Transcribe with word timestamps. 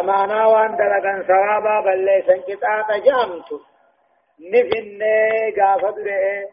أمانا 0.00 0.46
وان 0.46 0.76
دلقا 0.76 1.22
ثوابا 1.28 1.80
بل 1.80 2.04
ليس 2.04 2.28
انقطاع 2.28 2.98
جامت 2.98 3.50
نفن 4.52 5.02
قافت 5.60 5.98
رئي 5.98 6.46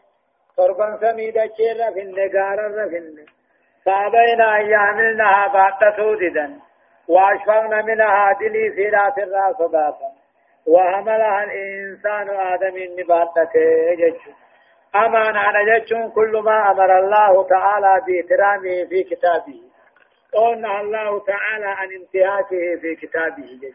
torban 0.56 0.98
samii 1.00 1.32
dacheerra 1.34 1.86
finne 1.96 2.24
gaararra 2.34 2.86
finne 2.94 3.24
فأبينا 3.84 4.56
أن 4.60 4.70
يحملنها 4.70 5.46
بعد 5.54 5.96
سوددا 5.96 6.58
وأشفقنا 7.08 7.82
منها 7.82 8.32
دلي 8.40 8.72
سيرات 8.76 9.18
الراس 9.18 9.56
صداقا 9.56 10.10
وحملها 10.66 11.44
الإنسان 11.44 12.28
آدم 12.30 12.76
نباتته 12.98 13.94
جج 14.00 14.20
أما 14.94 15.30
أنا 15.30 15.78
جج 15.78 15.94
كل 16.14 16.42
ما 16.44 16.70
أمر 16.70 16.98
الله 16.98 17.48
تعالى 17.48 17.92
بإكرامه 18.06 18.84
في 18.88 19.02
كتابه 19.10 19.60
قلنا 20.32 20.80
الله 20.80 21.24
تعالى 21.24 21.66
عن 21.66 21.88
انتهاكه 21.92 22.80
في 22.80 22.94
كتابه. 22.94 23.58
جج 23.62 23.74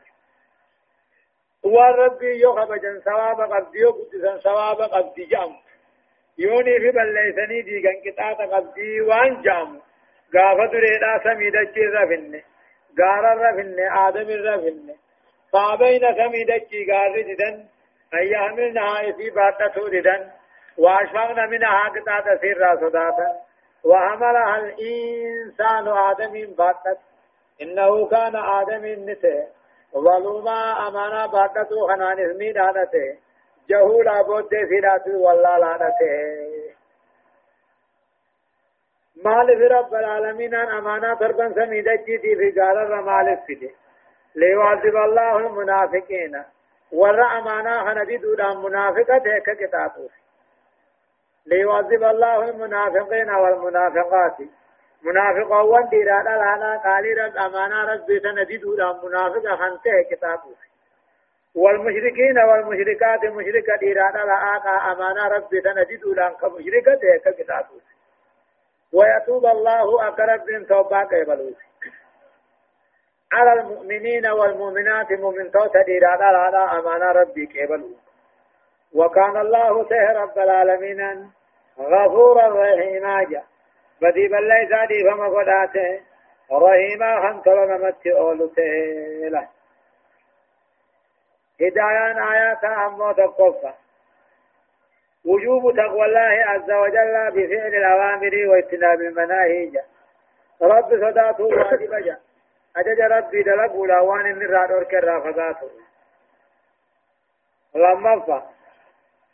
والربي 1.63 2.41
يخبجا 2.41 3.01
ثواب 3.05 3.41
قبدي 3.41 3.79
يقدسا 3.79 4.37
ثواب 4.37 4.81
قبدي 4.81 5.25
جام 5.25 5.55
يوني 6.37 6.79
في 6.79 6.91
بلسني 6.91 7.61
ديغان 7.61 7.95
قطاة 8.05 8.55
قبدي 8.55 9.01
وان 9.01 9.41
جام 9.41 9.81
غافة 10.35 10.65
دريدا 10.65 11.19
سميدة 11.23 11.73
رفن. 11.77 12.41
غارا 12.99 13.33
رفن 13.33 13.79
آدم 13.79 14.29
رفن. 14.29 14.95
فابين 15.53 16.01
سميدة 16.15 16.69
غار 16.89 17.21
جدن. 17.21 17.65
أن 18.13 18.27
يحملنها 18.27 19.11
في 19.11 19.29
باتة 19.29 19.89
ددن 19.89 20.31
وأشفقنا 20.77 21.45
منها 21.45 21.89
قطاة 21.89 22.37
سيرا 22.41 22.75
صداتا 22.75 23.46
وحملها 23.83 24.57
الإنسان 24.57 25.87
آدم 25.87 26.55
باتت. 26.55 26.99
إنه 27.61 28.07
كان 28.07 28.35
آدم 28.35 28.85
نته 29.09 29.47
ظلوما 29.93 30.87
أمانا 30.87 31.25
باتتو 31.25 31.87
خنان 31.87 32.19
اسمي 32.19 32.51
دانته 32.51 33.17
جهولا 33.69 34.21
بود 34.21 34.49
سيرات 34.69 35.07
والله 35.07 35.57
لانته 35.57 36.77
مال 39.25 39.47
في 39.57 39.67
رب 39.67 39.93
العالمين 39.93 40.55
أن 40.55 40.67
أمانا 40.77 41.13
تربن 41.15 41.53
سميدة 41.53 41.95
جيتي 41.95 42.35
في 42.35 42.59
قال 42.59 42.77
الرمال 42.77 43.37
فيدي 43.47 43.71
ليعذب 44.35 44.95
الله 44.95 45.37
المنافقين. 45.37 46.43
ورى 46.91 47.25
أمانا 47.39 47.83
خندي 47.85 48.17
دودا 48.17 48.53
منافقة 48.53 49.23
كتابه 49.59 50.09
ليعذب 51.47 52.03
الله 52.03 52.49
المنافقين 52.49 53.29
والمنافقات. 53.29 54.37
منافقا 55.03 55.61
وان 55.61 55.89
ديرا 55.89 56.23
لانا 56.23 56.77
قالي 56.77 57.13
رب 57.13 57.37
أمانا 57.37 57.83
رب 57.93 58.19
سندي 58.23 58.57
دودا 58.57 58.99
منافقة 59.03 59.55
خنته 59.55 60.01
كتابه 60.11 60.55
والمشركين 61.55 62.37
والمشركات 62.39 63.25
مشركة 63.25 63.75
ديرا 63.79 64.11
لا 64.11 64.91
أمانا 64.91 65.27
رب 65.27 65.49
سندي 65.63 65.97
دودا 65.97 66.29
كمشركة 66.29 66.99
هيك 67.03 67.35
كتابه 67.39 67.79
ويتوب 68.93 69.45
الله 69.45 70.07
أقرب 70.07 70.49
من 70.49 70.67
توبة 70.67 71.03
قبلوس 71.03 71.57
على 73.33 73.61
المؤمنين 73.61 74.27
والمؤمنات 74.27 75.11
مؤمن 75.11 75.51
توتا 75.51 75.83
على 76.03 76.79
أمانة 76.79 77.11
ربي 77.11 77.45
قبلوس 77.45 77.97
وكان 78.93 79.37
الله 79.37 79.89
سه 79.89 80.11
رب 80.21 80.37
العالمين. 80.37 81.31
غفورا 81.79 82.47
رحيما 82.47 83.23
جا. 83.23 83.43
بدي 84.01 84.27
بالله 84.27 84.69
سادي 84.69 85.03
فما 85.03 85.27
قداته. 85.27 86.01
رحيما 86.51 87.21
خنطل 87.21 87.55
نمت 87.55 88.07
أولته 88.07 88.63
له 89.29 89.47
هدايان 91.61 92.17
آيات 92.33 92.63
أمو 92.63 93.11
تقفى 93.11 93.73
وجوب 95.25 95.75
تقوى 95.75 96.05
الله 96.05 96.45
عز 96.45 96.71
وجل 96.71 97.31
بفعل 97.31 97.75
الأوامر 97.75 98.47
واجتناب 98.47 99.01
المناهي 99.01 99.71
رب 100.61 100.89
صداته 100.89 101.43
واجب 101.43 101.95
جاء 102.05 102.19
أجج 102.77 103.01
ربي 103.01 103.43
دلق 103.43 103.75
ولاوان 103.75 104.35
من 104.35 104.47
رادور 104.47 104.83
كرا 104.83 105.19
فقاته 105.19 105.69
لما 107.75 108.19
فا. 108.19 108.56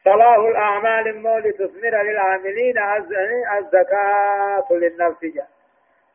صلاح 0.06 0.38
الأعمال 0.38 1.08
المولي 1.08 1.52
تثمر 1.52 2.04
للعاملين 2.04 2.78
الزكاة 3.58 4.68
للنفس 4.72 5.24
جاء. 5.24 5.48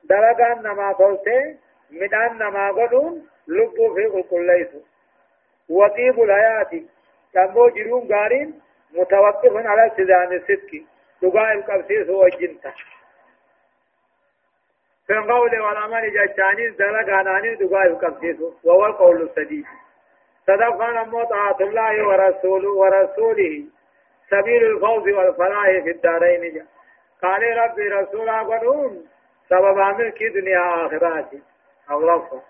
دلق 0.04 0.40
أنما 0.40 0.92
تلته 0.92 1.56
من 1.90 2.14
أنما 2.14 2.70
قدون 2.70 3.26
لبو 3.48 3.94
في 3.94 4.22
كل 4.30 4.46
ليس. 4.46 4.68
وطيب 5.68 6.22
الحياة. 6.22 6.82
كمو 7.34 7.68
جرون 7.68 8.12
قارين 8.12 8.60
متوقف 8.94 9.56
على 9.66 9.84
التزام 9.84 10.32
الصدق. 10.32 10.82
دقاء 11.22 11.52
القبسيس 11.52 12.08
وجنتا 12.08 12.72
في 15.06 15.12
القول 15.12 15.60
والعمل 15.60 16.12
جاءتاني 16.12 16.68
دلق 16.68 17.08
عناني 17.12 17.54
دقاء 17.54 17.86
القبسيس. 17.86 18.36
وهو 18.64 18.86
القول 18.86 19.22
السديد 19.22 19.64
صدقنا 20.46 21.04
مطاعة 21.04 21.56
الله 21.60 22.06
ورسوله 22.06 22.70
ورسوله. 22.70 23.64
سبيل 24.30 24.64
الفوز 24.64 25.08
والفلاح 25.08 25.64
في 25.64 25.90
الدارين. 25.90 26.54
جاء 26.54 26.66
قال 27.22 27.58
ربي 27.58 27.88
رسولا 27.88 28.42
قدون 28.42 29.08
سبب 29.48 29.78
ملك 29.78 30.22
دنيا 30.22 30.86
آخرات. 30.86 31.30
أو 31.90 32.16
لفظ 32.16 32.40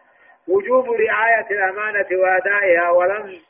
وجوب 0.48 0.90
رعاية 0.90 1.46
الأمانة 1.50 2.06
وأدائها 2.12 2.90
ولم 2.90 3.40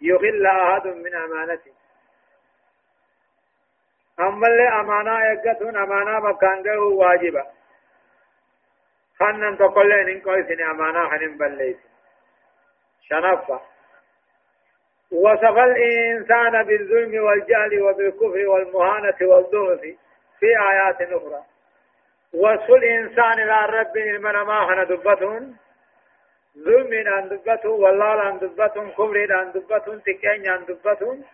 يغل 0.00 0.46
أحد 0.46 0.86
من 0.86 1.14
أمانته. 1.14 1.72
أما 4.20 4.46
اللي 4.46 4.68
أمانة 4.68 5.20
يقتون 5.24 5.76
أمانة 5.76 6.20
مكان 6.20 6.62
جه 6.62 6.80
واجبة. 6.80 7.44
خنن 9.18 9.58
تقول 9.58 9.92
إن 9.92 10.20
كويسين 10.20 10.60
أمانة 10.60 11.08
خنن 11.08 11.38
بليس 11.38 11.76
شنفة. 13.02 13.60
وصف 15.12 15.58
الإنسان 15.58 16.62
بالظلم 16.62 17.24
والجهل 17.24 17.82
وبالكفر 17.82 18.48
والمهانة 18.48 19.16
والضغط 19.22 19.80
في 20.40 20.46
آيات 20.72 21.02
أخرى. 21.02 21.42
وصف 22.34 22.70
الإنسان 22.70 23.32
إلى 23.32 23.80
رب 23.80 23.96
المنما 23.96 24.66
خن 24.66 24.84
دبتون 24.84 25.56
ظلم 26.64 26.92
أن 27.08 27.28
دبتون 27.28 27.82
والله 27.82 28.28
أن 28.28 28.38
دبتون 28.38 28.90
كفر 28.90 29.42
أن 29.42 29.52
دبتون 29.52 30.02
تكين 30.02 30.50
أن 30.50 30.64
دبتون 30.64 31.24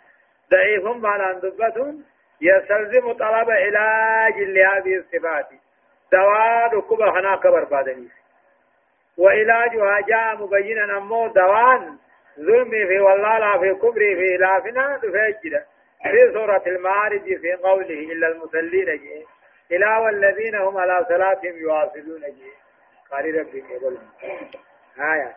ضعيف 0.51 0.85
مال 0.85 1.21
أن 1.21 1.41
دبتون 1.41 2.05
يستلزم 2.41 3.12
طلب 3.12 3.51
علاج 3.51 4.39
لهذه 4.39 4.97
الصفات. 4.97 5.49
دواء 6.12 6.75
ركوب 6.75 7.03
هنا 7.03 7.37
كبر 7.37 7.65
بادني 7.65 8.09
وعلاجها 9.19 10.01
جاء 10.01 10.37
مبينا 10.37 10.99
أمو 10.99 11.27
دوان. 11.27 11.99
ظلم 12.39 12.71
في 12.71 13.00
والله 13.00 13.39
لا 13.39 13.59
في 13.59 13.75
كبر 13.75 14.00
في 14.00 14.37
لافنا 14.37 14.97
تفجد 14.97 15.65
في 16.03 16.33
سورة 16.33 16.62
المعارج 16.67 17.25
في 17.25 17.53
قوله 17.62 18.12
إلا 18.12 18.28
المسلين 18.28 18.84
جي. 18.84 19.27
إلا 19.77 19.99
والذين 19.99 20.55
هم 20.55 20.78
على 20.78 21.06
صلاتهم 21.09 21.56
يواصلون 21.56 22.21
جي. 22.21 22.53
قال 23.11 23.34
ربي 23.41 23.65
يقول 23.71 23.99
آية. 24.99 25.37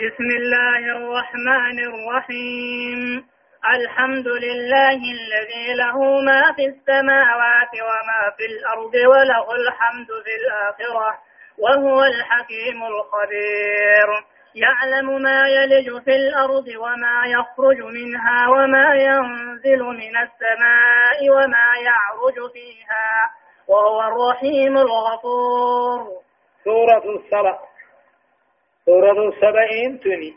بسم 0.00 0.28
الله 0.36 0.78
الرحمن 0.78 1.78
الرحيم. 1.78 3.26
الحمد 3.74 4.28
لله 4.28 4.98
الذي 5.18 5.74
له 5.78 5.98
ما 6.20 6.52
في 6.56 6.66
السماوات 6.66 7.72
وما 7.82 8.30
في 8.36 8.44
الأرض 8.46 8.94
وله 8.94 9.54
الحمد 9.54 10.08
في 10.24 10.34
الآخرة 10.40 11.18
وهو 11.58 12.04
الحكيم 12.04 12.82
الخبير. 12.84 14.33
يعلم 14.54 15.22
ما 15.22 15.48
يلج 15.48 16.04
في 16.04 16.10
الأرض 16.10 16.68
وما 16.68 17.26
يخرج 17.26 17.82
منها 17.82 18.48
وما 18.48 18.94
ينزل 18.94 19.82
من 19.82 20.16
السماء 20.16 21.30
وما 21.30 21.68
يعرج 21.84 22.52
فيها 22.52 23.30
وهو 23.68 24.00
الرحيم 24.00 24.76
الغفور. 24.76 26.22
سورة 26.64 27.04
السبع. 27.16 27.58
سورة 28.84 29.28
السبعين 29.28 30.00
تني 30.00 30.34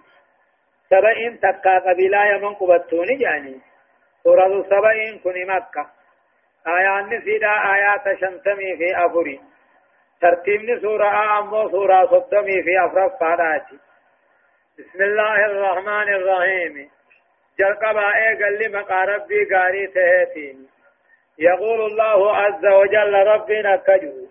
سبعين 0.89 1.39
تكا 1.39 1.79
قبيلة 1.79 2.25
يمن 2.25 2.53
قبطوني 2.55 3.15
جاني. 3.19 3.61
سورة 4.23 4.63
سبعين 4.63 5.19
كني 5.23 5.45
مكة. 5.45 5.87
آيات 6.67 7.05
نسيدا 7.05 7.51
آيات 7.73 8.19
شنتمي 8.21 8.77
في 8.77 9.05
أفري. 9.05 9.39
ترتيب 10.21 10.81
سورة 10.81 11.39
أمو 11.39 11.69
سورة 11.69 12.05
صدمي 12.05 12.63
في 12.63 12.85
أفرق 12.85 13.19
فاداتي. 13.19 13.86
بسم 14.77 15.03
الله 15.03 15.45
الرحمن 15.45 16.09
الرحيم. 16.13 16.89
جلقبا 17.59 18.07
قال 18.41 18.57
لي 18.59 18.67
مقاربي 18.67 19.45
قاري 19.45 19.87
تهتين. 19.87 20.67
يقول 21.39 21.79
الله 21.81 22.35
عز 22.35 22.65
وجل 22.65 23.13
ربنا 23.13 23.75
كجو 23.75 24.27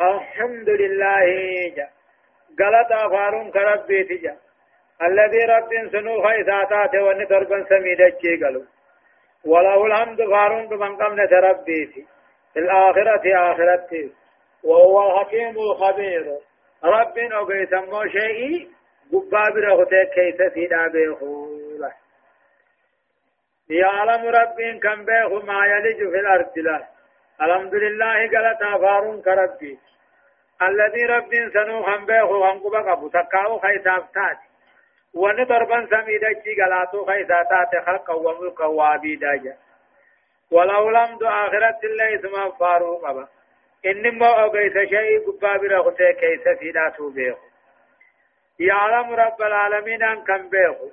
الحمد 0.00 0.68
لله 0.68 1.26
جا. 1.76 1.88
غلطا 2.60 3.08
فارون 3.08 3.50
كربي 3.50 4.04
تجا. 4.04 4.36
الذي 5.02 5.44
رب 5.44 5.70
سنو 5.92 6.22
خيساتات 6.22 6.94
ون 6.94 7.26
دربا 7.26 7.64
سميدچي 7.68 8.44
قالوا 8.44 8.64
وله 9.44 9.86
الحمد 9.86 10.22
فارون 10.30 10.78
من 10.78 10.96
قمنا 10.96 11.24
ربي 11.24 11.86
في 12.52 12.58
الآخرة 12.58 13.52
آخرته 13.52 14.10
وهو 14.64 14.96
الحكيم 15.06 15.56
الخبير. 15.58 16.38
رب 16.84 17.18
أوغي 17.18 17.66
سمو 17.66 18.06
شيء 18.06 18.71
قبابر 19.12 19.74
أخته 19.74 20.04
كيس 20.04 20.52
سيدا 20.54 20.86
بيخولا 20.88 21.92
يعلم 23.70 24.26
رب 24.26 24.80
كم 24.82 25.04
بيخو 25.04 25.40
ما 25.40 25.66
يلج 25.66 25.96
في 25.96 26.18
الأرض 26.20 26.58
لا 26.58 26.86
الحمد 27.42 27.74
لله 27.74 28.16
قالت 28.32 28.62
فارون 28.82 29.22
كربي 29.22 29.78
الذي 30.62 31.06
رب 31.06 31.30
سنو 31.54 31.80
هم 31.80 32.06
بيخو 32.06 32.44
هم 32.44 32.58
قبقبو 32.58 33.08
تقاو 33.08 33.58
خيساف 33.58 34.04
تاتي 34.14 34.48
وان 35.14 35.44
ضربا 35.44 35.86
سميدا 35.90 36.32
جي 36.32 36.62
غلاتو 36.62 37.04
خيسا 37.04 37.42
تاتي 37.42 37.84
خلقا 37.86 38.14
وملكا 38.14 38.64
وعبيدا 38.64 39.36
جا 39.36 39.56
ولو 40.50 40.90
لم 40.90 41.18
دو 41.18 41.26
آخرت 41.26 41.84
الله 41.84 42.14
اسم 42.14 42.50
فاروق 42.58 43.08
أبا 43.08 43.28
إنما 43.86 44.44
أغيث 44.44 44.88
شيء 44.88 45.26
قبا 45.26 45.56
برغته 45.56 46.10
كيس 46.12 46.58
سيداتو 46.58 47.10
بيخو 47.10 47.51
يعلم 48.60 49.12
رب 49.12 49.42
العالمين 49.42 50.02
أن 50.02 50.24
كم 50.24 50.48
بيخو 50.48 50.90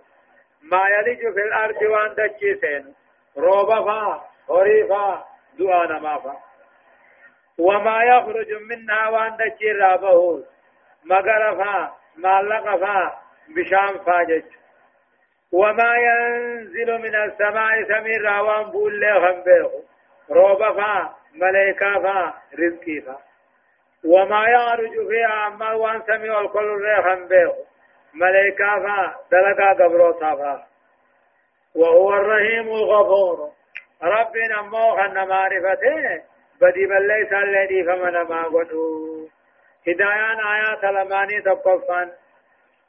ما 0.64 0.82
يلج 0.98 1.20
في 1.20 1.42
الأرض 1.48 1.82
وأن 1.82 2.16
دجي 2.16 2.56
سين 2.62 2.96
روبا 3.38 3.86
فا 3.86 4.22
هريفا 4.50 5.26
دعانا 5.60 6.00
ما 6.00 6.18
فا. 6.20 6.38
وما 7.60 8.04
يخرج 8.04 8.54
منها 8.70 9.10
وأن 9.10 9.38
دجي 9.38 9.72
رابه. 9.72 10.44
مغرفا 11.06 11.94
مالقفا 12.18 13.20
بشام 13.56 14.04
فاجج 14.06 14.44
وما 15.52 15.96
ينزل 15.96 16.98
من 17.02 17.16
السماء 17.16 17.84
سمير 17.88 18.22
راوان 18.22 18.72
بول 18.72 19.02
له 19.02 19.20
خنبه 19.20 19.84
روبا 20.32 20.74
فا 20.74 21.16
ملائكة 21.34 22.00
فا 22.04 22.34
رزقي 22.60 23.02
فا. 23.02 23.29
وما 24.06 24.50
يعرج 24.50 25.08
فيها 25.10 25.48
أما 25.48 25.74
وان 25.74 26.02
سمي 26.02 26.40
الكل 26.40 26.82
ريخن 26.82 27.28
به 27.28 27.56
ملائكة 28.14 28.80
فا 28.80 29.16
دلقا 29.32 29.74
قبروتا 29.74 30.36
فا 30.36 30.64
وهو 31.76 32.14
الرحيم 32.14 32.68
الغفور. 32.68 33.50
ربنا 34.04 34.62
موخن 34.62 35.28
معرفته 35.28 36.22
بدي 36.62 36.86
بل 36.86 37.08
ليس 37.08 37.34
الذي 37.34 37.84
فمن 37.84 38.14
ما 38.14 38.44
قدو. 38.44 39.28
هدايان 39.88 40.40
آيات 40.40 40.84
لماني 40.84 41.42
تقفان 41.42 42.12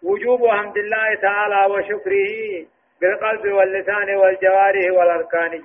وجوب 0.02 0.48
حمد 0.48 0.76
الله 0.76 1.14
تعالى 1.14 1.74
وشكره 1.74 2.66
بالقلب 3.00 3.52
واللسان 3.52 4.16
والجوارح 4.16 4.92
والأركان 4.92 5.62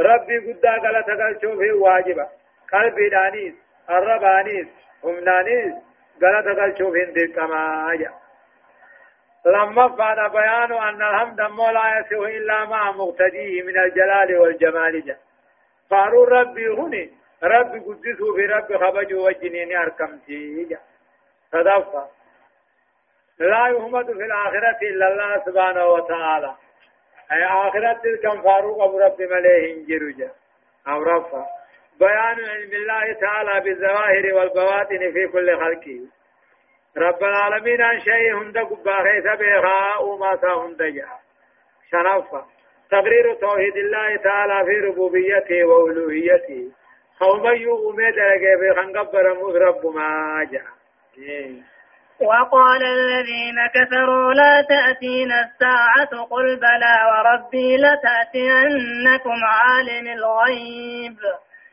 ربي 0.00 0.52
قد 0.52 0.66
قال 0.66 1.04
تقل 1.04 1.38
شوفه 1.42 1.72
واجبة. 1.74 2.28
قلبي 2.72 3.08
دانيس. 3.08 3.69
الربانيس 3.90 4.66
همنانيس 5.04 5.74
قال 6.22 6.44
تقل 6.44 6.78
شوفه 6.78 7.04
دقما 7.04 7.94
جا 8.00 8.10
لما 9.46 9.88
فعل 9.88 10.30
بيان 10.30 10.72
أن 10.72 11.02
الحمد 11.02 11.40
لا 11.40 11.98
يسوه 11.98 12.28
إلا 12.28 12.64
مع 12.64 12.90
مقتديه 12.90 13.62
من 13.62 13.78
الجلال 13.78 14.36
والجمال 14.38 15.04
جا 15.06 15.16
فارو 15.90 16.24
ربي 16.24 16.68
هني 16.68 17.10
ربي 17.42 17.78
قدسه 17.78 18.34
في 18.36 18.46
ربي 18.46 18.78
خبجه 18.78 19.14
وجنيني 19.14 19.76
أركمتي 19.78 20.64
جا 20.64 20.78
تدفع 21.52 22.06
لا 23.38 23.66
يحمد 23.66 24.06
في 24.06 24.24
الآخرة 24.24 24.78
إلا 24.82 25.12
الله 25.12 25.42
سبحانه 25.46 25.86
وتعالى 25.86 26.54
أي 27.32 27.44
آخرة 27.44 28.16
كم 28.22 28.42
فاروق 28.42 28.82
أبو 28.82 28.98
رب 28.98 29.22
مليه 29.22 29.86
جرجا 29.86 30.30
أو 30.88 31.02
رفع 31.02 31.46
بيان 32.00 32.38
علم 32.50 32.72
الله 32.72 33.12
تعالى 33.20 33.60
بالظواهر 33.60 34.34
والبواطن 34.34 35.12
في 35.12 35.26
كل 35.32 35.56
خلقه 35.56 36.00
رب 36.96 37.24
العالمين 37.24 37.82
عن 37.82 38.00
شيء 38.00 38.34
هند 38.34 38.58
قباخي 38.58 39.20
سبيخا 39.20 39.98
وما 40.00 40.38
هند 40.44 40.82
جاء 40.82 41.20
شنفة 41.90 42.44
تقرير 42.90 43.34
توحيد 43.34 43.76
الله 43.76 44.16
تعالى 44.16 44.64
في 44.64 44.86
ربوبيته 44.86 45.64
وألوهيته. 45.64 46.72
قوم 47.20 47.46
يؤمن 47.46 48.10
درجة 48.12 48.56
في 48.60 48.74
خنقبر 48.76 49.24
رب 49.66 49.86
ما 49.94 50.48
جاء 50.52 50.80
وقال 52.20 52.82
الذين 52.82 53.58
كفروا 53.74 54.34
لا 54.34 54.66
تأتينا 54.68 55.40
الساعة 55.40 56.24
قل 56.30 56.56
بلى 56.56 56.96
وربي 57.10 57.76
لتأتينكم 57.76 59.38
عالم 59.44 60.06
الغيب. 60.08 61.16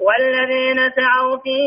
والذين 0.00 0.90
سعوا 0.90 1.36
في 1.44 1.58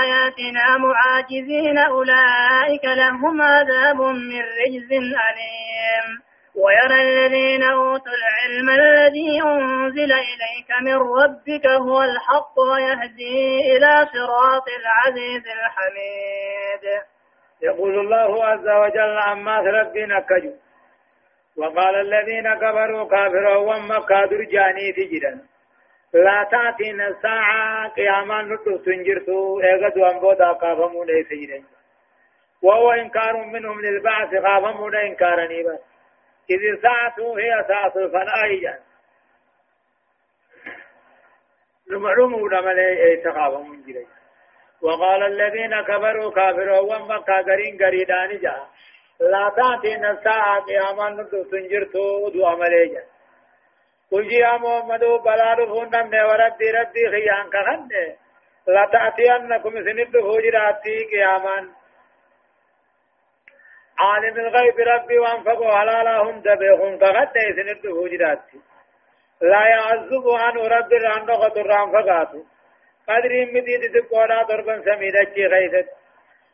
آياتنا 0.00 0.76
معاجزين 0.78 1.78
أولئك 1.78 2.84
لهم 2.84 3.42
عذاب 3.42 4.00
من 4.00 4.42
رجز 4.60 4.92
أليم. 4.92 6.06
ويرى 6.56 7.00
الذين 7.02 7.62
أوتوا 7.62 8.12
العلم 8.20 8.68
الذي 8.70 9.42
أنزل 9.42 10.12
إليك 10.12 10.70
من 10.82 10.94
ربك 10.94 11.66
هو 11.66 12.02
الحق 12.02 12.58
ويهدي 12.72 13.58
إلى 13.76 14.06
صراط 14.12 14.66
العزيز 14.80 15.42
الحميد. 15.58 17.02
يقول 17.62 17.98
الله 17.98 18.44
عز 18.44 18.68
وجل 18.68 19.18
عما 19.18 19.58
ربنا 19.60 20.20
كجو 20.20 20.52
وقال 21.56 21.94
الذين 21.94 22.54
كفروا 22.54 23.08
كافروا 23.08 23.56
وما 23.56 23.98
كادر 24.00 24.42
جاني 24.52 24.92
تجدا 24.92 25.40
لا 26.12 26.48
تأتينا 26.50 27.08
الساعة 27.08 27.88
قياما 27.88 28.42
نطلق 28.42 28.82
تنجرتو 28.84 29.60
ايغدوا 29.60 30.10
انبودا 30.10 30.52
قافمون 30.52 31.06
ليس 31.06 31.28
جدا 31.28 31.64
وهو 32.62 32.92
إنكار 32.92 33.36
منهم 33.36 33.80
للبعث 33.80 34.34
قافمون 34.34 34.96
إنكارني 34.96 35.62
بس 35.62 35.78
إذ 36.50 36.60
الساعة 36.74 37.14
هي 37.18 37.64
ساعة 37.68 37.92
الفناء 37.96 38.80
المعلوم 41.90 42.48
لما 42.48 42.72
يتقاب 43.12 43.60
من 43.60 43.82
جري 43.82 44.06
وقال 44.82 45.22
الذين 45.22 45.80
كفروا 45.80 46.30
كافروا 46.30 46.78
وما 46.80 47.20
كاغرين 47.20 47.78
غريدان 47.82 48.38
جا 48.38 48.66
لا 49.20 49.52
تاتينا 49.56 50.10
الساعة 50.10 50.60
قياما 50.60 51.10
نتو 51.10 51.44
سنجرتو 51.50 52.28
دو 52.28 52.46
عملي 52.46 53.02
قل 54.12 54.32
يا 54.32 54.56
محمد 54.56 55.04
بلا 55.24 55.54
رفون 55.58 55.88
نمنا 55.94 56.26
وردي 56.26 56.70
ردي 56.70 57.02
خيان 57.12 57.46
كخن 57.54 57.88
لا 58.66 58.84
تأتينكم 58.92 59.74
سند 59.86 60.12
فوجراتي 60.24 61.04
قياما 61.10 61.58
عالم 63.98 64.36
الغيب 64.40 64.78
ربي 64.78 65.18
وانفقوا 65.18 65.72
حلالا 65.78 66.16
هم 66.22 66.40
دبيهم 66.40 66.98
فقد 66.98 67.36
إذن 67.36 67.68
الدهوجرات 67.68 68.42
لا 69.40 69.62
يعذب 69.68 70.28
عنه 70.28 70.60
ربي 70.76 70.96
رانو 70.96 71.34
خطر 71.42 71.66
ران 71.66 71.92
فقاتو 71.92 72.42
قدر 73.08 73.32
مديد 73.54 73.82
تقولا 73.94 74.42
ضربا 74.42 74.82
سميدا 74.84 75.22
جي 75.34 75.46
غيثت 75.46 75.88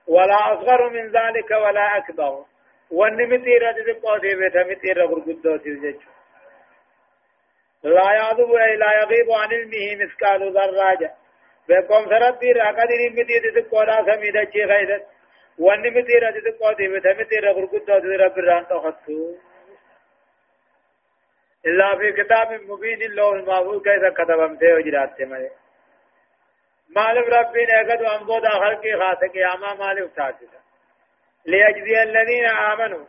ولا 0.07 0.39
أصغر 0.53 0.91
من 0.91 1.07
ذلك 1.11 1.51
ولا 1.51 1.97
أكبر 1.97 2.45
والنمتيرة 2.91 3.73
تقوى 3.73 4.21
في 4.21 4.35
بيتا 4.35 4.63
متيرة 4.71 5.05
غرقدو 5.07 5.57
تلجج 5.57 6.01
لا 7.85 8.13
يعذب 8.13 8.53
أي 8.53 8.77
لا 8.77 8.91
يغيب 9.01 9.31
عن 9.31 9.49
علمه 9.53 10.05
مثقال 10.05 10.53
ذراجة 10.53 11.15
بكم 11.69 12.05
سرد 12.11 12.45
را 12.45 12.69
قدر 12.71 13.01
مديد 13.11 13.45
تقولا 13.55 14.05
سميدا 14.07 14.45
جي 14.45 14.65
غيثت 14.65 15.05
وأني 15.59 15.91
متيرا 15.91 16.31
دي 16.31 16.51
قوتي 16.61 16.89
بتا 16.89 17.13
متيرا 17.13 17.53
غرقوتا 17.53 17.99
دي 17.99 18.17
رب 18.17 18.39
الران 18.39 18.67
تخطو. 18.67 19.35
إلا 21.67 21.97
في 21.99 22.13
كتاب 22.13 22.53
مبين 22.53 23.03
اللوح 23.03 23.33
المحفوظ 23.33 23.83
كيف 23.83 24.05
كتبمته 24.19 24.75
وجرات 24.75 25.23
مالي 25.23 25.51
مالف 26.97 27.27
ربنا 27.29 27.81
يقد 27.81 28.03
أنبودا 28.03 28.49
خلقي 28.49 28.93
خاصة 29.01 29.27
قياما 29.35 29.75
مالف 29.75 30.15
تاسسا 30.17 30.61
ليجزي 31.47 32.03
الذين 32.03 32.47
آمنوا. 32.47 33.05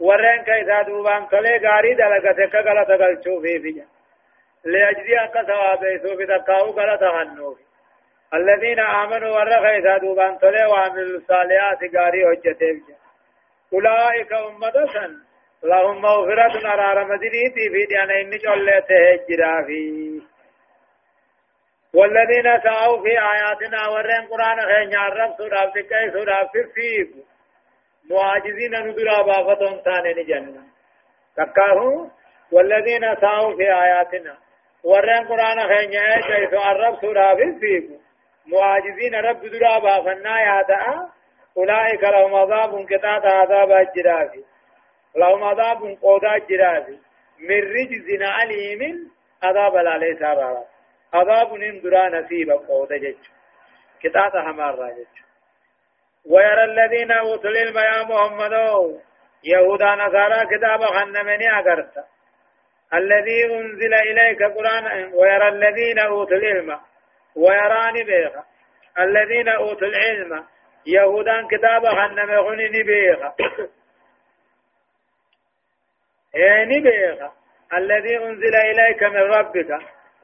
ورين 0.00 0.42
كيسا 0.44 0.82
دوبان 0.82 1.28
تلي 1.28 1.68
غاري 1.68 1.94
دلقة 1.94 2.46
كغلط 2.52 2.90
قلچو 3.00 3.40
في 3.40 3.60
فيجا. 3.62 3.86
لأجزي 4.64 5.16
أكا 5.24 5.42
ثواب 5.42 5.82
يسوف 5.82 6.22
تقاو 6.22 6.70
غلط 6.70 7.02
غنو 7.02 7.56
الذين 8.34 8.80
آمنوا 8.80 9.30
ورخ 9.30 9.64
إذا 9.64 9.98
دوبان 9.98 10.38
تلي 10.38 10.64
وعملوا 10.64 11.18
الصالحات 11.18 11.78
غاري 11.96 12.24
حجته 12.26 12.82
أولئك 13.72 14.32
أمة 14.32 14.76
لهم 15.62 16.02
مغفرة 16.02 16.72
أرار 16.72 17.04
مدينيتي 17.04 17.70
في 17.72 17.86
ديانا 17.88 18.20
إني 18.20 18.36
جلته 18.38 19.24
جرافي 19.28 20.22
والذين 21.94 22.60
سعوا 22.62 23.02
في 23.02 23.10
آياتنا 23.10 23.88
ورين 23.88 24.26
قرآن 24.30 24.60
خين 24.60 24.92
يعرف 24.92 25.36
سورة 25.38 25.64
بكي 25.74 26.10
سورة 26.12 26.50
في 26.74 27.08
معاجزين 28.10 28.74
ندرا 28.86 29.22
بافتهم 29.22 29.80
ثاني 29.84 30.24
جنة 30.24 30.62
تكاهو. 31.36 32.10
والذين 32.52 33.16
سعوا 33.20 33.56
في 33.56 33.62
آياتنا 33.62 34.36
ورين 34.84 35.28
قرآن 35.28 35.68
خين 35.68 35.92
يعرف 35.92 36.50
سورة 36.50 37.00
سورة 37.00 37.34
في 37.34 37.98
معاجزين 38.46 39.14
رب 39.14 39.40
درا 39.46 39.78
بافنا 39.78 40.40
ياتا 40.40 41.10
أولئك 41.56 42.02
لهم 42.04 42.34
عذاب 42.34 42.86
كتاب 42.86 43.26
عذاب 43.26 43.70
الجرافي 43.72 44.44
لهم 45.16 45.44
عذاب 45.44 45.98
قودا 46.02 46.34
الجرافي 46.36 46.98
من 47.38 47.60
رجز 47.76 48.22
عليم 48.22 49.10
عذاب 49.42 49.76
العلي 49.76 50.16
سابارا 50.18 50.64
عذاب 51.14 51.54
نندرا 51.54 52.08
نصيب 52.08 52.50
قودا 52.50 52.96
جج 52.96 53.16
كتاب 54.02 54.36
همار 54.36 54.76
جج 54.76 55.20
ويرى 56.30 56.64
الذين 56.64 57.12
أوتوا 57.12 57.50
العلم 57.50 57.78
يا 57.78 58.04
محمد 58.04 58.52
يهودا 59.44 59.94
نصارى 59.94 60.46
كتاب 60.56 60.80
خنمني 60.84 61.50
أغرت 61.50 62.04
الذي 62.94 63.44
أنزل 63.44 63.94
إليك 63.94 64.42
قرآن 64.42 65.14
ويرى 65.14 65.48
الذين 65.48 65.98
أوتوا 65.98 66.36
العلم 66.36 66.80
ويراني 67.36 68.02
بيخا 68.04 68.44
الذين 68.98 69.48
أوتوا 69.48 69.86
العلم 69.86 70.44
يهودان 70.86 71.48
كتاب 71.48 71.86
خنم 71.86 72.30
غني 72.30 72.68
نبيخا 72.68 73.34
إيه 76.34 76.64
نبيخا 76.64 77.32
الذي 77.76 78.18
أنزل 78.18 78.56
إليك 78.56 79.02
من 79.02 79.16
ربك. 79.16 79.70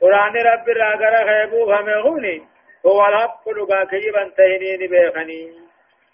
قرآن 0.01 0.37
رب 0.37 0.69
الراغر 0.69 1.25
غيبو 1.25 1.67
فمغني 1.67 2.43
هو 2.87 3.07
الحق 3.07 3.49
لغا 3.49 3.85
كيبا 3.85 4.29
تهني 4.37 4.77
نبيخني 4.77 5.53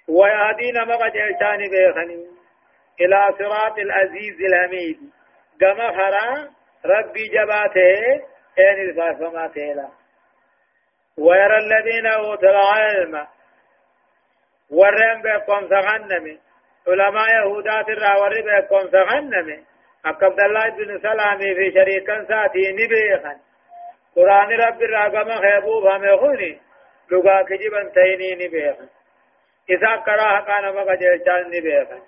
ويهدينا 0.09 0.85
مقد 0.85 1.17
إلتاني 1.17 1.69
بيخني 1.69 2.27
إلى 3.01 3.35
صراط 3.39 3.79
العزيز 3.79 4.41
الحميد. 4.41 4.99
كما 5.63 5.89
خرا 5.93 6.51
ربي 6.85 7.29
جباته 7.29 8.23
إن 8.59 8.81
الفاسماته 8.89 9.63
لا 9.63 9.89
ويرى 11.19 11.59
الذين 11.59 12.07
أوتوا 12.07 12.51
العلم 12.51 13.27
ورين 14.71 15.23
بكم 15.23 15.69
سغنمي 15.69 16.39
علماء 16.89 17.29
يهودات 17.35 17.89
الراوري 17.89 18.43
بكم 18.43 18.91
سغنمي 18.91 19.65
عبد 20.05 20.41
الله 20.41 20.69
بن 20.69 21.01
سلام 21.03 21.39
في 21.39 21.73
شريكا 21.75 22.25
ساتي 22.29 22.73
نبيخا 22.73 23.37
قرآن 24.17 24.51
رب 24.61 24.83
الرقم 24.83 25.41
خيبوب 25.43 25.87
هم 25.87 26.17
خوني 26.19 26.61
لغا 27.11 27.43
كجبا 27.43 27.91
تيني 27.95 28.35
نبيخا 28.35 28.87
إذا 29.71 29.97
قرأ 29.97 30.41
كان 30.41 30.75
مقجل 30.75 31.57
نبيخا 31.57 32.01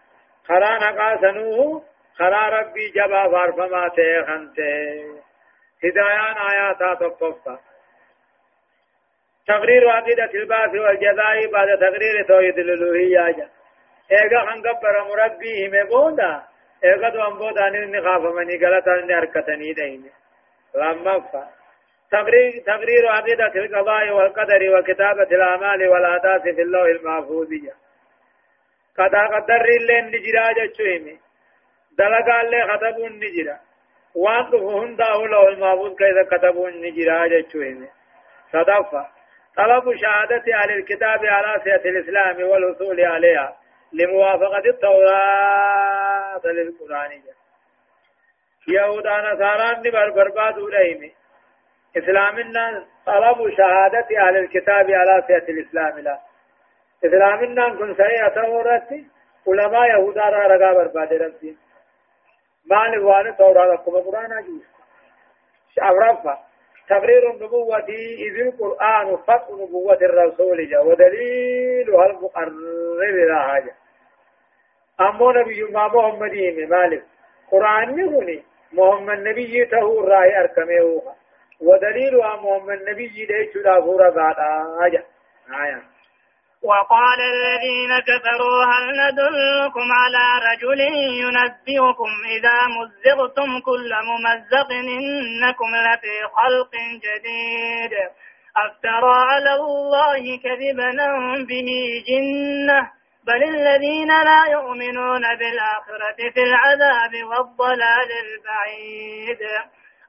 خران 0.49 0.80
حقا 0.80 1.16
سنوه 1.20 1.93
خرا 2.18 2.49
ربي 2.49 2.88
جبا 2.88 3.28
فارفما 3.28 3.88
تيخنته 3.88 5.04
هدايان 5.85 6.37
آياتا 6.50 6.94
تقفا 6.94 7.59
تقرير 9.47 9.88
عقيدة 9.88 10.30
البعث 10.35 10.75
والجزاء 10.75 11.47
بعد 11.52 11.78
تقرير 11.78 12.26
توحيد 12.28 12.59
الألوهية 12.59 13.49
ايغا 14.12 14.40
خنقبر 14.47 15.04
مربي 15.09 15.66
هم 15.66 15.88
بودا 15.88 16.42
ايغا 16.85 17.09
دو 17.09 17.23
امبودا 17.23 17.68
نين 17.68 18.02
خاف 18.02 18.23
مني 18.23 18.56
غلطا 18.66 18.94
ني 18.94 19.16
حركتني 19.16 19.73
دين 19.73 20.11
لما 20.75 21.21
فا۔ 21.21 21.49
تقرير 22.12 22.62
تقرير 22.66 23.09
عقيدة 23.09 23.52
القضاء 23.56 24.11
والقدر 24.11 24.78
وكتابة 24.78 25.23
الأعمال 25.37 25.88
والأحداث 25.88 26.42
في 26.42 26.62
اللوح 26.62 26.87
المحفوظ 26.87 27.49
جا 27.49 27.75
قد 28.99 29.14
قدر 29.14 29.64
اللين 29.80 30.11
نجرا 31.98 31.98
جچوهمي 31.98 31.98
دلقا 31.98 32.40
اللي 32.40 32.62
خطبون 32.68 33.12
نجرا 33.12 33.58
وان 34.14 34.50
تفهن 34.50 34.96
داو 34.96 35.26
لوح 35.26 35.48
المحفوظ 35.48 35.96
كيف 35.96 36.18
كتبون 36.30 36.72
نجرا 36.80 37.26
جچوهمي 37.26 37.88
صدفة 38.52 39.06
طلب 39.56 39.96
شهادة 39.96 40.44
أهل 40.54 40.70
الكتاب 40.70 41.24
على 41.26 41.60
سيئة 41.64 41.90
الإسلام 41.90 42.42
والوصول 42.48 43.00
عليها 43.00 43.56
لموافقة 43.92 44.62
التوراة 44.70 46.40
للقرآن 46.44 47.10
يهود 48.68 49.06
نصارى 49.06 49.88
نبر 49.88 50.10
برباد 50.10 50.58
وليم 50.58 51.12
إسلامنا 51.96 52.84
طلب 53.06 53.56
شهادة 53.56 54.06
أهل 54.28 54.36
الكتاب 54.36 54.90
على 54.90 55.24
الإسلام 55.48 55.98
لا 55.98 56.18
علماء 59.46 60.00
برباد 60.74 61.12
ما 62.64 62.88
نوان 62.97 63.37
توراة 63.37 63.75
لكم 63.75 63.97
القرآن 63.97 64.33
أجيس 64.33 64.62
شعب 65.76 66.38
تقرير 66.88 67.30
النبوة 67.30 67.78
إذ 68.18 68.40
القرآن 68.40 69.16
فتح 69.16 69.49
نبوة 69.50 69.99
الرسول 70.02 70.71
جاء 70.71 70.87
ودليلها 70.87 72.06
المقرر 72.06 73.26
لا 73.28 73.38
حاجة. 73.38 73.75
أمو 75.00 75.30
نبي 75.30 75.62
ما 75.62 75.88
محمد 75.88 76.33
مالك 76.68 77.04
قرآن 77.50 77.97
نغني 77.97 78.42
محمد 78.73 79.18
نبي 79.18 79.64
تهو 79.64 80.00
رأي 80.00 80.40
أركمه 80.40 81.02
ودليلها 81.61 82.37
محمد 82.37 82.83
نبي 82.88 83.26
لا 83.64 83.80
فورا 83.80 84.11
بعد 84.11 84.37
حاجة 84.80 85.04
آية 85.50 85.93
وقال 86.64 87.21
الذين 87.21 87.99
كفروا 87.99 88.64
هل 88.64 88.85
ندلكم 89.00 89.92
على 89.92 90.26
رجل 90.49 90.80
ينبئكم 91.25 92.11
إذا 92.37 92.59
مزقتم 92.66 93.61
كل 93.61 93.94
ممزق 94.11 94.73
إنكم 94.73 95.71
لفي 95.87 96.16
خلق 96.37 96.73
جديد. 97.04 97.92
أفترى 98.56 99.14
على 99.14 99.54
الله 99.54 100.38
كذبا 100.44 100.90
به 101.49 101.68
جنة. 102.09 102.90
بل 103.26 103.42
الذين 103.42 104.09
لا 104.09 104.44
يؤمنون 104.52 105.23
بالآخرة 105.37 106.30
في 106.35 106.42
العذاب 106.42 107.12
والضلال 107.25 108.09
البعيد. 108.25 109.40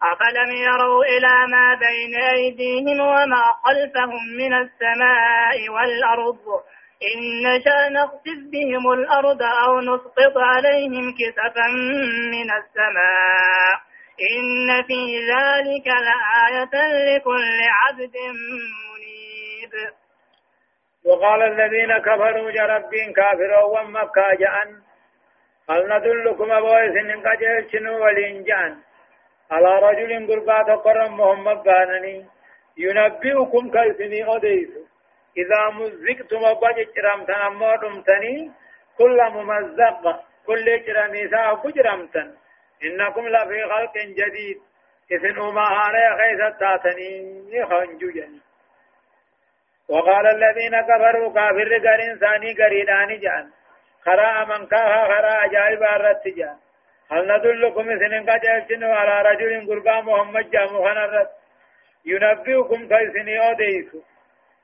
أفلم 0.03 0.51
يروا 0.51 1.03
إلى 1.05 1.47
ما 1.51 1.75
بين 1.75 2.15
أيديهم 2.15 2.99
وما 2.99 3.43
خلفهم 3.63 4.23
من 4.37 4.53
السماء 4.53 5.69
والأرض 5.69 6.39
إن 7.09 7.19
نشأ 7.47 7.89
نخسف 7.89 8.39
بهم 8.51 8.91
الأرض 8.91 9.41
أو 9.43 9.79
نسقط 9.81 10.37
عليهم 10.37 11.13
كسفا 11.19 11.67
من 12.31 12.51
السماء 12.51 13.75
إن 14.31 14.83
في 14.87 15.01
ذلك 15.33 15.87
لآية 15.87 16.75
لكل 17.17 17.59
عبد 17.83 18.15
منيب. 18.27 19.73
وقال 21.05 21.43
الذين 21.43 21.97
كفروا 21.97 22.51
جرب 22.51 22.91
كافروا 23.15 23.79
ومكة 23.79 24.35
جأن 24.39 24.81
هل 25.69 25.83
ندلكم 25.89 26.51
أبويس 26.51 26.95
إن 26.95 27.21
قد 27.21 27.41
ولين 27.87 28.43
على 29.51 29.79
رجل 29.79 30.27
قربا 30.27 30.63
تقر 30.63 31.09
محمد 31.09 31.63
بانني 31.63 32.25
ينبئكم 32.77 33.71
كيسني 33.71 34.35
أديس. 34.35 34.69
إذا 35.37 35.69
مزقتم 35.69 36.45
أبجي 36.45 36.83
جرمتن 36.95 37.33
أما 37.33 37.75
دمتني 37.75 38.51
كل 38.97 39.17
ممزق. 39.31 40.23
كل 40.47 40.65
جرميسا 40.85 41.53
كجرمتن 41.63 42.33
إنكم 42.83 43.27
لفي 43.27 43.63
خلق 43.71 43.95
جديد. 43.97 44.57
إذن 45.11 45.39
أما 45.39 45.61
هانا 45.61 46.17
خيسة 46.17 46.49
تاتني 46.59 47.65
خنجو 47.65 48.09
جني 48.09 48.41
وقال 49.89 50.25
الذين 50.27 50.81
كفروا 50.81 51.33
كافر 51.33 51.69
قرين 51.85 52.17
ثاني 52.19 52.53
قريداني 52.53 53.17
جان. 53.17 53.49
خرا 54.05 54.45
من 54.45 54.67
كاها 54.67 55.05
خرا 55.05 55.45
أجائب 55.45 55.83
الرتجان. 55.83 56.57
هل 57.11 57.21
ندلكم 57.31 57.85
سنين 57.99 58.29
قد 58.29 58.43
يلتنوا 58.43 58.95
على 58.95 59.29
رجل 59.29 59.67
قربا 59.67 60.01
محمد 60.01 60.49
جامو 60.49 60.83
خنرت 60.85 61.29
ينبئكم 62.05 62.87
كيسني 62.87 63.39
أوديس 63.47 63.91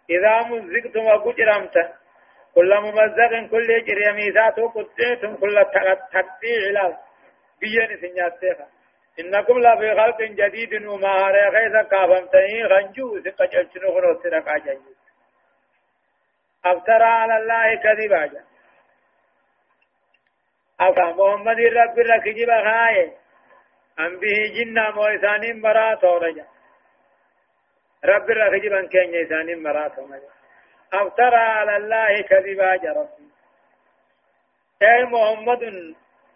إذا 0.10 0.34
مزقتم 0.50 1.06
وقجرمت 1.06 1.76
كل 2.56 2.72
ممزق 2.86 3.50
كل 3.52 3.70
جري 3.88 4.12
ميزات 4.12 4.60
قطعتم 4.60 5.36
كل 5.36 5.66
تقطيع 6.14 6.62
لا 6.72 6.98
بيان 7.62 7.98
سنياتها 8.02 8.68
إنكم 9.20 9.60
لا 9.60 9.76
في 9.80 9.96
خلق 9.96 10.22
جديد 10.22 10.86
وما 10.86 11.10
هرى 11.10 11.50
غيث 11.56 11.88
كافمتني 11.92 12.64
غنجو 12.72 13.20
سقجلتنو 13.24 13.94
خلو 13.96 14.20
سرقا 14.24 14.58
جنجو. 14.66 14.94
أفترى 16.66 17.04
على 17.04 17.38
الله 17.38 17.76
كذبا 17.76 18.26
جا. 18.26 18.51
أفا 20.82 21.06
محمد 21.20 21.60
رب 21.60 22.00
الركجب 22.00 22.48
خاية 22.48 23.14
أم 24.00 24.20
به 24.20 24.38
جنة 24.56 24.92
مويسان 24.92 25.62
مرات 25.62 26.04
ورجا 26.04 26.46
رب 28.06 28.30
الركجب 28.32 28.74
أن 28.74 28.88
كان 28.88 29.14
يسان 29.14 29.64
مرات 29.64 30.00
ورجا 30.00 30.30
أفترى 30.94 31.36
على 31.36 31.78
الله 31.78 32.22
كذبا 32.22 32.76
جا 32.76 32.92
ربي 33.00 33.28
أي 34.82 35.04
محمد 35.06 35.64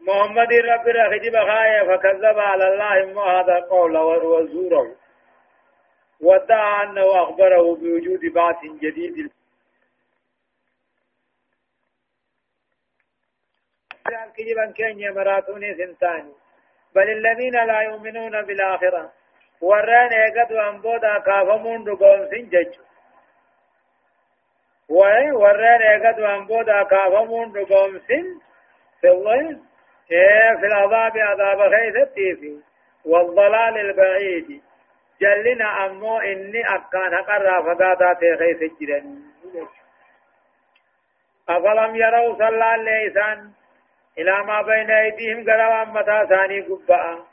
محمد 0.08 0.54
رب 0.54 0.88
الركجب 0.88 1.36
خاية 1.50 1.82
فكذب 1.84 2.40
على 2.40 2.68
الله 2.68 3.14
ما 3.14 3.22
هذا 3.22 3.60
قول 3.60 3.98
وزوره 3.98 4.96
ودعا 6.22 6.84
أنه 6.84 7.24
أخبره 7.24 7.76
بوجود 7.76 8.20
بعث 8.34 8.58
جديد 8.82 9.32
كجبا 14.38 14.72
كين 14.72 15.14
مراتوني 15.14 15.74
سنتاني. 15.74 16.34
بل 16.96 17.10
الذين 17.10 17.66
لا 17.66 17.82
يؤمنون 17.82 18.42
بالآخرة. 18.42 19.12
وران 19.62 20.14
ايقد 20.14 20.52
وانبودا 20.52 21.20
كافمون 21.20 21.84
دقوم 21.84 22.30
سنجج 22.32 22.72
وران 24.90 25.82
ايقد 25.82 26.20
وانبودا 26.20 26.84
كافمون 26.84 27.52
دقوم 27.52 28.00
سن 28.08 28.40
إيه 30.12 30.56
في 30.60 30.66
العذاب 30.66 31.18
عذاب 31.18 31.72
خيثتي 31.74 32.36
في 32.36 32.60
والضلال 33.06 33.78
البعيد 33.78 34.62
جلنا 35.22 35.86
أمو 35.86 36.18
إني 36.20 36.62
أكان 36.76 37.16
قرى 37.16 37.64
فقاتا 37.64 38.38
خيث 38.40 38.72
جرني 38.82 39.22
أفلم 41.50 41.96
يروا 41.96 42.36
صلى 42.36 42.48
الله 42.50 42.66
عليه 42.66 43.12
وسلم 43.12 43.54
إلى 44.18 44.44
ما 44.44 44.62
بين 44.62 44.92
أيديهم 44.92 45.50
قروا 45.50 45.84
متى 45.84 46.28
ثاني 46.30 46.60
قبعا 46.62 47.24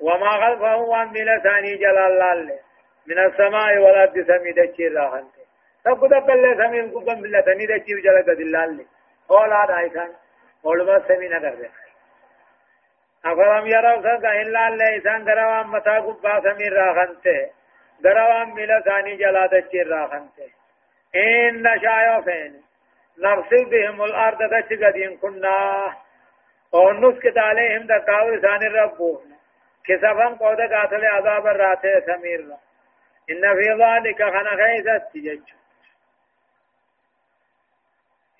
وما 0.00 0.30
خلفهم 0.30 0.80
وان 0.80 1.08
ملا 1.08 1.38
ثاني 1.38 1.76
جلال 1.76 2.22
الله 2.22 2.58
من 3.06 3.18
السماء 3.18 3.78
والأرض 3.78 4.14
سمي 4.14 4.52
دچير 4.52 4.92
راهنت. 4.92 5.34
تقول 5.84 6.14
قبل 6.14 6.56
سمي 6.58 6.80
قبا 6.80 7.14
ملا 7.14 7.40
ثاني 7.40 7.66
دچير 7.66 7.98
جل 8.04 8.18
قد 8.22 8.40
الله 8.40 8.86
أولا 9.30 9.66
دايسان 9.66 10.10
أولما 10.64 10.98
سمي 11.08 11.28
نقر 11.28 11.68
أفلم 13.24 13.66
يروا 13.66 14.02
سنك 14.02 14.24
إلا 14.24 14.68
الله 14.68 14.96
إسان 14.96 15.28
قروا 15.28 15.62
متى 15.62 15.96
قبا 16.06 16.40
سمي 16.40 16.68
راهنت. 16.68 17.26
قروا 18.04 18.44
ملا 18.44 18.80
ثاني 18.80 19.16
جلال 19.16 19.48
دچير 19.50 19.88
راهنت. 19.88 20.38
إن 21.16 21.62
نشايو 21.62 22.22
فين. 22.22 22.62
نرسل 23.18 23.64
بهم 23.70 24.02
الأرض 24.02 24.38
دچ 24.38 24.70
كنا. 25.22 26.07
ونسكت 26.72 27.38
عليهم 27.38 27.86
دقاو 27.86 28.40
ثاني 28.40 28.66
ربو 28.66 29.20
كسفن 29.84 30.34
قود 30.36 30.60
قاتل 30.60 31.04
عذاب 31.04 31.46
الراتي 31.46 32.00
سمير 32.06 32.40
إن 33.30 33.54
في 33.56 33.68
ذلك 33.84 34.22
خنا 34.22 34.50
خيست 34.50 35.16
جج 35.16 35.48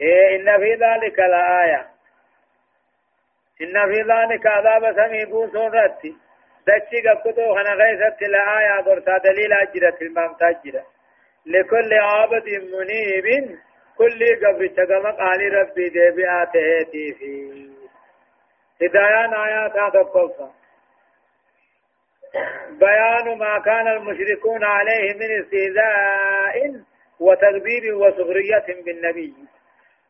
إيه 0.01 0.37
إن 0.37 0.59
في 0.61 0.73
ذلك 0.75 1.19
لآية 1.19 1.87
إن 3.63 3.93
في 3.93 4.03
ذلك 4.03 4.47
عذاب 4.47 4.97
سمي 4.97 5.25
بوسون 5.25 5.71
رتي 5.71 6.17
دچي 6.67 7.09
قبطو 7.09 7.55
خنا 7.55 7.77
خيست 7.81 8.23
لآية 8.23 8.81
برسا 8.81 9.19
دليل 9.19 9.53
أجرة 9.53 9.99
المام 10.03 10.35
تجرة 10.35 10.87
لكل 11.47 11.95
عابد 11.95 12.49
منيب 12.49 13.59
كل 13.99 14.21
قبر 14.47 14.67
تقمق 14.67 15.21
آل 15.21 15.53
ربي 15.55 15.89
ديبئاته 15.89 16.85
فيه 16.91 17.78
هدايان 18.83 19.35
آيات 19.35 19.73
تقلصا 19.95 20.53
بيان 22.71 23.39
ما 23.39 23.59
كان 23.59 23.89
المشركون 23.89 24.65
عليه 24.65 25.15
من 25.15 25.41
استهزاء 25.41 26.83
وتكبير 27.21 27.95
وسخرية 27.95 28.83
بالنبي. 28.85 29.35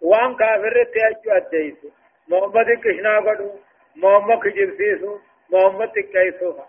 وان 0.03 0.37
كافر 0.37 0.85
تيجو 0.85 1.37
الديس 1.37 1.77
محمد 2.29 2.67
كشنا 2.85 3.19
قدو 3.19 3.51
محمد 3.97 4.39
كجبسيسو 4.39 5.19
محمد 5.51 5.93
كيسوها 6.13 6.69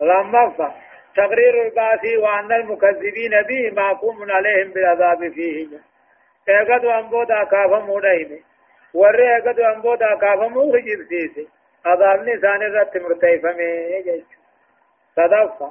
لما 0.00 0.50
فا 0.50 0.74
تقرير 1.16 1.66
الباثي 1.66 2.16
وأن 2.16 2.52
المكذبين 2.52 3.42
به 3.42 3.70
معقوم 3.76 4.30
عليهم 4.30 4.72
بالعذاب 4.72 5.32
فيه 5.32 5.68
ايقظ 6.48 6.86
أنبودا 6.86 7.44
كافا 7.44 7.78
مودين 7.78 8.44
warri 8.94 9.26
eegatu 9.26 9.66
ambooda 9.66 10.16
kaafamuu 10.16 10.72
hijibsiise 10.72 11.46
azaabni 11.82 12.32
isaan 12.32 12.62
irratti 12.62 13.00
murteeffame 13.00 13.68
jechu 14.04 14.38
sadaffa. 15.14 15.70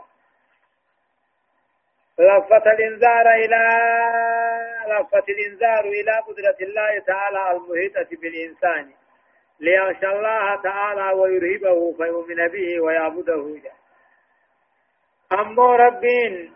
لفت 2.19 2.67
الإنذار 2.67 3.25
إلى 3.31 3.61
لفت 4.87 5.29
الإنذار 5.29 5.83
إلى 5.85 6.11
قدرة 6.27 6.57
الله 6.61 6.99
تعالى 7.07 7.51
المحيطة 7.51 8.07
بالإنسان 8.21 8.91
ليخشى 9.59 10.07
الله 10.07 10.61
تعالى 10.61 11.11
ويرهبه 11.19 11.93
فيؤمن 11.97 12.47
به 12.47 12.81
ويعبده 12.81 13.61
أمو 15.31 15.75
ربين 15.75 16.53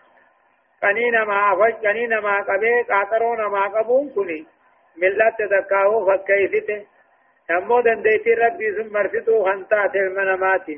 قنين 0.84 1.21
ما 1.21 1.56
فج 1.56 1.88
قنين 1.88 2.17
ما 2.17 2.41
قبي 2.41 2.82
قاطرون 2.82 3.45
ما 3.45 3.67
قبون 3.67 4.10
كني 4.10 4.45
ملت 5.02 5.38
تکاو 5.54 6.06
فکیفته 6.08 6.86
امو 7.50 7.82
دندیتی 7.82 8.36
ربی 8.36 8.72
سن 8.76 8.88
مرفتو 8.88 9.44
خنتات 9.44 9.96
المنامات 9.96 10.70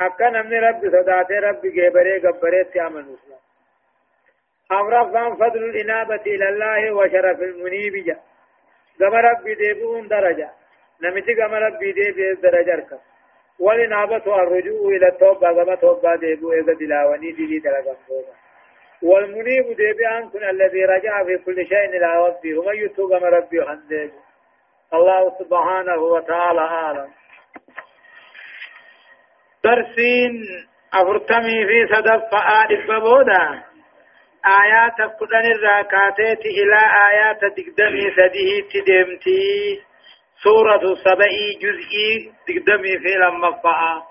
اکا 0.00 0.28
نمنی 0.28 0.60
ربی 0.66 0.90
صدات 0.90 1.30
ربی 1.30 1.70
گیبره 1.70 2.18
گبره 2.18 2.64
تیامن 2.64 3.06
اسلام 3.14 3.38
امرفان 4.70 5.36
فضل 5.36 5.64
الانابة 5.64 6.22
إلى 6.26 6.48
الله 6.48 6.92
وشرف 6.92 7.42
المنيب 7.42 8.04
جا۔ 8.06 8.16
غم 9.00 9.14
ربي 9.14 9.54
ديبون 9.54 10.08
درجة 10.08 10.50
نمتي 11.02 11.34
غم 11.34 11.54
ربي 11.54 11.92
ديبي 11.92 12.34
درجة 12.34 12.74
ركب 12.74 12.98
والانابة 13.58 14.42
الرجوع 14.42 14.96
إلى 14.96 15.08
التوبة 15.08 15.48
غم 15.50 15.74
توبة 15.74 16.16
ديبو 16.16 16.52
اذا 16.52 16.72
دلاوني 16.72 17.32
دي 17.32 17.58
دلقم 17.58 17.96
توبة 18.08 18.47
والمنيب 19.02 19.66
ديبيان 19.76 20.28
كن 20.28 20.44
الذي 20.48 20.84
رجع 20.84 21.24
في 21.24 21.44
كل 21.44 21.66
شيء 21.66 21.84
إلى 21.84 22.26
ربه 22.26 22.58
ومن 22.58 22.76
يتوب 22.84 23.12
من 23.12 23.24
ربي 23.24 23.64
حنديج 23.68 24.10
الله 24.94 25.38
سبحانه 25.38 25.96
وتعالى 25.96 26.60
أعلم. 26.60 27.08
درسين 29.64 30.44
أفرتمي 30.94 31.66
في 31.66 31.94
صدف 31.94 32.22
فآل 32.32 32.86
ببودا. 32.88 33.62
آيات 34.46 35.18
كلن 35.18 35.52
الراكاتات 35.56 36.46
إلى 36.46 36.80
آيات 37.10 37.40
تقدمي 37.40 38.10
سديه 38.16 38.62
تدمتي. 38.72 39.80
سورة 40.42 40.94
سبعي 40.94 41.58
جزئي 41.62 42.32
تقدمي 42.46 42.98
في 42.98 43.14
لما 43.18 43.50
فآل 43.50 44.02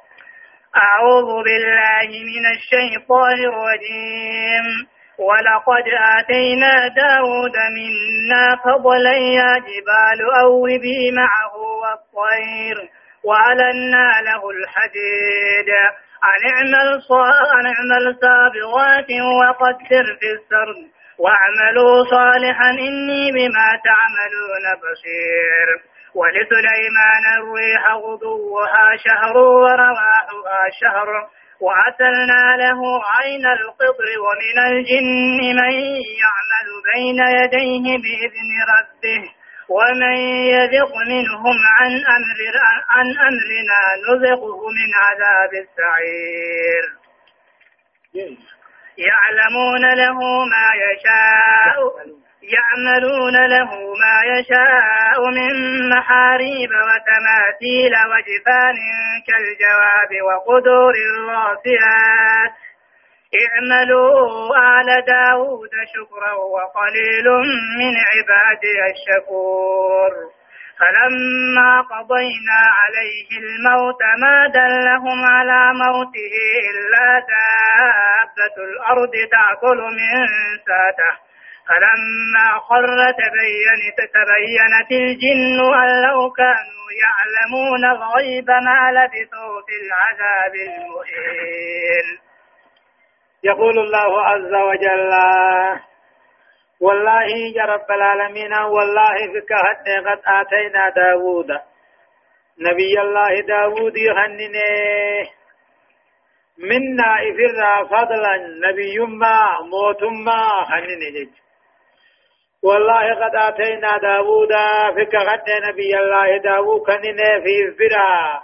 أعوذ 0.84 1.44
بالله 1.44 2.10
من 2.10 2.46
الشيطان 2.56 3.34
الرجيم. 3.34 4.88
ولقد 5.20 5.84
آتينا 6.20 6.88
داود 6.88 7.56
منا 7.78 8.56
فضلا 8.66 9.18
يا 9.18 9.58
جبال 9.58 10.20
أوبي 10.44 11.12
معه 11.12 11.56
والطير 11.56 12.90
وألنا 13.24 14.12
له 14.22 14.50
الحديد. 14.50 15.70
أن 16.24 16.52
اعمل 16.54 17.02
أن 17.60 17.66
اعمل 17.66 18.16
سابغات 18.22 19.10
وقدر 19.40 20.06
في 20.20 20.32
السرد. 20.32 20.90
واعملوا 21.20 22.04
صالحا 22.04 22.70
إني 22.70 23.32
بما 23.32 23.70
تعملون 23.88 24.66
بصير. 24.82 25.97
ولسليمان 26.20 27.24
الريح 27.38 27.92
غدوها 27.92 28.86
شهر 29.06 29.38
ورواحها 29.38 30.62
شهر. 30.82 31.08
وأتلنا 31.62 32.58
له 32.58 32.80
عين 33.16 33.46
القطر 33.46 34.08
ومن 34.26 34.58
الجن 34.70 35.38
من 35.60 35.74
يعمل 36.24 36.68
بين 36.94 37.20
يديه 37.40 37.86
بإذن 38.04 38.52
ربه. 38.76 39.24
ومن 39.70 40.16
يذق 40.56 40.92
منهم 41.08 41.58
عن 41.80 41.92
أمر 41.92 42.40
عن 42.90 43.06
أمرنا 43.06 43.82
نذقه 44.08 44.60
من 44.78 44.90
عذاب 45.04 45.52
السعير. 45.54 46.84
يعلمون 48.98 49.94
له 49.94 50.20
ما 50.46 50.70
يشاء. 50.86 52.27
يعملون 52.56 53.46
له 53.48 53.70
ما 54.04 54.40
يشاء 54.40 55.30
من 55.38 55.54
محاريب 55.90 56.70
وتماثيل 56.70 57.94
وجفان 58.12 58.76
كالجواب 59.28 60.12
وقدور 60.28 60.94
الراسيات 61.10 62.54
اعملوا 63.44 64.58
آل 64.80 65.06
داود 65.06 65.70
شكرا 65.96 66.34
وقليل 66.34 67.28
من 67.80 67.94
عبادي 68.12 68.78
الشكور. 68.92 70.12
فلما 70.80 71.82
قضينا 71.82 72.60
عليه 72.80 73.30
الموت 73.44 74.02
ما 74.22 74.48
دلهم 74.48 75.26
على 75.26 75.74
موته 75.74 76.36
إلا 76.70 77.20
دابة 77.20 78.56
الأرض 78.70 79.12
تأكل 79.32 79.78
من 79.78 80.28
ساته. 80.68 81.27
فلما 81.68 82.60
خر 82.60 83.12
تبين 83.12 83.82
تبينت 83.98 84.92
الجن 84.92 85.60
أن 85.74 85.90
لو 86.06 86.32
كانوا 86.32 86.88
يعلمون 87.04 87.86
الغيب 87.86 88.50
ما 88.50 88.92
لبثوا 88.92 89.62
في 89.68 89.76
العذاب 89.84 90.54
المهين. 90.56 92.08
يقول 93.44 93.80
الله 93.80 94.22
عز 94.24 94.54
وجل 94.54 95.12
والله 96.80 97.28
يا 97.56 97.66
رب 97.66 97.92
العالمين 97.92 98.54
والله 98.54 99.16
فيك 99.34 99.54
قد 99.54 100.22
آتينا 100.26 100.90
داود 100.90 101.48
نبي 102.60 103.02
الله 103.02 103.42
داود 103.42 103.98
يغنني 103.98 105.30
منا 106.58 107.16
إفر 107.30 107.86
فضلا 107.86 108.38
نبي 108.68 109.00
ما 109.00 109.48
موت 109.62 110.04
ما 110.04 110.66
خنني 110.70 111.12
جج 111.12 111.47
والله 112.64 113.14
قد 113.14 113.36
آتينا 113.36 113.98
داود 113.98 114.54
فيك 114.96 115.16
قد 115.16 115.50
نبي 115.70 115.98
الله 116.00 116.38
داود 116.38 116.82
خنني 116.88 117.42
في 117.44 117.54
إفرا 117.70 118.44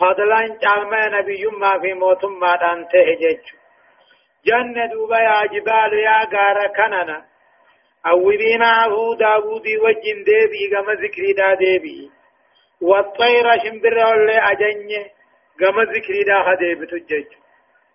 فضلا 0.00 0.58
جعلما 0.62 1.08
نبي 1.08 1.46
ما 1.46 1.78
في 1.80 1.92
موت 1.94 2.24
ما 2.24 2.56
دانته 2.56 3.04
جج 3.20 3.44
جنة 4.46 4.86
دوبا 4.86 5.18
يا 5.18 5.46
جبال 5.46 5.92
يا 5.98 6.18
غار 6.32 6.66
كننا 6.76 7.32
أولي 8.06 8.58
معه 8.58 9.16
داودي 9.18 9.78
وجن 9.78 10.18
ديبي 10.24 10.62
غم 10.76 10.90
ذكري 10.90 11.32
دا 11.32 11.54
ديبي. 11.54 12.10
والطير 12.80 13.46
شمبر 13.64 14.14
اللي 14.14 14.38
أجني 14.38 15.10
غم 15.62 15.80
ذكري 15.80 16.22
دا 16.24 16.42
خديب 16.46 16.84
تجج. 16.84 17.26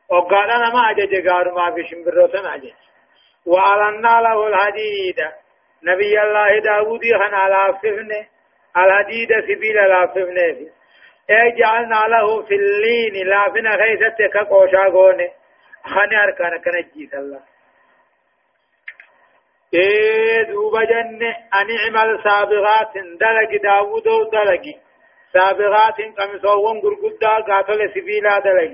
وقالنا 0.10 0.69
ما 0.73 0.91
أجج 0.91 1.27
غار 1.27 1.51
ما 1.51 1.75
في 1.75 1.88
شمبر 1.89 2.27
سن 2.34 2.45
أجج. 2.45 2.87
وألنا 3.47 4.21
له 4.21 4.47
الحديد. 4.47 5.19
نبي 5.83 6.21
الله 6.21 6.60
داودي 6.60 7.13
خنا 7.13 7.49
لاففنه 7.49 8.27
الحديد 8.77 9.29
سبيل 9.47 9.75
لاففنه 9.75 10.69
اجعلنا 11.29 12.01
له 12.07 12.43
في 12.43 12.55
اللين 12.55 13.27
لافنا 13.27 13.75
غيثتك 13.75 14.38
قوشا 14.38 14.83
قونة. 14.83 15.29
خاني 15.83 16.23
أركان 16.23 16.62
كان 16.62 16.73
جيس 16.93 17.13
الله 17.13 17.41
إيه 19.73 20.43
دوبا 20.43 20.83
جنة 20.83 21.29
أن 21.60 21.67
اعمل 21.77 22.23
سابغات 22.23 22.93
دلق 22.95 23.62
داود 23.63 24.03
دلق. 24.31 24.65
سابغات 25.33 25.97
قمصوون 26.17 26.81
قرقدا 26.81 27.53
قاتل 27.53 27.79
سبيلا 27.95 28.39
دلق. 28.39 28.73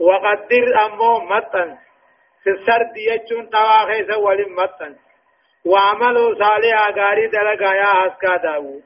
وقدر 0.00 0.84
أمو 0.86 1.20
مطن. 1.20 1.76
في 2.46 2.50
السرد 2.50 2.96
يجون 2.96 3.50
تواخي 3.50 4.04
سوال 4.06 4.40
مطن. 4.54 4.96
وعملوا 5.64 6.34
صالحا 6.34 6.86
غاري 6.98 7.26
دلق 7.26 7.62
يا 7.62 7.84
حسكا 7.84 8.36
داود. 8.36 8.82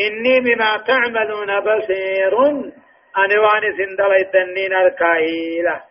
إني 0.00 0.40
بما 0.40 0.76
تعملون 0.86 1.60
بصير. 1.60 2.34
أنا 3.18 3.40
واني 3.40 3.70
سندل 3.76 4.12
الدنين 4.12 4.72
الكاهيلة 4.72 5.82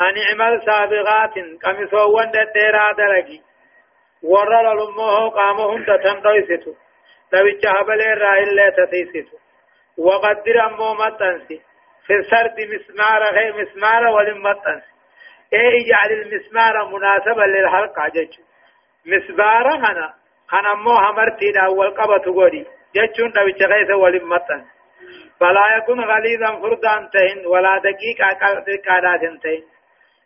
أن 0.00 0.14
اعمل 0.26 0.62
سابغات 0.66 1.34
قمسوان 1.64 2.32
ديرا 2.54 2.92
درقي 2.98 3.40
ورر 4.22 4.74
للمه 4.74 5.28
قامهم 5.28 5.84
تتنقيستو 5.84 6.74
نبيش 7.34 7.66
هبل 7.66 8.00
الرائل 8.00 8.72
تتيستو 8.76 9.36
وقدر 9.98 10.66
أمو 10.66 10.94
متنسي 10.94 11.60
في 12.06 12.14
السرد 12.14 12.60
مسمار 12.60 13.22
غير 13.32 13.54
مسمار 13.60 14.06
ولم 14.06 14.42
متنسي 14.42 14.95
اي 15.54 15.68
اجعل 15.80 16.12
المسمار 16.12 16.88
مناسبا 16.88 17.42
للحلقة 17.42 18.08
جيشو 18.08 18.42
مسبارة 19.06 19.76
هنا. 19.76 20.14
هنا 20.52 20.74
مو 20.74 20.90
همرتي 20.90 21.52
دا 21.52 21.66
والقبة 21.66 22.34
قولي 22.34 22.66
جيشون 22.94 23.32
نبيش 23.36 23.62
غيث 23.62 23.90
ولم 23.90 24.28
متنسي 24.28 24.76
فلا 25.40 25.76
يكون 25.76 26.00
غليظا 26.00 26.60
فردا 26.60 27.10
تهن 27.12 27.46
ولا 27.46 27.78
دقيقة 27.78 28.26
قادات 28.88 29.22
تهن 29.42 29.62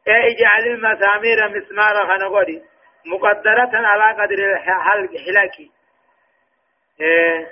اي 0.08 0.32
اجعل 0.32 0.66
المسامير 0.66 1.48
مسمار 1.48 1.94
خنقودي 2.08 2.62
مقدرة 3.06 3.70
على 3.74 4.22
قدر 4.22 4.38
الحلاك 5.14 5.58
إيه. 7.00 7.46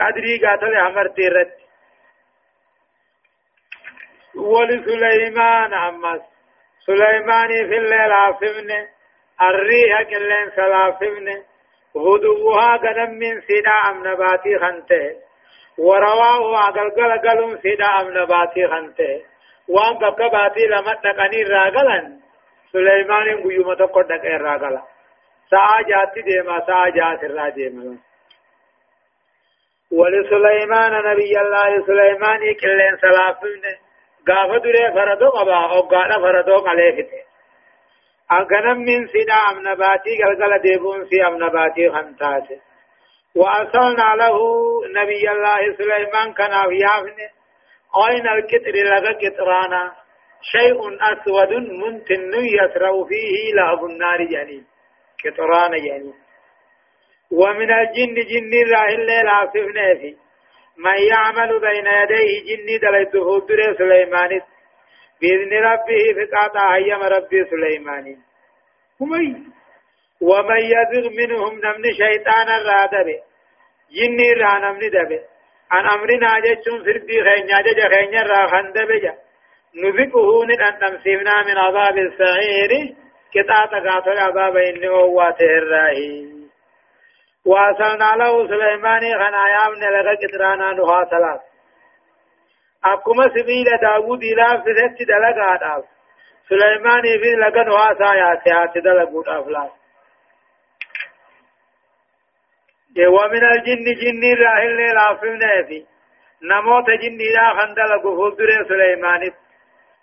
قدري 0.00 0.46
قاتل 0.46 0.76
عمر 0.76 1.08
تيرت 1.08 1.52
ولسليمان 4.34 5.74
عمس. 5.74 6.31
سليمان 6.86 7.48
في 7.48 7.76
الليل 7.76 8.12
عاصمنا 8.12 8.88
الريح 9.42 10.02
كلين 10.02 10.50
سلافمنا 10.56 11.42
غدوها 11.96 12.76
قدم 12.76 13.10
من 13.10 13.40
سيدا 13.40 13.90
أم 13.90 14.08
نباتي 14.08 14.58
خنته. 14.58 15.16
ورواه 15.78 16.58
عقل 16.58 16.90
قلم 17.28 17.58
سيدا 17.62 17.86
أم 18.00 18.18
نباتي 18.18 18.68
خنته. 18.68 19.32
وان 19.68 19.98
بقى 19.98 20.28
باتي 20.30 20.66
لما 20.66 20.94
تقني 20.94 21.42
راغلن 21.42 22.20
سليمان 22.72 23.26
غيوم 23.44 23.74
تقو 23.74 24.02
دق 24.02 24.24
راغلا 24.24 24.82
سا 25.50 25.82
جاتي 25.88 26.22
ديما 26.22 26.60
سا 26.66 26.88
جات 26.88 27.24
را 27.24 27.48
ديما 27.48 27.98
ولسليمان 29.92 30.92
نبي 31.04 31.40
الله 31.40 31.86
سليمان 31.86 32.40
يكلن 34.28 34.62
سلافين 34.62 34.62
غاف 34.62 34.62
دري 34.62 34.92
فردو 34.94 35.28
قبا 35.28 35.56
أو 35.56 35.88
غانا 35.88 36.18
فردو 36.18 36.56
قليفته 36.56 37.22
اغنم 38.32 38.78
من 38.78 39.06
سيدا 39.06 39.34
امنباتي 39.34 40.18
غلغل 40.24 40.62
ديبون 40.62 41.04
سي 41.04 41.26
امنباتي 41.26 41.90
خنتاته 41.90 42.60
وأرسلنا 43.36 44.14
له 44.16 44.38
نبي 45.02 45.30
الله 45.30 45.76
سليمان 45.78 46.32
كان 46.32 46.50
يافنه 46.52 47.30
أين 48.08 48.28
الكتر 48.28 48.72
لغا 48.72 49.12
كترانا 49.12 49.92
شيء 50.42 50.78
أسود 51.12 51.52
منتن 51.52 52.34
يسرع 52.34 53.04
فيه 53.08 53.54
لهب 53.54 53.84
النار 53.84 54.20
يعني 54.20 54.62
كترانا 55.24 55.76
يعني 55.76 56.12
ومن 57.32 57.70
الجن 57.72 58.14
جن 58.14 58.72
راه 58.72 58.94
الليل 58.94 59.28
عاصفنا 59.28 59.94
في 60.00 60.16
من 60.76 60.98
يعمل 61.10 61.60
بين 61.60 61.86
يديه 61.86 62.56
جن 62.56 62.78
دلته 62.82 63.46
در 63.48 63.74
سليمان 63.78 64.40
بإذن 65.20 65.52
ربه 65.52 66.04
فقاطع 66.16 66.74
هيم 66.74 67.02
ربي 67.02 67.44
سليمان 67.44 68.16
همي 69.00 69.36
ومن 70.20 70.60
يزغ 70.60 71.08
منهم 71.10 71.60
نمن 71.64 71.92
شيطان 71.92 72.48
الرادب. 72.48 73.08
جن 73.96 74.40
را 74.40 74.58
نمن 74.58 74.78
دبه 74.78 75.20
عن 75.70 75.86
أمرنا 75.86 76.40
جتشون 76.40 76.84
سردي 76.84 77.22
خينيا 77.24 77.60
ججا 77.60 77.88
خينيا 77.88 78.22
را 78.22 78.46
خندبجا 78.46 79.14
نذقه 79.74 80.44
ندن 80.44 81.00
من 81.46 81.58
عذاب 81.58 81.98
السعير. 81.98 82.94
كتا 83.34 83.66
تقاتل 83.66 84.18
عذاب 84.18 84.56
إني 84.56 84.88
هو 84.88 85.34
الراهي 85.40 86.41
واصلنا 87.46 88.16
له 88.16 88.48
سليمان 88.48 89.00
خنايا 89.00 89.68
من 89.68 89.80
لغا 89.80 90.14
كترانا 90.14 90.72
نها 90.72 91.04
ثلاث 91.04 91.40
أكما 92.84 93.28
سبيل 93.28 93.66
داود 93.82 94.22
إلى 94.22 94.62
فزت 94.64 94.98
دلقا 95.08 95.56
داف 95.56 95.84
سليمان 96.48 97.02
في 97.02 97.30
لغا 97.36 97.62
نها 97.62 97.94
سايا 97.94 98.40
سيات 98.44 98.78
دلقود 98.84 99.28
أفلاس 99.28 99.70
ومن 102.98 103.44
الجن 103.44 103.84
جن 104.00 104.42
راهل 104.42 104.94
لافمنا 104.94 105.62
في 105.68 105.86
نموت 106.42 106.90
جن 106.90 107.18
لا 107.34 107.54
خندل 107.58 107.98
قفول 107.98 108.36
در 108.36 108.64
سليمان 108.68 109.32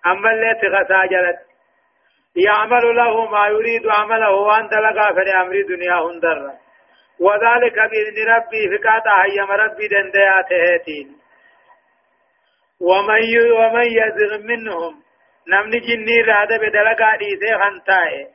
أما 0.05 0.31
اللي 0.31 0.55
تغسى 0.61 1.07
جلت 1.07 1.39
يعمل 2.35 2.95
له 2.95 3.25
ما 3.25 3.47
يريد 3.47 3.87
عمله 3.87 4.31
وأن 4.31 4.69
تلقى 4.69 5.13
في 5.15 5.31
أمر 5.41 5.61
دنيا 5.69 5.93
هندر. 5.93 6.68
وذلك 7.19 7.75
بإذن 7.75 8.31
ربي 8.35 8.77
فكاتا 8.77 9.15
هيم 9.25 9.51
ربي 9.51 9.87
دندياته 9.87 10.73
هاتين. 10.73 11.19
ومن 12.81 13.21
ومن 13.51 13.85
يزغ 13.85 14.37
منهم 14.37 15.03
نمن 15.47 15.71
جني 15.71 16.21
راد 16.21 16.51
بدلقا 16.61 17.15
ديسي 17.15 17.57
خنتائه 17.61 18.27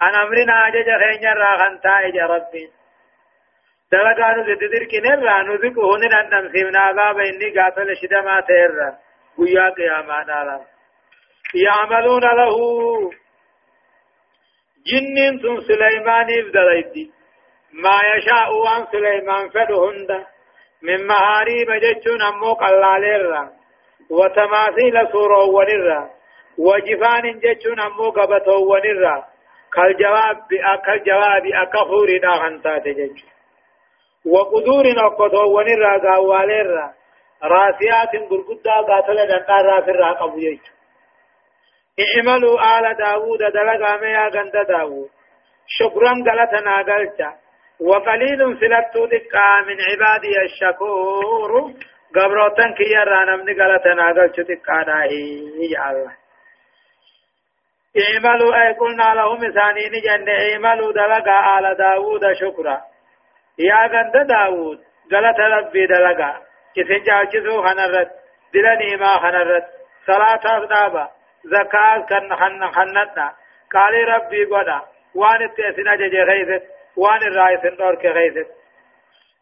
عن 0.00 0.14
أمرنا 0.14 0.68
أجج 0.68 0.88
خين 1.02 1.24
راغن 1.32 1.80
تائج 1.80 2.18
ربي. 2.18 2.70
دلقا 3.92 4.32
نزد 4.36 4.58
درك 4.58 4.94
نرى 4.94 5.36
نذقه 5.48 5.98
نرى 5.98 6.20
نمسيمنا 6.32 6.78
عذاب 6.78 7.18
إني 7.18 7.60
قاتل 7.60 7.96
شدما 7.96 8.40
تيرى. 8.40 8.90
ويا 9.38 9.68
قياما 9.70 10.24
نالا 10.24 10.60
يعملون 11.54 12.22
له. 12.22 12.56
جن 14.88 15.38
ثم 15.42 15.60
سليمان 15.60 16.26
افدليتي 16.40 17.23
ما 17.82 17.98
يشاء 18.14 18.66
عن 18.66 18.86
سليمان 18.92 19.48
فدهند 19.48 20.26
من 20.82 21.06
محاريب 21.06 21.70
جتشون 21.70 22.22
أمو 22.22 22.52
قلاليرا. 22.52 23.50
وتماثيل 24.10 25.12
سورو 25.12 25.58
ونرا. 25.58 26.10
وجفان 26.58 27.40
جتشون 27.40 27.80
أمو 27.80 28.10
قبطو 28.10 28.72
ونرا. 28.72 29.24
كالجواب 29.72 30.36
كالجواب 30.86 31.46
أكفور 31.46 32.08
داغنتات 32.22 32.88
جتشون 32.88 33.30
وقدور 34.26 34.84
نقطو 34.86 35.56
ونرا 35.56 35.98
قاواليرا. 35.98 36.94
راسيات 37.42 38.12
قرقدا 38.30 38.76
قاتل 38.88 39.26
دنقا 39.26 39.62
رافر 39.62 39.96
راقبو 39.96 40.38
جتشون 40.38 40.74
اعملوا 42.02 42.78
آل 42.78 42.96
داوود 42.96 43.38
دلقا 43.38 43.96
ميا 43.96 44.28
غند 44.28 44.56
داوود 44.68 45.10
شكرا 45.66 46.12
غلطنا 46.26 46.76
غلطا 46.88 47.43
وقليل 47.80 48.58
سلطو 48.60 49.06
دقا 49.06 49.60
من 49.66 49.76
عبادي 49.88 50.34
الشكور. 50.42 51.72
قبروتن 52.14 52.74
كي 52.74 52.84
يرانا 52.94 53.36
من 53.36 53.60
غلطنا 53.60 54.02
غلطو 54.02 54.42
دقا 54.42 54.78
يا 55.74 55.90
الله. 55.90 56.12
اعملوا 58.02 58.62
أي 58.62 58.72
قلنا 58.72 59.14
لهم 59.14 59.38
ثانين 59.38 59.92
جن 60.06 60.28
اعملوا 60.28 60.92
دلقا 60.92 61.58
آل 61.58 61.76
داوود 61.76 62.32
شكرا. 62.32 62.80
يا 63.58 63.86
غند 63.86 64.26
داوود 64.28 64.78
غلط 65.12 65.38
ربي 65.40 65.86
دلقا. 65.86 66.32
كسن 66.76 67.02
جاچسو 67.06 67.62
خنرت 67.62 68.10
دلني 68.54 68.96
ما 68.96 69.18
خنرت 69.22 69.64
صلاة 70.06 70.66
دابا 70.66 71.08
زكاة 71.44 71.98
كن 72.08 72.34
خن 72.36 72.70
خنتنا 72.70 73.32
قال 73.72 74.08
ربي 74.08 74.44
قدا 74.44 74.80
وان 75.14 75.42
التأسنا 75.42 75.96
جي 75.96 76.22
غيثت 76.22 76.64
وان 76.96 77.22
الرئيس 77.22 77.64
النور 77.64 77.94
كغيثت 77.94 78.50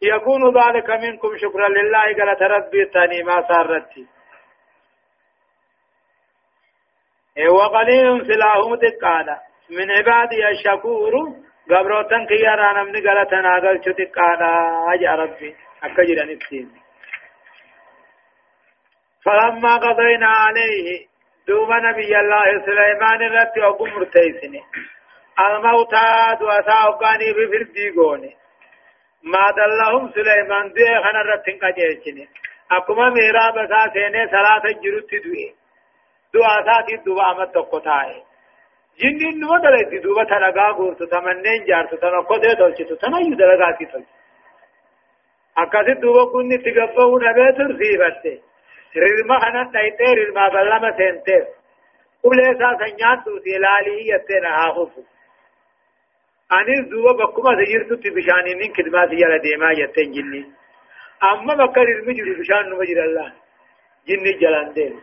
يكون 0.03 0.43
ذلك 0.59 0.91
منكم 0.91 1.37
شكرا 1.37 1.69
لله 1.69 2.05
قال 2.19 2.51
ربي 2.51 2.85
تاني 2.85 3.23
ما 3.23 3.49
سارتي 3.49 4.07
وقليل 7.49 8.27
سلاهم 8.27 8.75
تقالا 8.75 9.41
من 9.71 9.91
عبادي 9.91 10.49
الشكور 10.49 11.13
قبروتن 11.71 12.27
كيانا 12.27 12.73
نمني 12.83 13.01
قالتنا 13.09 13.57
قلت 13.57 13.89
تقالا 13.89 14.53
أجا 14.95 15.15
ربي 15.15 15.57
أكجر 15.83 16.35
نفسين 16.35 16.83
فلما 19.25 19.77
قضينا 19.77 20.27
عليه 20.27 21.07
دوما 21.49 21.79
نبي 21.79 22.17
الله 22.21 22.45
سليمان 22.67 23.21
رت 23.37 23.59
أقوم 23.59 23.91
مرتيسني 23.91 24.63
الموتى 25.47 26.37
دواسا 26.41 26.77
أقاني 26.89 27.33
بفردي 27.33 27.91
قوني 27.91 28.37
ما 29.23 29.45
دلهم 29.57 30.13
سليمان 30.15 30.73
دوه 30.77 31.03
خنا 31.05 31.23
رتن 31.23 31.59
قجيشني 31.63 32.29
أكما 32.71 33.11
ميرا 33.11 33.51
بسا 33.51 33.93
سيني 33.93 34.27
صلاة 34.35 34.65
جرت 34.83 35.11
دوه 35.25 35.53
دواسا 36.35 36.87
دي 36.87 36.97
دوبا 36.97 37.31
أمد 37.31 37.51
تقطاعي 37.53 38.23
جنين 39.01 39.41
نمو 39.41 39.57
دلائي 39.59 39.99
دوبا 39.99 40.25
تنقا 40.25 40.73
قورتو 40.79 41.05
تمنين 41.05 41.65
جارتو 41.69 41.97
تنقو 41.97 42.37
دي 42.37 42.55
تولچتو 42.55 42.95
تنايو 42.95 43.35
دلقا 43.41 43.71
کی 43.79 43.87
تولچ 43.87 44.09
أكاسي 45.59 45.95
دوبا 45.95 46.25
كني 46.33 46.59
تقفو 46.59 47.19
نبي 47.19 47.53
ترسيبته 47.59 48.39
رلما 48.97 49.39
خنا 49.39 49.71
تايته 49.73 50.13
رلما 50.19 50.49
بلما 50.49 50.91
سنته 50.99 51.47
قولي 52.23 52.55
سا 52.59 52.69
سنيان 52.81 53.25
تو 53.25 53.39
تلالي 53.45 54.09
يتنا 54.09 54.51
هاخفو 54.59 55.03
أني 56.53 56.75
زوبا 56.91 57.13
بكما 57.25 57.65
سيرتو 57.65 57.95
تبشاني 57.95 58.55
من 58.55 58.73
كدمات 58.77 59.13
يلا 59.13 59.37
ديما 59.37 59.71
يتن 59.73 60.45
أما 61.31 61.55
بكر 61.55 61.83
المجر 61.83 62.27
بشان 62.39 62.65
نمجر 62.71 63.05
الله 63.05 63.33
جني 64.09 64.33
جلان 64.41 65.01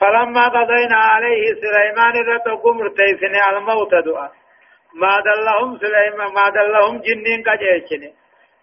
فلما 0.00 0.48
قضينا 0.48 0.96
عليه 0.96 1.44
سليمان 1.62 2.14
رتقوا 2.28 2.74
مرتيسن 2.74 3.34
الموت 3.52 3.94
دعا 3.94 4.30
ما 4.94 5.20
دلهم 5.26 5.78
سليمان 5.78 6.32
ما 6.38 6.46
دلهم 6.56 6.98
جنين 7.06 7.42
قجيشن 7.42 8.02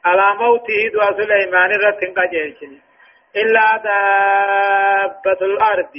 على 0.05 0.27
موته 0.39 0.81
دعا 0.93 1.11
سليمان 1.11 1.71
رتن 1.71 2.13
قجيشن 2.13 2.71
إلا 3.35 3.77
دابة 3.85 5.41
الأرض 5.45 5.95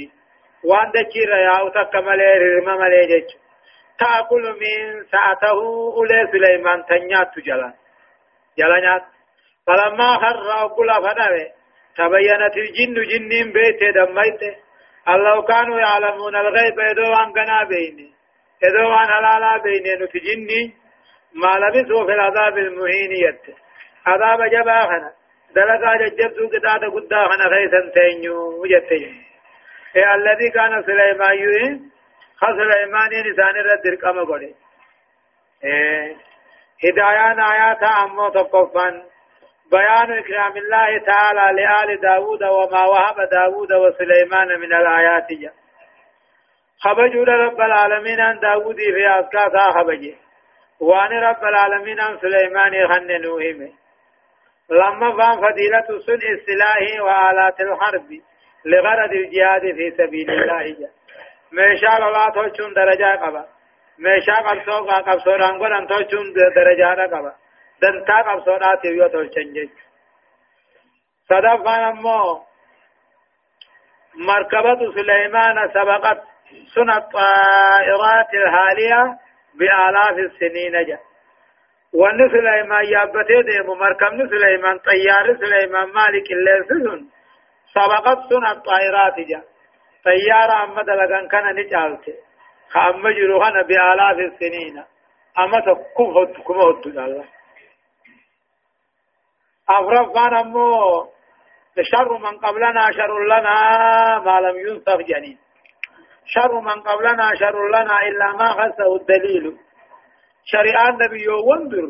وان 0.63 0.91
دجير 0.95 1.29
يا 1.29 1.57
رمى 2.37 2.73
تأكل 3.99 4.43
من 4.61 5.03
ساعته 5.11 5.59
أولي 5.97 6.27
سليمان 6.31 6.85
تنيات 6.85 7.39
جلان. 7.39 7.73
جلانيات. 8.57 9.03
فلما 9.67 10.17
خر 10.17 10.65
أقول 10.65 10.89
فنوي 10.93 11.45
تبينت 11.97 12.57
الجن 12.57 12.93
جنين 12.93 13.51
بيت 13.51 13.95
دميت 13.95 14.41
الله 15.07 15.41
كانوا 15.41 15.79
يعلمون 15.79 16.35
الغيب 16.35 16.79
عن 16.99 17.31
قنا 17.31 17.63
بيني. 17.63 18.13
إذو 18.63 18.91
عن 18.91 19.07
حلالا 19.07 19.57
بيني 19.57 19.95
نتجني 19.95 20.83
ما 21.35 21.59
لبثوا 21.59 22.05
في 22.05 22.11
العذاب 22.11 22.57
المهين 22.57 23.11
يت 23.11 23.55
عذاب 24.05 24.39
جباخنا 24.49 25.11
دلقا 25.55 25.95
ججبتو 25.95 26.47
قطعة 26.47 26.89
قدا 26.95 27.27
خنا 27.27 27.49
خيسا 27.49 27.91
تينيو 27.93 28.65
جتين 28.65 29.23
إيه 29.95 30.15
الذي 30.15 30.49
كان 30.49 30.83
سليمان 30.83 31.37
يوين 31.37 31.91
خسليمان 32.41 33.09
نسان 33.09 33.55
رد 33.55 33.81
درقم 33.83 34.25
قولي. 34.25 34.53
إيه 35.63 36.15
هدايان 36.83 37.39
آيات 37.39 37.83
أمو 37.83 38.29
تقفان 38.29 39.03
بيان 39.71 40.17
إكرام 40.19 40.57
الله 40.57 40.97
تعالى 40.97 41.61
لآل 41.61 42.01
داود 42.01 42.43
وما 42.43 42.83
وهب 42.85 43.29
داود 43.31 43.73
وسليمان 43.73 44.47
من 44.59 44.73
الآيات. 44.73 45.27
خبجوا 46.83 47.25
رب 47.25 47.61
العالمين 47.61 48.19
عن 48.19 48.39
داود 48.39 48.75
في 48.75 49.19
أسكاسا 49.19 49.71
خبجي 49.79 50.15
وان 50.79 51.11
رب 51.11 51.43
العالمين 51.43 51.99
عن 51.99 52.17
سليمان 52.17 52.87
خننوهم 52.87 53.73
لما 54.69 55.17
فان 55.17 55.35
فضيلة 55.41 55.99
صنع 55.99 56.29
السلاح 56.37 57.01
وآلات 57.01 57.61
الحرب 57.61 58.09
لغرض 58.65 59.11
الجهاد 59.11 59.61
في 59.61 59.91
سبيل 59.97 60.29
الله. 60.29 60.63
جاء 60.63 60.89
ميشا 61.55 61.99
لولا 61.99 62.29
توچون 62.35 62.73
درجة 62.73 63.15
قبا 63.23 63.43
ميشا 63.99 64.37
قبصو 64.45 64.85
قبصو 65.07 65.31
رانگون 65.31 65.73
ان 65.73 65.87
توچون 65.87 66.33
درجة 66.55 67.07
قبا 67.13 67.33
دنتا 67.81 68.21
قبصو 68.27 68.51
راتي 68.51 68.87
يو 68.87 69.07
توچن 69.07 69.53
جيش 69.53 69.69
صدفان 71.29 71.83
امو 71.83 72.41
مركبة 74.15 74.91
سليمان 74.95 75.69
سبقت 75.73 76.23
سنة 76.75 76.97
الطائرات 76.97 78.33
الهالية 78.33 79.17
بآلاف 79.55 80.17
السنين 80.17 80.85
جاء 80.87 80.99
وان 81.93 82.29
سليمان 82.29 82.85
يابته 82.85 83.41
ديمو 83.41 83.75
مركب 83.75 84.29
سليمان 84.29 84.77
طيار 84.77 85.37
سليمان 85.41 85.87
مالك 85.89 86.31
الليل 86.31 86.65
سنن 86.69 87.05
سبقت 87.73 88.19
سنة 88.29 88.51
الطائرات 88.51 89.19
جا 89.29 89.41
طيارة 90.05 90.63
أما 90.63 90.83
دلقان 90.83 91.27
كان 91.27 91.55
نجالته 91.55 92.13
خأما 92.69 93.11
جروحنا 93.11 93.61
بآلاف 93.61 94.17
السنين 94.17 94.83
أما 95.39 95.59
تكم 95.59 96.17
هد 96.17 96.33
كم 96.47 96.59
هد 96.59 96.87
الله 96.87 97.25
أفرفان 99.69 100.33
أمو 100.33 101.07
شر 101.81 102.17
من 102.17 102.37
قبلنا 102.37 102.91
شر 102.91 103.25
لنا 103.25 103.55
ما 104.25 104.39
لم 104.41 104.55
ينصف 104.67 104.97
جنين 105.09 105.37
شر 106.25 106.59
من 106.59 106.81
قبلنا 106.81 107.35
شر 107.35 107.67
لنا 107.67 107.95
إلا 108.07 108.31
ما 108.31 108.47
خصه 108.47 108.95
الدليل 108.95 109.57
شريعة 110.45 110.89
النبي 110.89 111.27
وندر 111.29 111.85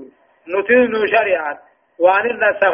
نتين 0.48 1.08
شريعة 1.18 1.60
وان 2.00 2.26
النسخ 2.32 2.74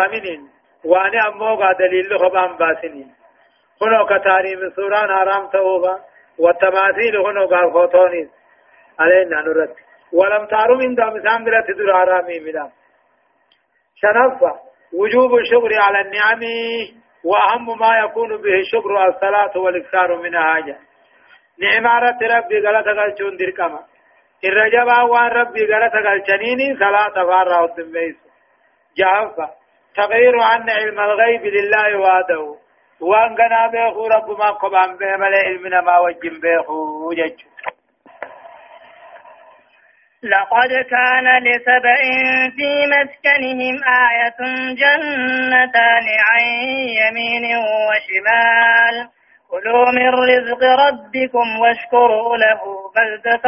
وان 0.86 1.21
اموغا 1.28 1.73
دليل 1.73 2.19
خبان 2.19 2.58
باسنين 2.58 3.18
هنو 3.82 4.06
كتاريم 4.06 4.60
سوران 4.76 5.10
حرام 5.18 5.48
توبا 5.50 6.00
والتماثيل 6.39 7.18
هنو 7.18 7.48
قال 7.48 7.74
خوتونيس 7.74 8.30
علينا 9.00 9.42
نرد 9.42 9.76
ولم 10.13 10.46
تعروا 10.46 10.78
من 10.78 10.96
دام 10.96 11.13
سامدرة 11.28 11.62
تدر 11.68 11.94
حرامي 11.94 12.39
مدام 12.39 12.72
شنفة 14.02 14.52
وجوب 14.94 15.36
الشكر 15.36 15.72
على 15.86 16.02
النعم 16.02 16.42
وأهم 17.24 17.80
ما 17.80 18.00
يكون 18.04 18.30
به 18.42 18.56
الشكر 18.60 19.08
الصلاة 19.08 19.58
والإكثار 19.58 20.15
من 20.15 20.38
حاجة 20.38 20.78
نعمة 21.60 22.00
ربي 22.22 22.60
غلطة 22.60 23.02
قلتون 23.02 23.38
دركما 23.38 23.80
الرجبا 24.46 25.02
وان 25.02 25.28
ربي 25.28 25.74
قالت 25.74 25.94
قلتنيني 26.08 26.78
صلاة 26.80 27.13
فارا 27.13 27.60
والدنبيس 27.62 28.15
جهفة 28.98 29.50
تغيير 29.96 30.39
عن 30.42 30.70
علم 30.70 31.00
الغيب 31.00 31.46
لله 31.46 32.00
وحده 32.00 32.56
وان 33.01 33.35
قنا 33.35 33.67
بيخو 33.67 34.07
رب 34.07 34.29
ما 34.39 34.49
قبان 34.51 34.97
بيمل 34.97 35.35
علمنا 35.35 35.81
ما 35.81 35.99
وجن 35.99 36.39
بيخو 36.39 37.13
جج 37.13 37.39
لقد 40.23 40.69
كان 40.89 41.43
لسبأ 41.43 41.95
في 42.55 42.88
مسكنهم 42.88 43.75
آية 43.83 44.39
جنتان 44.73 46.07
عن 46.29 46.45
يمين 46.99 47.57
وشمال. 47.57 49.09
كلوا 49.51 49.91
من 49.91 50.09
رزق 50.09 50.63
ربكم 50.63 51.59
واشكروا 51.59 52.38
له 52.38 52.62
بلدة 52.95 53.43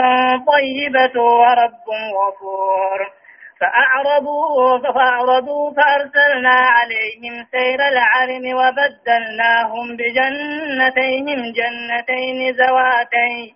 طيبة 0.47 1.21
ورب 1.21 1.85
غفور. 2.17 3.20
فأعرضوا 3.61 4.77
فأعرضوا 4.77 5.71
فأرسلنا 5.73 6.49
عليهم 6.49 7.45
سير 7.51 7.79
العرم 7.87 8.45
وبدلناهم 8.59 9.97
بجنتيهم 9.97 11.39
جنتين 11.59 12.53
زواتين 12.53 13.55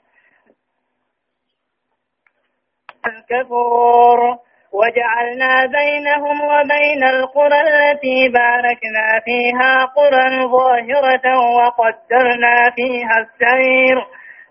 الكفور. 3.07 4.37
وجعلنا 4.71 5.65
بينهم 5.65 6.41
وبين 6.41 7.03
القرى 7.03 7.61
التي 7.61 8.29
باركنا 8.29 9.07
فيها 9.25 9.85
قرى 9.85 10.47
ظاهرة 10.47 11.39
وقدرنا 11.57 12.71
فيها 12.75 13.17
السير. 13.19 13.97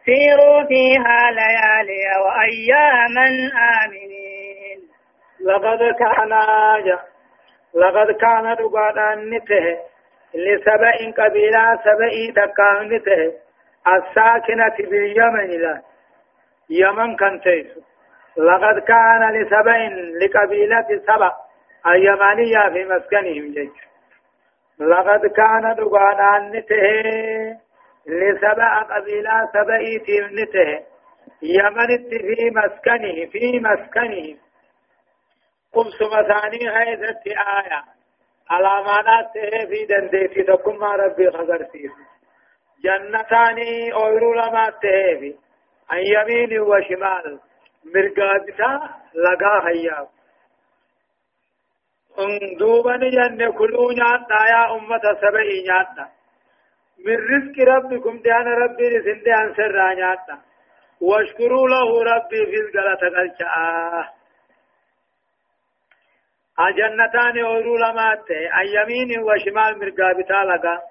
سيروا 0.06 0.64
فيها 0.64 1.30
ليالي 1.30 2.04
وأياما 2.24 3.26
آمنين. 3.84 4.23
لقد 5.44 5.78
كان 5.78 6.32
لقد 7.74 8.10
كان 8.10 8.54
دقاء 8.54 9.18
نته. 9.18 9.78
لسبع 10.34 10.92
قبيلة 11.18 11.76
سبعي 11.84 12.32
تكان 12.36 12.88
نته. 12.88 13.32
الساكنة 13.86 14.76
باليمن 14.90 15.50
لا 15.60 15.82
يمن 16.70 17.16
كان 17.16 17.40
تيسو. 17.40 17.80
لقد 18.36 18.78
كان 18.78 19.22
لسبع 19.32 19.76
لقبيلة 20.22 20.86
سبع 21.06 21.32
اليمانية 21.86 22.68
في 22.72 22.84
مسكنهم 22.84 23.52
جيش. 23.54 23.76
لقد 24.80 25.26
كان 25.26 25.74
دقاء 25.74 26.40
نته. 26.40 26.84
لسبع 28.06 28.82
قبيلة 28.82 29.48
سبعي 29.52 29.96
نته. 30.32 30.84
يمن 31.42 31.90
في 32.10 32.50
مسكنه 32.50 33.30
في 33.32 33.60
مسكنه. 33.60 34.43
قمس 35.74 36.02
مثاني 36.02 36.70
هيدت 36.76 37.26
آية 37.26 37.82
علامات 38.50 39.32
في 39.68 39.86
دندتي 39.86 40.42
تكم 40.42 40.84
ربي 40.84 41.30
خبرتي 41.30 41.90
جنتان 42.84 43.58
أولو 43.92 44.34
لما 44.34 44.70
تهفي 44.70 45.34
عن 45.90 45.98
يمين 45.98 46.60
وشمال 46.60 47.40
مرقادتا 47.94 48.80
لقا 49.14 49.68
هيا 49.68 50.06
دوبا 52.58 52.96
جنة 52.96 53.52
كلو 53.52 53.90
نياتا 53.90 54.40
يا 54.50 54.74
أمة 54.74 55.02
سبعي 55.20 55.62
نياتا 55.62 56.08
من 57.06 57.16
رزق 57.16 57.56
ربكم 57.68 58.18
ديان 58.18 58.46
ربي 58.46 58.88
لسند 58.88 59.28
عن 59.28 59.54
سر 59.54 59.94
نياتا 59.94 60.38
واشكروا 61.00 61.68
له 61.68 62.02
ربي 62.02 62.46
في 62.46 62.60
القلة 62.60 63.10
قلشاه 63.16 64.23
جنتان 66.58 67.38
أورو 67.38 67.76
لمات 67.76 68.26
عن 68.30 68.66
يمين 68.66 69.20
وشمال 69.22 69.78
مرقابتا 69.78 70.40
لقا 70.48 70.82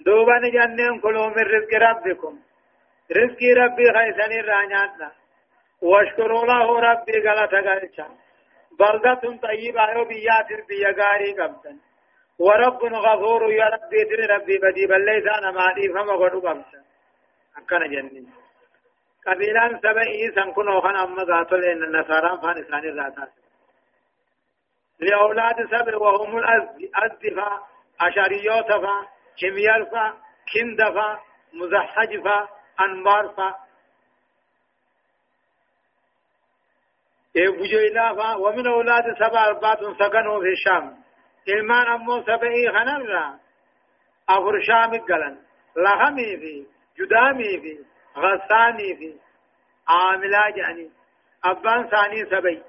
دوبا 0.00 0.38
جنين 0.38 1.00
كلوا 1.00 1.28
من 1.28 1.44
رزق 1.54 1.72
ربكم 1.74 2.38
رزق 3.16 3.40
ربي 3.56 3.84
خيساني 3.96 4.40
رانياتنا 4.40 5.12
واشكروا 5.82 6.46
له 6.46 6.80
ربي 6.80 7.12
غلطة 7.26 7.58
غلطة 7.58 8.08
بلدة 8.80 9.22
طيبة 9.42 10.00
وبيات 10.00 10.48
بيا 10.68 10.90
غاري 10.98 11.32
قبطا 11.32 11.72
ورب 12.38 12.82
غفور 12.84 13.52
يا 13.52 13.66
ربي 13.74 14.04
تري 14.04 14.26
ربي 14.26 14.58
بدي 14.58 14.86
بل 14.86 15.04
ليس 15.04 15.26
أنا 15.38 15.50
مالي 15.50 15.88
فما 15.88 16.12
قدو 16.12 16.40
قبطا 16.40 16.80
أكنا 17.56 17.86
جنين 17.86 18.30
قبيلان 19.26 19.78
سبعي 19.78 20.32
سنكون 20.34 20.68
وخان 20.68 20.96
أما 20.96 21.24
ذاتو 21.24 21.56
النصارى 21.56 22.30
فان 22.42 22.56
إساني 22.62 22.90
ذاتات 22.90 23.45
لأولاد 25.00 25.56
سبع 25.66 25.96
وهم 25.96 26.38
الأزدفة 26.38 27.62
أشاريوتفا 28.00 29.08
كميالفا 29.40 30.14
كندفا 30.52 31.20
مزحجفا 31.52 32.48
أنبارفا 32.80 33.54
بجيلافا 37.34 38.34
ومن 38.34 38.66
أولاد 38.66 39.04
سبع 39.18 39.44
أربعة 39.44 39.76
سكنوا 39.98 40.40
في 40.40 40.48
الشام. 40.48 40.96
إلمان 41.48 41.86
أمو 41.86 42.22
سبعي 42.22 42.68
خنرا 42.68 43.38
أفر 44.28 44.60
شام 44.62 44.90
قلن. 44.90 45.38
لخمي 45.76 46.36
في 46.36 46.66
جدامي 46.98 47.60
في 47.60 47.84
غساني 48.16 48.96
في. 48.96 49.14
عاملا 49.88 50.50
جاني 50.50 50.90
أبان 51.44 51.88
ثاني 51.88 52.24
سبعي. 52.24 52.62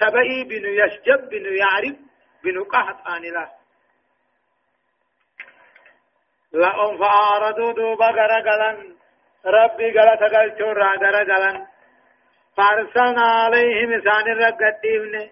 سبئي 0.00 0.44
بن 0.44 0.64
يشجب 0.80 1.28
بن 1.28 1.56
يعرف 1.56 1.96
بن 2.44 2.64
قحط 2.64 3.08
آنلا 3.08 3.48
لأم 6.52 6.98
فأعرضوا 6.98 7.72
دوبا 7.72 8.06
غرقلا 8.06 8.94
ربي 9.46 9.90
غلط 9.98 10.22
قلتو 10.34 10.72
را 10.72 10.92
غرقلا 11.02 11.66
فارسلنا 12.56 13.26
عليهم 13.42 14.00
سان 14.04 14.26
الرقديفن 14.32 15.30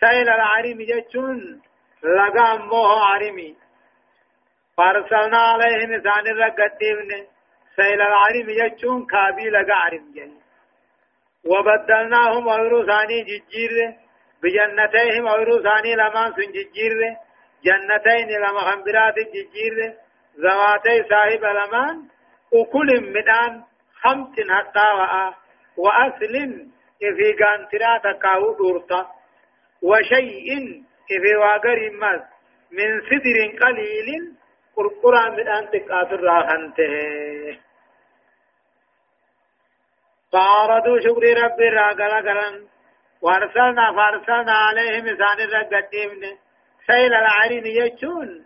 سيل 0.00 0.28
العرم 0.28 0.78
جتشون 0.90 1.62
لقى 2.02 2.54
أموه 2.54 3.04
عرمي 3.06 3.56
فارسلنا 4.76 5.38
عليهم 5.38 6.02
سان 6.02 6.26
الرقديفن 6.26 7.26
سيل 7.76 8.00
العرم 8.00 8.46
جتشون 8.58 9.06
كابي 9.06 9.50
لقى 9.50 9.76
عرم 9.84 10.12
جني 10.14 10.42
وبدلناهم 11.44 12.48
غير 12.48 12.86
ثاني 12.86 13.22
ججير 13.22 14.01
بجنتيهم 14.42 15.28
غير 15.28 15.62
ثاني 15.62 15.94
لما 15.94 16.34
سنججير 16.36 16.92
جنتين 17.64 18.28
لما 18.40 18.60
خمبرات 18.60 19.14
ججير 19.14 19.94
ذواتي 20.40 21.02
صاحب 21.10 21.44
لمان 21.44 22.08
وكل 22.52 23.12
مدان 23.14 23.62
خمس 24.02 24.34
حتى 24.50 24.86
وآ 24.98 25.34
وأصل 25.76 26.34
في 26.98 27.32
قانترات 27.44 28.22
كاو 28.22 28.56
دورتا 28.58 29.06
وشيء 29.82 30.82
في 31.06 31.36
واقر 31.36 31.90
مز 31.90 32.22
من 32.72 33.00
سدر 33.00 33.38
قليل 33.62 34.32
قرقرا 34.76 35.30
مدان 35.30 35.70
تقاطر 35.70 36.20
راخنته. 36.20 37.58
فأعرضوا 40.32 41.00
شكر 41.00 41.42
ربي 41.42 41.68
راقلا 41.68 42.16
قلن 42.16 42.71
وارسلنا 43.22 43.92
فارسلنا 43.96 44.52
عليهم 44.52 45.04
إسان 45.08 45.38
الرقديمن 45.40 46.22
سيل 46.86 47.14
العرم 47.14 47.66
يجون. 47.66 48.44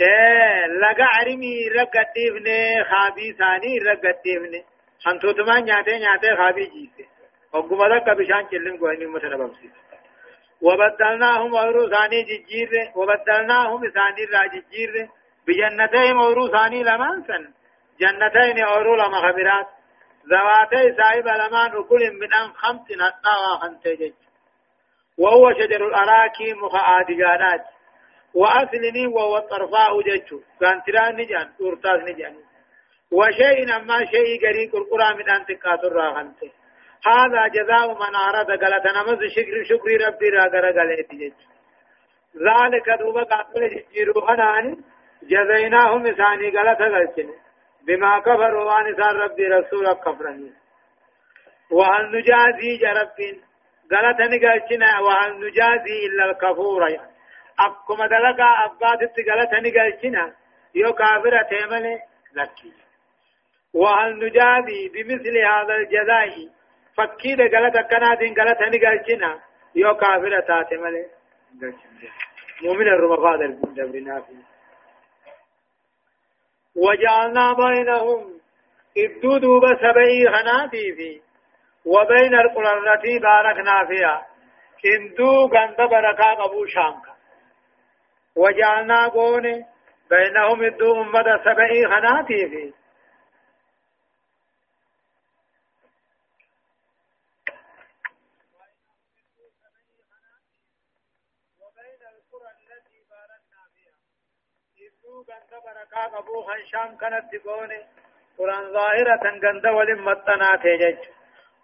إيه 0.00 0.66
لقى 0.66 1.06
عرمي 1.14 1.68
رقديمن 1.68 2.46
خابي 2.90 3.32
ثاني 3.32 3.78
رقديمن 3.78 4.54
خنتوتما 5.04 5.60
نياته 5.60 5.96
نياته 5.98 6.36
خابي 6.36 6.64
جيته 6.64 7.06
وقم 7.52 7.84
لك 7.84 8.06
بشان 8.18 8.46
چلم 8.50 8.76
قواني 8.80 9.06
متنبمسي 9.06 9.70
وبدلناهم 10.62 11.56
أورو 11.56 11.90
ثاني 11.90 12.22
ججير. 12.22 12.70
وبدلناهم 12.96 13.80
ثاني 13.96 14.24
راججير 14.34 15.08
بجنتهم 15.46 16.18
أورو 16.20 16.48
ثاني 16.48 16.82
لمنسن 16.82 17.42
جنتين 18.00 18.64
أورو 18.64 18.94
لما 18.96 19.18
خبرات. 19.18 19.66
ذواتي 20.30 20.96
صاحب 20.96 21.28
لمان 21.28 21.76
وكل 21.76 22.10
من 22.20 22.34
أن 22.34 22.52
خمس 22.52 22.90
نطاوى 22.90 23.58
خنتجج 23.62 24.12
وهو 25.18 25.52
شجر 25.52 25.86
الأراكي 25.86 26.54
مخاادقانات 26.54 27.64
وأثلني 28.34 29.06
وهو 29.06 29.36
الطرفاء 29.36 30.00
جج. 30.00 30.40
كانتران 30.60 31.16
نجان 31.16 31.48
تورتاز 31.58 32.00
نجان. 32.00 32.36
وشيء 33.12 33.76
أما 33.76 34.04
شيء 34.04 34.46
قريق 34.46 34.76
القرى 34.76 35.14
من 35.14 35.30
أن 35.30 35.46
تقاطر 35.46 35.92
راغنته 35.92 36.50
هذا 37.06 37.46
جزاء 37.46 37.94
من 37.94 38.14
أراد 38.14 38.50
قلت 38.50 38.86
نمز 38.96 39.18
شكر 39.36 39.64
شكر 39.64 40.06
ربي 40.06 40.28
راغر 40.28 40.66
قلت 40.66 41.12
جج. 41.12 41.32
ذلك 42.36 42.90
دوبا 43.00 43.22
قاتل 43.22 43.84
جيروها 43.92 44.76
جزيناهم 45.22 46.06
إساني 46.06 46.50
قلت 46.50 46.82
قلتني 46.82 47.43
بما 47.86 48.18
كفروا 48.18 48.64
وأن 48.64 48.96
سار 48.96 49.16
ربي 49.16 49.46
رسول 49.46 49.92
كفرني 49.92 50.52
وهل 51.70 52.04
نجازي 52.16 52.76
جرب 52.82 53.18
غلطني 53.92 54.38
قالتنا 54.46 55.00
وهل 55.00 55.46
نجازي 55.46 56.06
إلا 56.06 56.30
الكفور؟ 56.30 56.88
يعني 56.90 57.14
أكما 57.60 58.06
دلقا 58.06 58.48
أبادت 58.64 59.14
غلطني 59.30 59.70
قالتنا 59.78 60.34
يو 60.74 60.92
كافرة 60.92 61.42
تيمني 61.50 61.98
لكي. 62.34 62.72
وهل 63.74 64.16
نجازي 64.18 64.88
بمثل 64.94 65.38
هذا 65.38 65.74
الجزاء؟ 65.76 66.48
فكيد 66.96 67.40
غلط 67.40 67.76
كنات 67.90 68.22
غلطني 68.38 68.78
قالتنا 68.86 69.40
يو 69.74 69.94
كافرة 69.94 70.40
تاتمني 70.40 71.06
مؤمن 72.62 72.88
الرمضان 72.88 73.42
الدبرنا 73.42 74.20
فيه 74.20 74.53
وجعلنا 76.76 77.52
بينهم 77.52 78.40
إدو 78.98 79.38
دوب 79.38 79.62
سبعي 79.76 80.26
خناتي 80.28 80.92
في 80.96 81.20
وبين 81.86 82.34
القرى 82.34 82.72
التي 82.78 83.18
باركنا 83.18 83.86
فيها. 83.88 84.26
إندو 84.86 85.46
غند 85.46 85.76
بركا 85.76 86.34
قبو 86.34 86.66
شانك 86.66 87.06
وجعلنا 88.36 89.08
قوني 89.08 89.64
بينهم 90.10 90.64
إدو 90.64 91.02
أمة 91.02 91.38
سبعي 91.44 91.86
خناتي 91.86 92.48
في. 92.48 92.83
بركا 105.64 106.16
قبو 106.16 106.42
خنشام 106.42 106.96
كانت 106.96 107.24
تقوني 107.32 107.80
قرآن 108.38 108.72
ظاهرة 108.72 109.24
غند 109.44 109.66
ولم 109.66 110.04
مطنا 110.04 110.56
تيجج 110.62 110.98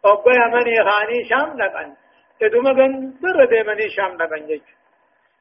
أبو 0.05 0.31
يمني 0.31 0.77
خاني 0.91 1.29
شام 1.31 1.59
لقن 1.61 1.95
إدوما 2.43 2.71
غند 2.71 3.25
ردمني 3.37 3.91
شام 3.97 4.13
لقن 4.17 4.47
جج. 4.47 4.67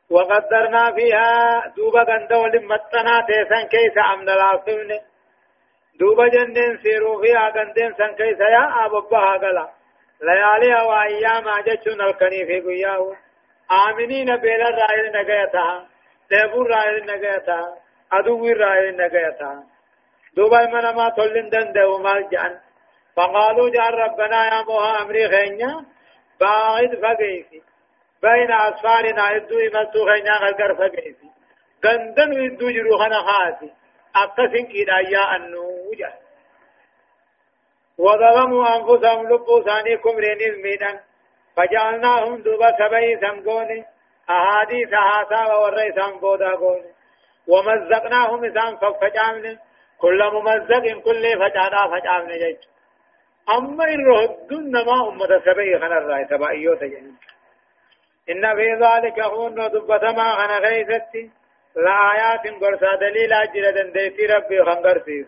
وقدرنا 0.10 0.92
فيها 0.96 1.68
دوبا 1.76 2.04
غند 2.10 2.34
ولم 2.34 2.68
مطنا 2.68 3.26
تيسان 3.28 3.68
كيس 3.68 3.98
أمن 4.14 4.30
العاصمن 4.30 5.00
دوبا 6.00 6.28
جنن 6.28 6.78
سيرو 6.84 7.22
فيها 7.22 7.50
غندن 7.50 7.94
سن 7.98 8.16
كيس 8.16 8.40
يا 8.40 8.86
أببها 8.86 9.34
قلا 9.38 9.70
ليالي 10.22 10.88
وأيام 10.88 11.48
أجتشون 11.48 12.02
الكني 12.02 12.46
في 12.46 12.60
قياه 12.60 13.16
آمنين 13.72 14.36
بلا 14.36 14.70
رائل 14.70 15.06
نگيتا 15.18 15.88
دبور 16.32 16.68
رائل 16.70 17.06
نگيتا 17.12 17.60
أدو 18.14 18.46
رأي 18.48 18.92
نجاتا 18.92 19.64
دوبا 20.36 20.66
من 20.66 20.96
ما 20.98 21.10
تولن 21.10 21.50
دندو 21.50 21.98
ما 21.98 22.20
جان 22.32 22.60
فقالوا 23.16 23.70
جان 23.70 23.94
ربنا 23.94 24.40
يا 24.46 24.64
موها 24.64 25.02
أمري 25.02 25.30
خينيا 25.30 25.86
باعد 26.40 26.92
فقيسي 27.04 27.62
بين 28.24 28.52
أسفارنا 28.52 29.36
إدو 29.36 29.60
إمسو 29.60 30.06
خينيا 30.10 30.34
غلقر 30.44 30.76
فقيسي 30.76 31.30
دندن 31.84 32.46
إدو 32.46 32.70
جروخنا 32.76 33.20
خاسي 33.28 33.70
أقسم 34.16 34.66
كده 34.74 34.98
يا 35.14 35.36
النوجة 35.36 36.14
وظلموا 37.98 38.76
أنفسهم 38.76 39.28
لبوا 39.30 39.62
ثانيكم 39.64 40.10
رينيز 40.10 40.56
ميدان 40.64 41.00
فجعلناهم 41.56 42.42
دوبا 42.42 42.78
سبعي 42.80 43.20
سمقوني 43.22 43.86
أحاديث 44.30 44.94
هاسا 44.94 45.54
ووري 45.54 45.92
سمقودا 45.96 46.56
قوني 46.56 46.99
ومزقناهم 47.52 48.46
إسان 48.46 48.78
فجامن 49.02 49.58
كل 49.98 50.20
ممزق 50.34 50.86
كل 51.06 51.24
فجانا 51.42 51.82
فجامن 51.92 52.32
جيش 52.44 52.62
أما 53.58 53.84
الرهد 53.84 54.54
نما 54.54 55.10
أمة 55.10 55.42
سبعي 55.46 55.80
خنا 55.80 55.98
الرأي 55.98 56.28
سبعيو 56.30 56.76
تجنين 56.76 57.18
إن 58.30 58.56
في 58.56 58.68
ذلك 58.84 59.20
هون 59.20 59.56
دبتما 59.56 60.28
خنا 60.36 60.58
غيثتي 60.58 61.32
لآيات 61.76 62.46
قرصا 62.62 62.96
دليل 62.96 63.34
أجل 63.34 63.72
دنديتي 63.74 64.26
ربي 64.26 64.64
خنقر 64.64 65.26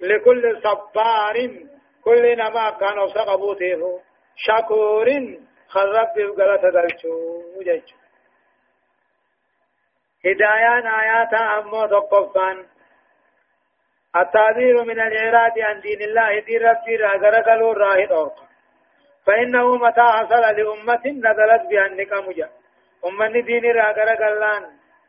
لكل 0.00 0.60
صبار 0.64 1.36
كل 2.04 2.36
نما 2.36 2.70
كان 2.70 2.98
وسقبوته 2.98 4.00
شكور 4.36 5.08
خرب 5.68 6.14
بغلط 6.16 6.64
دلچو 6.76 7.14
جيش 7.62 7.99
هدايان 10.26 10.86
آيات 10.86 11.34
أمو 11.34 11.86
تقفان 11.86 12.66
التعذير 14.16 14.84
من 14.84 15.00
الإعراض 15.00 15.58
عن 15.58 15.80
دين 15.80 16.02
الله 16.02 16.40
دين 16.40 16.62
ربي 16.62 16.96
راغر 16.96 17.34
قالوا 17.42 17.74
راهد 17.74 18.12
أورقا 18.12 18.46
فإنه 19.26 19.76
متى 19.76 20.00
حصل 20.00 20.40
لأمة 20.40 21.04
نزلت 21.06 21.62
النقم 21.72 22.32
جاء 22.32 22.50
أمني 23.06 23.42
دين 23.42 23.64
راغر 23.64 24.08
قالان 24.22 24.62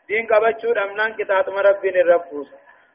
دين 0.08 0.28
قبچو 0.28 0.72
أمنان 0.72 1.14
كتاب 1.14 1.50
ربي 1.50 1.90
الربوس 2.02 2.48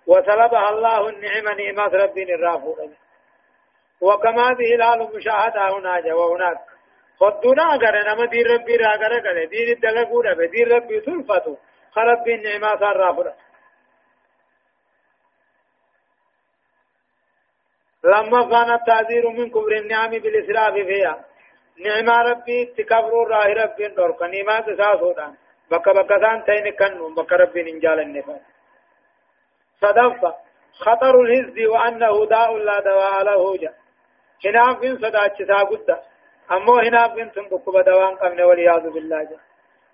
وسلبها 0.06 0.70
الله 0.70 1.08
النعم 1.08 1.46
نعمات 1.58 1.94
ربي 1.94 2.34
الرافور 2.34 2.78
وكما 4.00 4.52
به 4.52 4.74
الحال 4.74 5.00
مشاهدة 5.16 5.62
هنا 5.78 6.14
وهناك. 6.14 6.58
خدونا 7.20 7.62
أغر 7.74 7.94
نما 8.08 8.26
دين 8.26 8.46
ربي 8.46 8.76
راغر 8.76 9.12
قال 9.26 9.48
دين 9.48 9.68
الدلقون 9.76 10.26
دين 10.52 10.68
ربي 10.72 11.00
سلفتو 11.00 11.56
خرب 11.96 12.24
بين 12.24 12.42
نعمات 12.42 12.82
الرافضة 12.82 13.34
لما 18.04 18.40
كان 18.50 18.70
التعذير 18.74 19.28
من 19.28 19.50
كبر 19.50 19.72
النعم 19.76 20.10
بالإسراف 20.10 20.74
فيها. 20.74 21.24
نعمة 21.84 22.22
ربي 22.30 22.64
تكبر 22.64 23.28
راه 23.28 23.46
ربي 23.62 23.88
دورك 23.88 24.22
نعمة 24.22 24.60
تساسودا 24.60 25.34
بك 25.70 25.88
بك 25.88 26.08
ثان 26.22 26.44
تين 26.44 26.66
كنو 26.78 27.14
بك 27.14 27.32
ربي 27.32 27.62
ننجال 27.62 28.00
النفاس 28.00 28.40
صدفة 29.80 30.34
خطر 30.84 31.14
الهزد 31.20 31.58
وأنه 31.58 32.26
داء 32.26 32.56
لا 32.56 32.80
دواء 32.80 33.22
له. 33.22 33.56
جاء 33.56 33.74
هناف 34.44 34.78
بن 34.80 34.96
صداتش 34.96 35.38
ساقودة 35.48 36.02
أمو 36.52 36.78
هناف 36.78 37.10
بن 37.12 37.32
تنبك 37.32 37.68
بدوان 37.68 38.14
قمن 38.16 38.40
والعياذ 38.40 38.90
بالله. 38.90 39.22
جاء 39.22 39.40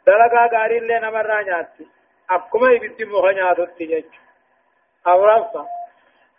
غاري 0.08 0.78
اللي 0.78 0.98
نمر 0.98 1.42
نياتي 1.42 1.86
أكما 2.30 2.72
يبتي 2.72 3.04
مغنياتو 3.04 3.64
تجج 3.64 4.04
أو 5.06 5.24
رفع 5.24 5.64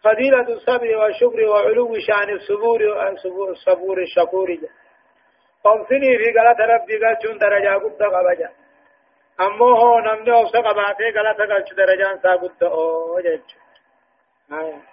فضيلة 0.03 0.47
الصبر 0.53 0.97
والشكر 0.97 1.45
وعلو 1.45 1.93
شان 2.07 2.29
الصبور 2.29 3.09
الصبور 3.49 4.01
الشكور 4.01 4.57
قمسني 5.63 6.17
في 6.17 6.29
قلت 6.39 6.59
ربي 6.59 6.95
قلت 7.05 7.41
درجة 7.41 7.73
قد 7.83 8.03
قبجا 8.03 8.49
أمو 9.41 9.75
هو 9.75 9.99
نمني 9.99 10.31
أوسا 10.33 10.59
قباتي 10.59 11.11
قلت 11.17 11.51
قلت 11.51 11.73
درجة 11.73 12.19
سا 12.23 12.31
قد 12.35 12.63
أوجج 12.63 13.41
آه. 14.51 14.92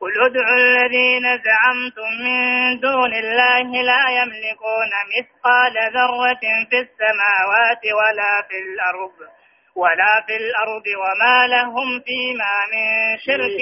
قل 0.00 0.12
ادعوا 0.22 0.56
الذين 0.56 1.22
زعمتم 1.22 2.10
من 2.24 2.80
دون 2.80 3.14
الله 3.14 3.82
لا 3.82 4.04
يملكون 4.10 4.90
مثقال 5.12 5.74
ذرة 5.94 6.44
في 6.70 6.78
السماوات 6.78 7.82
ولا 7.98 8.42
في 8.48 8.58
الأرض 8.58 9.18
ولا 9.76 10.24
في 10.26 10.36
الأرض 10.36 10.86
وما 11.02 11.46
لهم 11.46 12.00
فيما 12.00 12.54
من 12.72 13.18
شرك 13.18 13.58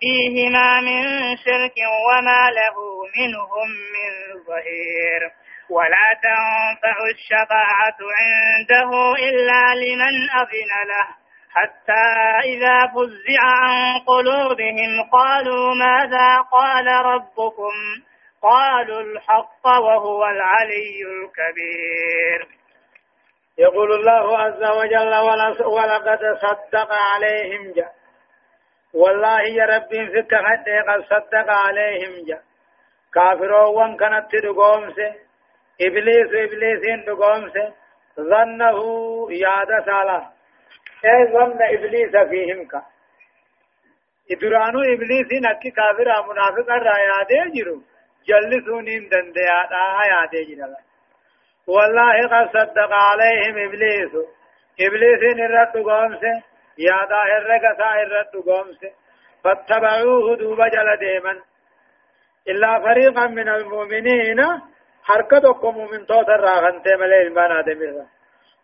فيهما 0.00 0.80
من 0.80 1.02
شرك 1.36 1.76
وما 2.08 2.50
له 2.50 2.76
منهم 3.18 3.68
من 3.68 4.12
ظهير. 4.46 5.22
ولا 5.70 6.08
تنفع 6.22 6.96
الشفاعة 7.14 7.98
عنده 8.20 9.12
إلا 9.28 9.74
لمن 9.74 10.14
أذن 10.40 10.72
له. 10.88 11.23
حتى 11.54 12.06
إذا 12.44 12.78
فزع 12.94 13.40
عن 13.42 13.98
قلوبهم 14.06 15.10
قالوا 15.12 15.74
ماذا 15.74 16.40
قال 16.52 16.86
ربكم؟ 16.86 17.74
قالوا 18.42 19.00
الحق 19.00 19.66
وهو 19.66 20.24
العلي 20.24 21.02
الكبير. 21.02 22.64
يقول 23.58 23.92
الله 23.92 24.38
عز 24.38 24.62
وجل 24.64 25.14
ولقد 25.66 26.20
صدق 26.42 26.92
عليهم 27.14 27.72
جاء 27.72 27.92
والله 28.94 29.40
يا 29.40 29.64
ربي 29.64 30.06
فك 30.06 30.34
قد 30.34 31.04
صدق 31.10 31.50
عليهم 31.50 32.24
جاء 32.28 32.42
كافرون 33.14 33.96
كانت 33.96 34.26
تدقومس 34.32 34.98
إبليس 35.80 36.30
إبليسين 36.44 37.04
دقومس 37.06 37.52
ظنه 38.20 38.78
ياد 39.30 39.84
سالا 39.86 40.33
اي 41.04 41.32
ظن 41.32 41.58
إبليس 41.74 42.16
فيهم 42.30 42.68
كا. 42.68 42.82
ادرانو 44.32 44.80
إبليس 44.94 45.30
نكي 45.44 45.70
كافر 45.70 46.08
منافق 46.28 46.68
را 46.86 46.96
ياد 47.08 47.32
جرو. 47.54 47.76
جلسون 48.28 48.84
دنديا 49.10 49.58
دا 49.72 49.84
ياد 50.12 50.34
جرو. 50.48 50.76
والله 51.66 52.16
قد 52.32 52.46
صدق 52.56 52.92
عليهم 53.08 53.56
إبليس. 53.66 54.12
إبليس 54.80 55.22
نرد 55.38 55.76
قومسه. 55.88 56.34
يادا 56.78 57.20
هرقسا 57.30 57.88
هرد 57.98 58.34
قومسه. 58.48 58.90
فاتبعوه 59.44 60.36
دوب 60.36 60.60
جل 60.74 60.88
ديما 61.04 61.34
إلا 62.48 62.80
فريقا 62.84 63.26
من 63.26 63.48
المؤمنين. 63.48 64.40
حركتكم 65.04 65.74
من 65.92 66.06
توت 66.06 66.28
الراغن 66.28 66.82
تملي 66.82 67.22
المان 67.22 67.52
آدم 67.52 68.06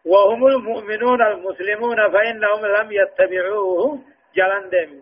وهم 0.07 0.47
المؤمنون 0.47 1.23
المسلمون 1.23 2.13
فإنهم 2.13 2.67
لم 2.67 2.93
يتبعوه 2.93 3.99
جلن 4.37 4.71
دم. 4.71 5.01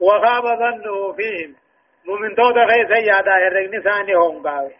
وخاب 0.00 0.42
ظنه 0.42 1.12
فيهم. 1.12 1.56
مؤمن 2.06 2.34
توت 2.34 2.54
غيث 2.54 2.90
يادا 2.90 3.32
هرقن 3.32 4.14
هم 4.16 4.46
قاوي 4.46 4.74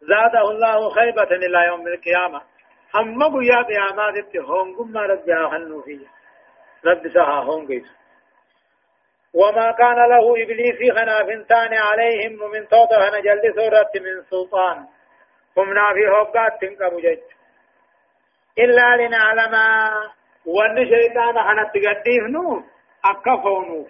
زاده 0.00 0.50
الله 0.50 0.90
خيبة 0.90 1.36
إلى 1.36 1.66
يوم 1.66 1.88
القيامة. 1.88 2.42
هم 2.94 3.22
قيا 3.22 3.62
قيامات 3.62 4.36
هم 4.36 4.76
قم 4.76 4.98
رب 4.98 5.28
يا 5.28 5.82
فيه. 5.84 6.06
رب 6.84 7.08
سها 7.14 7.40
هم 7.40 7.66
قيسوا 7.68 7.94
وما 9.34 9.72
كان 9.72 10.08
له 10.08 10.42
إبليس 10.42 10.92
خنافنتان 10.92 11.74
عليهم. 11.74 12.50
من 12.50 12.68
توضع 12.68 13.18
نجل 13.18 13.54
سورة 13.54 13.90
من 14.04 14.22
سلطان. 14.22 14.86
هم 15.58 15.72
نافي 15.72 16.08
هوقات 16.08 16.60
تنقبوا 16.60 17.00
جج 17.00 17.33
إلا 18.58 18.96
لنعلم 18.96 19.54
وأن 20.46 20.76
شيطان 20.86 21.34
خنت 21.46 21.74
قديفنو 21.86 22.62
أكفونو 23.04 23.86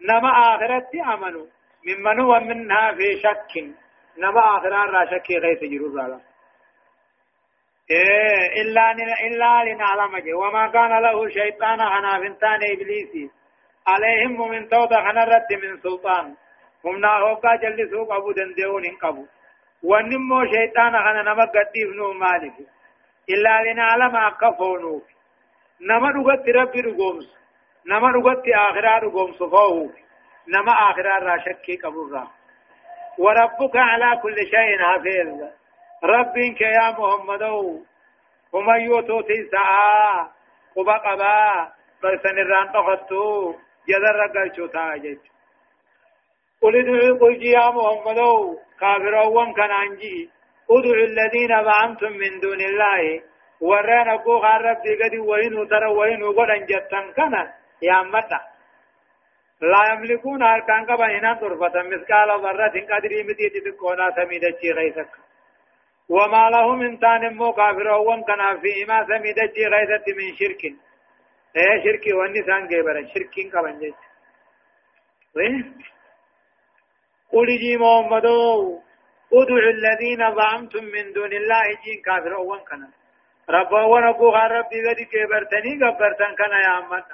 نما 0.00 0.30
آخرت 0.54 0.94
أمنوا 0.94 1.46
ممن 1.86 2.20
هو 2.20 2.40
منها 2.40 2.92
في 2.92 3.20
شك. 3.22 3.74
نما 4.18 4.40
آخران 4.56 4.88
را 4.88 5.04
شك 5.04 5.30
غيث 5.30 5.60
جرور 5.64 6.20
إيه 7.90 8.62
إلا 8.62 8.92
إلا 9.26 9.64
لنعلم 9.64 10.36
وما 10.36 10.66
كان 10.66 11.02
له 11.02 11.28
شيطان 11.28 11.78
خنافنتان 11.78 12.60
إبليسي 12.72 13.30
عليهم 13.86 14.50
من 14.50 14.68
توضع 14.68 15.08
خنرت 15.08 15.52
من 15.62 15.80
سلطان. 15.80 16.34
هم 16.84 17.00
ناهوكا 17.00 17.56
جلسوا 17.56 18.04
قبو 18.04 18.32
دندهون 18.32 18.84
قبو 19.02 19.26
ونمو 19.82 20.44
شيطان 20.44 20.92
خنا 20.92 21.22
نما 21.22 21.44
قديف 21.44 21.88
نو 21.96 22.12
مالك. 22.12 22.56
إلا 23.30 23.62
لنعلم 23.62 24.16
أكفونوك 24.16 25.04
نما 25.80 26.08
رغت 26.10 26.48
ربي 26.48 26.80
رغومس 26.80 27.36
نما 27.86 28.08
رغت 28.08 28.48
آخرا 28.48 28.98
رغومس 28.98 29.38
فوه 29.38 29.94
نما 30.48 30.72
آخرا 30.72 31.18
راشكي 31.18 31.76
قبو 31.76 32.08
را 32.12 32.26
وربك 33.18 33.76
على 33.76 34.20
كل 34.22 34.36
شيء 34.36 34.78
حفيظ. 34.78 35.50
ربك 36.04 36.60
يا 36.60 36.90
محمد. 36.90 37.42
ومن 38.52 38.80
يوتوتي 38.80 39.48
سعى 39.50 40.26
قبا 40.76 40.96
قبا. 40.96 41.72
برسن 42.02 42.38
الران 42.38 42.72
تخطو 42.72 43.54
جدر 43.88 44.14
رقل 44.16 44.68
تاجج. 44.68 45.18
قل 46.62 46.76
ادعوا 46.76 47.18
قل 47.18 47.42
يا 47.42 47.70
محمد. 47.70 48.20
كافرون 48.80 49.52
كان 49.52 49.70
انجي 49.70 50.30
ادعوا 50.70 51.06
الذين 51.06 51.64
زعمتم 51.64 52.12
من 52.12 52.40
دون 52.40 52.60
الله. 52.60 53.22
ورانا 53.60 54.18
خرب 54.18 54.82
دي 54.82 54.94
قد 55.02 55.14
وين 55.14 55.68
ترى 55.68 55.86
وين 55.86 56.22
قد 56.38 56.66
جتن 56.66 57.12
كان 57.16 57.34
يا 57.82 58.02
متى. 58.02 58.40
لا 59.60 59.92
يملكون 59.92 60.42
أركان 60.42 60.86
كبا 60.86 61.06
هنا 61.18 61.34
طرفة 61.40 61.82
مثقال 61.82 62.28
ذرة 62.44 62.74
قدري 62.90 63.22
متي 63.22 63.48
تكونا 63.64 64.10
سميدة 64.16 64.60
غيثك. 64.76 65.12
وما 66.08 66.50
له 66.50 66.74
من 66.74 66.98
تان 66.98 67.36
مو 67.36 67.52
كافر 67.52 67.88
وان 67.88 68.22
كان 68.22 68.60
فيما 68.60 69.06
سميدة 69.06 69.56
غيثة 69.72 70.06
من 70.18 70.36
شرك. 70.38 70.62
إيه 71.56 71.84
شركي 71.84 72.12
واني 72.12 72.42
سان 72.46 72.68
جبر 72.68 72.96
شركين 73.14 73.50
كمان 73.50 73.78
جيت. 73.78 73.94
وين 75.36 75.78
قل 77.32 77.46
جي 77.46 77.76
محمد 77.76 78.26
ادعوا 79.32 79.58
الذين 79.58 80.34
زعمتم 80.36 80.84
من 80.84 81.12
دون 81.12 81.32
الله 81.32 81.64
جين 81.84 82.02
كافر 82.04 82.34
وان 82.34 82.60
كان. 82.64 82.88
رب 83.50 83.72
وأنا 83.72 84.12
كو 84.12 84.30
رب 84.30 84.70
دي 84.70 85.04
كبرتني 85.04 85.76
كبرتن 85.76 86.34
كان 86.38 86.52
يا 86.66 87.04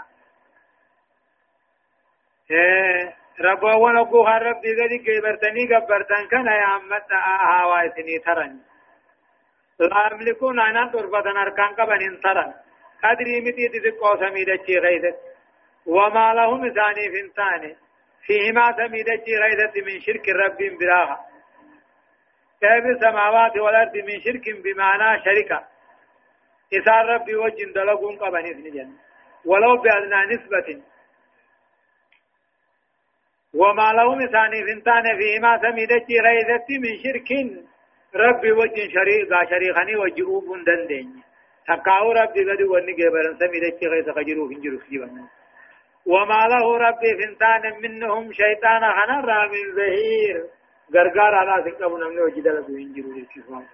إيه 2.51 3.17
رب 3.41 3.63
وأنا 3.63 4.03
كو 4.05 4.25
رب 4.25 4.63
دي 4.63 4.99
كبرتني 4.99 5.67
كبرتن 5.67 6.27
كان 6.31 6.47
يا 6.47 6.77
امتا 6.77 7.17
هاوايتني 7.51 8.19
ترن 8.19 8.59
لا 9.81 10.11
يملكون 10.13 10.61
أنا 10.61 10.91
تربتن 10.93 11.37
أركان 11.37 11.75
كبن 11.75 12.21
ترن. 12.21 12.53
قدري 13.05 13.41
متي 13.41 13.69
تذكو 13.69 14.17
سميدتي 14.17 14.79
غيثت. 14.79 15.19
وما 15.87 16.35
لهم 16.35 16.61
ثاني 16.69 17.05
فنتاني 17.13 17.77
فيهما 18.27 18.73
سميدتي 18.77 19.37
غيثت 19.43 19.77
من 19.87 20.01
شرك 20.01 20.29
رب 20.29 20.79
براها. 20.81 21.30
كيف 22.61 22.85
السماوات 22.97 23.57
والأرض 23.57 23.97
من 23.97 24.21
شرك 24.25 24.45
بمعنى 24.65 25.25
شركة؟ 25.25 25.65
إذا 26.73 26.97
ربي 27.13 27.35
وجن 27.37 27.73
دلقون 27.73 28.17
قبن 28.17 28.45
إذن 28.47 28.71
جنة 28.75 28.97
ولو 29.45 29.77
بأدنى 29.83 30.35
نسبة. 30.35 30.83
وما 33.55 33.93
لهم 33.93 34.27
ثاني 34.27 34.61
فنتان 34.67 35.05
فيهما 35.19 35.59
سميدتي 35.63 36.17
غيثت 36.27 36.69
من 36.85 36.93
شرك. 37.05 37.31
ربي 38.15 38.53
وجن 38.53 38.91
شريقا 38.95 39.45
شريخني 39.51 39.97
وجئوب 39.97 40.45
دندين. 40.67 41.23
تقاو 41.67 42.13
ربي 42.13 42.41
قد 42.49 42.61
سمي 43.41 43.61
دچ 43.61 43.81
غيث 43.85 44.09
خجرو 44.17 44.47
هنجرو 44.47 44.79
فيبن 44.79 45.25
وما 46.07 46.43
له 46.53 46.79
ربي 46.79 47.11
فنتان 47.19 47.65
منهم 47.83 48.33
شيطان 48.33 48.83
خنا 48.97 49.47
من 49.53 49.65
زهير. 49.77 50.60
غرغار 50.95 51.34
على 51.34 51.70
سكبو 51.70 51.97
نمنه 51.99 52.22
وجدل 52.22 52.57
هنجرو 52.68 53.12
فيبن 53.32 53.66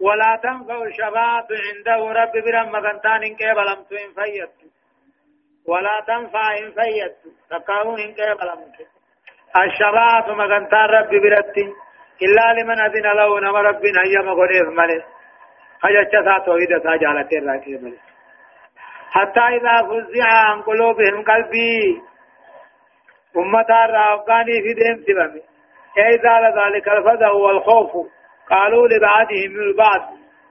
ولا 0.00 0.40
تنفع 0.42 0.82
الشفاعة 0.82 1.48
عنده 1.68 2.00
رب 2.20 2.32
برم 2.44 2.72
مغنتان 2.72 3.22
إن 3.22 3.34
كيبلمت 3.36 3.92
إن 3.92 4.10
فيت 4.16 4.56
ولا 5.66 5.96
تنفع 6.06 6.46
إن 6.58 6.68
فيت 6.78 7.16
تقاو 7.50 7.96
إن 7.96 8.14
كيبلمت 8.18 8.76
الشفاعة 9.64 10.26
مغنتان 10.34 10.86
رب 10.96 11.10
برتي 11.24 11.66
إلا 12.22 12.46
لمن 12.60 12.80
أذن 12.80 13.06
له 13.18 13.40
نم 13.40 13.56
رب 13.56 13.82
هيا 13.84 14.22
مغنيف 14.22 14.68
ملك 14.78 15.04
حجة 15.82 16.10
سا 16.24 16.38
توحيد 16.46 16.72
سا 16.84 16.96
جالتي 16.96 17.36
راكي 17.38 17.76
ملي 17.82 17.98
حتى 19.10 19.40
إذا 19.40 19.76
فزع 19.88 20.28
عن 20.48 20.62
قلوبهم 20.62 21.24
قلبي 21.24 22.02
أمتا 23.36 23.84
الرافقاني 23.84 24.62
في 24.62 24.74
ديم 24.74 25.04
سبمي 25.06 25.42
إذا 25.98 26.40
لذلك 26.40 26.88
الفزع 26.88 27.30
والخوف. 27.30 28.06
قالوا 28.50 28.88
لبعضهم 28.88 29.60
البعض 29.60 30.02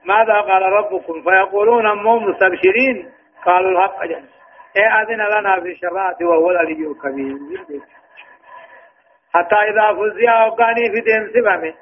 ماذا 0.04 0.40
قال 0.40 0.62
ربكم؟ 0.62 1.22
فيقولون 1.22 1.86
أمهم 1.86 2.24
مستبشرين؟ 2.24 3.12
قالوا 3.46 3.70
الحق 3.70 4.04
جل 4.04 4.24
إيه 4.76 5.02
أذن 5.02 5.38
لنا 5.38 5.60
في 5.60 5.68
الشفاعة 5.68 6.16
وهو 6.22 6.50
العلي 6.50 6.86
الكبير. 6.86 7.38
حتى 9.34 9.54
إذا 9.54 9.92
فزع 9.92 10.46
وقاني 10.46 10.90
في 10.90 11.00
ديم 11.00 11.30
سبمي 11.34 11.74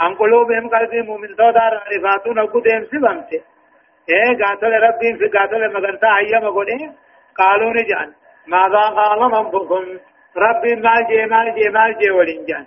عن 0.00 0.14
قلوبهم 0.14 0.68
قلبي 0.68 1.02
مؤمن 1.02 1.28
صدر 1.28 1.82
رفاتون 1.96 2.38
أكو 2.38 2.60
ديم 2.60 2.84
سبمت 2.84 3.32
إيه 4.08 4.44
قاتل 4.44 4.72
ربهم 4.72 5.18
في 5.18 5.38
قاتل 5.38 5.72
مغنتا 5.72 6.16
أيام 6.16 6.44
قولي؟ 6.44 6.92
قالوا 7.38 7.72
نجان 7.72 8.12
ماذا 8.46 8.80
قال 8.80 9.18
ربكم؟ 9.32 9.98
ربي 10.36 10.74
مال 10.74 11.06
جي 11.06 11.26
مال 11.26 11.54
جي 11.54 11.68
مال 11.68 11.98
جي 11.98 12.10
ولنجان 12.10 12.66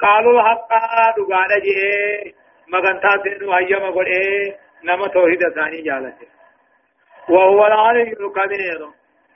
قالوا 0.00 0.40
الحق 0.40 0.70
دقال 1.16 1.60
جي 1.62 2.34
مغنتا 2.68 3.10
سنو 3.24 3.56
أيام 3.56 3.92
قولي 3.92 4.54
نما 4.84 5.06
توحيد 5.08 5.48
ثاني 5.54 5.82
جالته 5.82 6.26
وهو 7.28 7.66
العلي 7.66 8.02
الكبير 8.02 8.80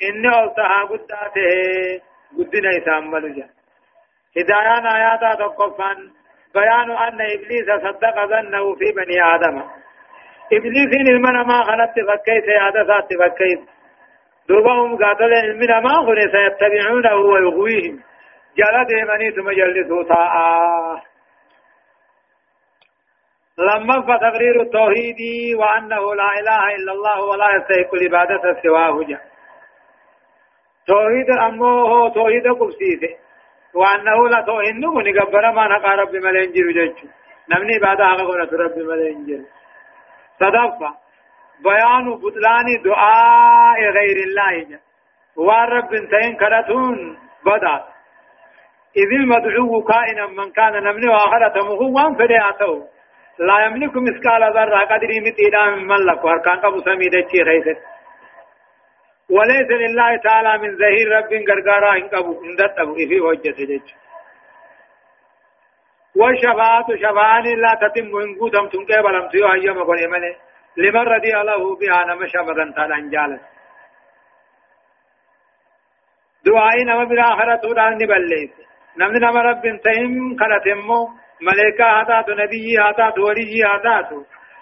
إني 0.03 0.29
ألتها 0.29 0.85
قداته 0.91 2.01
قدنا 2.39 2.71
يسامل 2.77 3.35
جان 3.37 3.51
هدايان 4.37 4.87
آياتا 4.87 5.35
تقفان 5.35 6.11
بيان 6.55 6.91
أن 6.91 7.21
إبليس 7.21 7.69
صدق 7.85 8.27
ظنه 8.27 8.75
في 8.75 8.93
بني 8.93 9.23
آدم۔ 9.35 9.63
إبليس 10.53 11.09
المنا 11.09 11.43
ما 11.43 11.63
خلت 11.63 11.95
فكيت 12.09 12.49
عادة 12.61 13.07
فكيت 13.21 13.61
دوبهم 14.51 14.97
قاتل 15.03 15.33
المنا 15.33 15.81
ما 15.81 15.95
خلت 16.07 16.31
سيتبعونه 16.37 17.15
ويغويهم. 17.15 17.97
جلد 18.59 18.91
مني 19.11 19.31
ثم 19.31 19.51
جلسوا 19.51 20.03
طاعة 20.03 21.03
لما 23.59 24.01
فتقرير 24.03 24.61
التوحيد 24.61 25.21
وأنه 25.61 26.15
لا 26.15 26.29
إله 26.41 26.63
إلا 26.77 26.93
الله 26.93 27.19
ولا 27.31 27.47
يستحق 27.57 27.95
العبادة 27.95 28.63
سواه 28.63 29.03
جاء 29.09 29.21
توحيد 30.87 31.31
أمه 31.31 32.09
توحيد 32.15 32.47
قبسيته 32.47 33.17
وأنه 33.75 34.29
لا 34.29 34.41
توحيد 34.47 34.75
نقول 34.75 35.15
نقبر 35.15 35.51
ما 35.53 35.69
نقى 35.69 35.97
رب 35.97 36.15
ملينجر 36.15 36.67
جيشه 36.73 37.09
نمني 37.51 37.79
بعد 37.79 38.01
هذا 38.01 38.23
رب 38.53 38.79
ملينجر. 38.79 39.45
صدفة 40.41 40.95
بيان 41.65 42.15
بطلان 42.23 42.67
دعاء 42.85 43.81
غير 43.81 44.17
الله. 44.27 44.79
والرب 45.37 45.95
انتين 45.95 46.37
كرتون 46.37 47.19
بدأ 47.47 47.85
إذ 48.97 49.11
المدعو 49.21 49.83
كائنا 49.83 50.27
من 50.27 50.51
كان 50.53 50.73
نمني 50.73 51.09
وآخرته 51.09 51.67
هو 51.83 52.15
فدعته 52.19 52.87
لا 53.39 53.65
يملك 53.65 53.97
مثقال 53.97 54.43
ذرة 54.57 54.79
قدر 54.79 55.11
متيدا 55.27 55.65
من 55.71 55.87
ملك. 55.87 56.25
واركان 56.25 56.59
قبو 56.61 56.81
سميدة 56.81 57.29
خيست 57.49 57.81
وليس 59.31 59.71
لله 59.71 60.17
تعالى 60.17 60.59
من 60.59 60.77
ظهير 60.79 61.09
رب 61.17 61.33
غرغارا 61.49 61.97
إن 61.97 62.09
قبو. 62.09 62.45
اندت 62.45 62.79
ابو 62.79 62.95
في 62.95 63.21
وجه 63.21 63.51
سجج 63.53 63.87
وشفاعة 66.17 66.87
شفاعة 66.97 67.41
لا 67.41 67.75
تتم 67.83 68.17
ان 68.17 68.35
قدم 68.41 68.69
تنقى 68.69 69.03
بلم 69.03 69.29
تيو 69.29 69.53
أيام 69.53 69.83
قل 69.83 70.05
امنه 70.05 70.35
لمن 70.77 71.05
رضي 71.17 71.37
الله 71.41 71.77
بها 71.77 72.05
نمشى 72.05 72.39
مدن 72.39 72.75
تعالى 72.75 72.95
انجالت 72.95 73.41
دعائي 76.47 76.85
نما 76.85 77.05
بالآخرة 77.05 77.57
تودان 77.57 77.93
نبليس 78.03 78.51
نمن 78.99 79.21
نما 79.21 79.43
رب 79.43 79.63
تهم 79.85 80.37
خلتمو 80.41 81.09
ملائكة 81.43 81.85
هاتات 81.85 82.29
نبي 82.29 82.77
هاتات 82.79 83.19
ولي 83.19 83.63
هاتات 83.65 84.11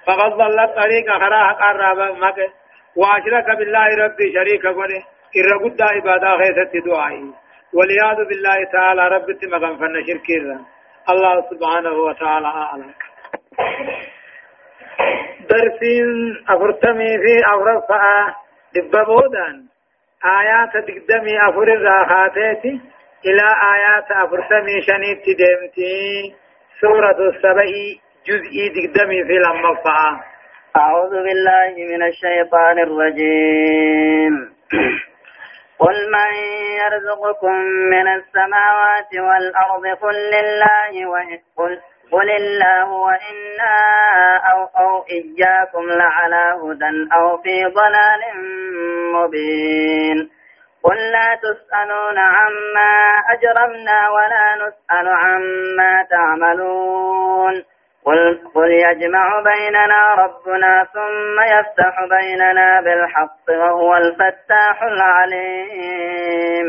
فقد 0.06 0.30
ضلت 0.40 0.70
طريق 0.76 1.06
خرا 1.20 1.52
قرب 1.52 1.98
مك 2.22 2.38
واشرك 2.96 3.58
بالله 3.58 3.88
ربي 4.04 4.32
شريك 4.34 4.66
قوله 4.66 5.02
إر 5.38 5.50
قد 5.64 5.82
عبادة 5.82 6.36
خيست 6.36 6.86
دعائي. 6.86 7.32
والعياذ 7.72 8.28
بالله 8.28 8.64
تعالى 8.72 9.08
رب 9.08 9.26
تمغن 9.40 9.76
فن 9.76 9.94
شركيرا 10.06 10.58
الله 11.08 11.34
سبحانه 11.50 11.92
وتعالى 11.92 12.46
أعلم. 12.46 12.94
درسين 15.50 16.08
أفرتمي 16.48 17.18
في 17.18 17.42
أفرفاء 17.46 18.34
دببودان 18.74 19.64
آيات 20.24 20.72
تقدمي 20.72 21.48
أفر 21.48 21.62
الراحاتي 21.62 22.80
إلى 23.26 23.46
آيات 23.74 24.10
أفرتمي 24.10 24.82
شنيت 24.82 25.24
دمتي 25.38 26.34
سورة 26.80 27.28
السبعي 27.28 28.00
جزء 28.26 28.56
تقدمي 28.74 29.24
في 29.24 29.36
المفعى 29.36 30.20
أعوذ 30.76 31.10
بالله 31.10 31.74
من 31.92 32.02
الشيطان 32.02 32.78
الرجيم. 32.78 34.34
قل 35.82 36.10
من 36.10 36.32
يرزقكم 36.82 37.54
من 37.94 38.08
السماوات 38.08 39.12
والأرض 39.14 39.86
قل 40.02 40.16
لله 40.34 41.06
وقل 41.08 41.78
قل 42.12 42.30
الله 42.30 42.92
وإنا 42.92 43.76
أو, 44.52 44.64
أو 44.64 45.04
إياكم 45.10 45.84
لعلى 45.88 46.44
هدى 46.62 47.08
أو 47.14 47.38
في 47.38 47.64
ضلال 47.64 48.22
مبين. 49.12 50.30
قل 50.82 50.96
لا 50.96 51.34
تسألون 51.34 52.18
عما 52.18 53.14
أجرمنا 53.30 54.10
ولا 54.10 54.54
نسأل 54.54 55.08
عما 55.08 56.06
تعملون. 56.10 57.64
قل, 58.04 58.40
قل 58.54 58.70
يجمع 58.70 59.40
بيننا 59.40 60.14
ربنا 60.14 60.86
ثم 60.92 61.40
يفتح 61.40 62.04
بيننا 62.10 62.80
بالحق 62.80 63.50
وهو 63.50 63.96
الفتاح 63.96 64.82
العليم. 64.82 66.68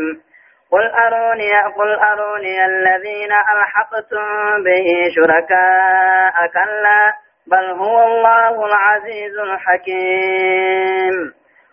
قل 0.72 0.90
أروني 0.90 1.52
قل 1.76 1.98
أروني 1.98 2.64
الذين 2.64 3.32
ألحقتم 3.32 4.26
به 4.64 4.86
شركاء 5.14 6.46
كلا 6.46 7.14
بل 7.46 7.70
هو 7.70 8.06
الله 8.06 8.66
العزيز 8.66 9.38
الحكيم. 9.38 11.14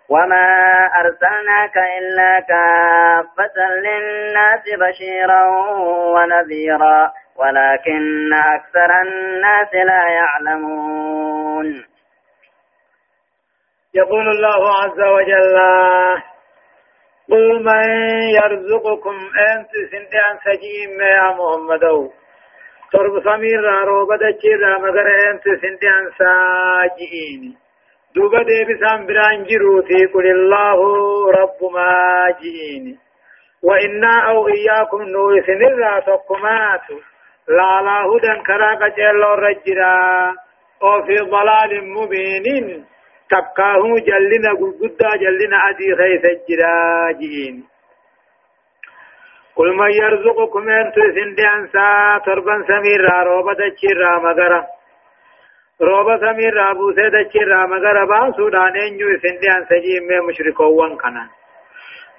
وما 0.09 0.49
أرسلناك 0.99 1.77
إلا 1.97 2.39
كافة 2.39 3.69
للناس 3.69 4.63
بشيرا 4.79 5.43
ونذيرا 6.15 7.11
ولكن 7.35 8.33
أكثر 8.33 9.01
الناس 9.01 9.73
لا 9.73 10.09
يعلمون. 10.09 11.85
يقول 13.93 14.27
الله 14.27 14.69
عز 14.83 14.99
وجل 15.01 15.57
قل 17.29 17.63
من 17.63 17.89
يرزقكم 18.35 19.15
أنت 19.51 19.71
سنتان 19.91 20.33
سجيم 20.45 21.01
يا 21.01 21.27
محمد 21.39 22.09
ترب 22.91 23.23
سمير 23.23 23.63
روبة 23.83 24.23
جيرا 24.41 24.77
مگر 24.77 25.07
أنت 25.31 25.43
سنتان 25.43 26.03
ساجئين؟ 26.19 27.57
دوبا 28.15 28.43
ديبسان 28.43 29.05
بران 29.07 29.43
جروتي 29.43 30.05
قل 30.13 30.25
الله 30.31 30.79
رب 31.31 31.71
ما 31.73 32.27
جئين 32.41 32.97
وإنا 33.63 34.29
أو 34.29 34.47
إياكم 34.47 35.01
نوثن 35.01 35.61
الرا 35.65 35.99
تقمات 35.99 36.89
لا 37.47 37.81
لا 37.85 37.97
هدى 38.09 38.41
كراك 38.47 38.81
جلو 38.97 39.33
رجرا 39.33 40.33
أو 40.83 41.03
في 41.05 41.15
ضلال 41.19 41.89
مبين 41.89 42.85
تبقاه 43.31 43.99
جلنا 43.99 44.51
قلقدا 44.53 45.09
جلنا 45.23 45.57
أدي 45.69 45.95
خيث 45.95 46.25
الجرا 46.25 47.11
جئين. 47.11 47.63
قل 49.57 49.75
من 49.75 49.91
يرزقكم 49.91 50.69
أنتو 50.69 51.01
سندي 51.15 51.45
تربا 52.25 52.63
سميرا 52.67 53.23
روبة 53.23 53.61
جيرا 53.81 54.19
مغرا 54.19 54.61
روبا 55.79 56.17
سمير 56.17 56.53
رابو 56.53 56.93
سيدا 56.93 57.23
چرا 57.23 57.65
مگر 57.67 58.05
با 58.05 58.31
سودان 58.37 58.77
انجو 58.81 59.09
سندیان 59.21 59.63
سجیم 59.69 60.07
میں 60.07 60.19
مشرکوان 60.27 60.95
کنا 60.97 61.25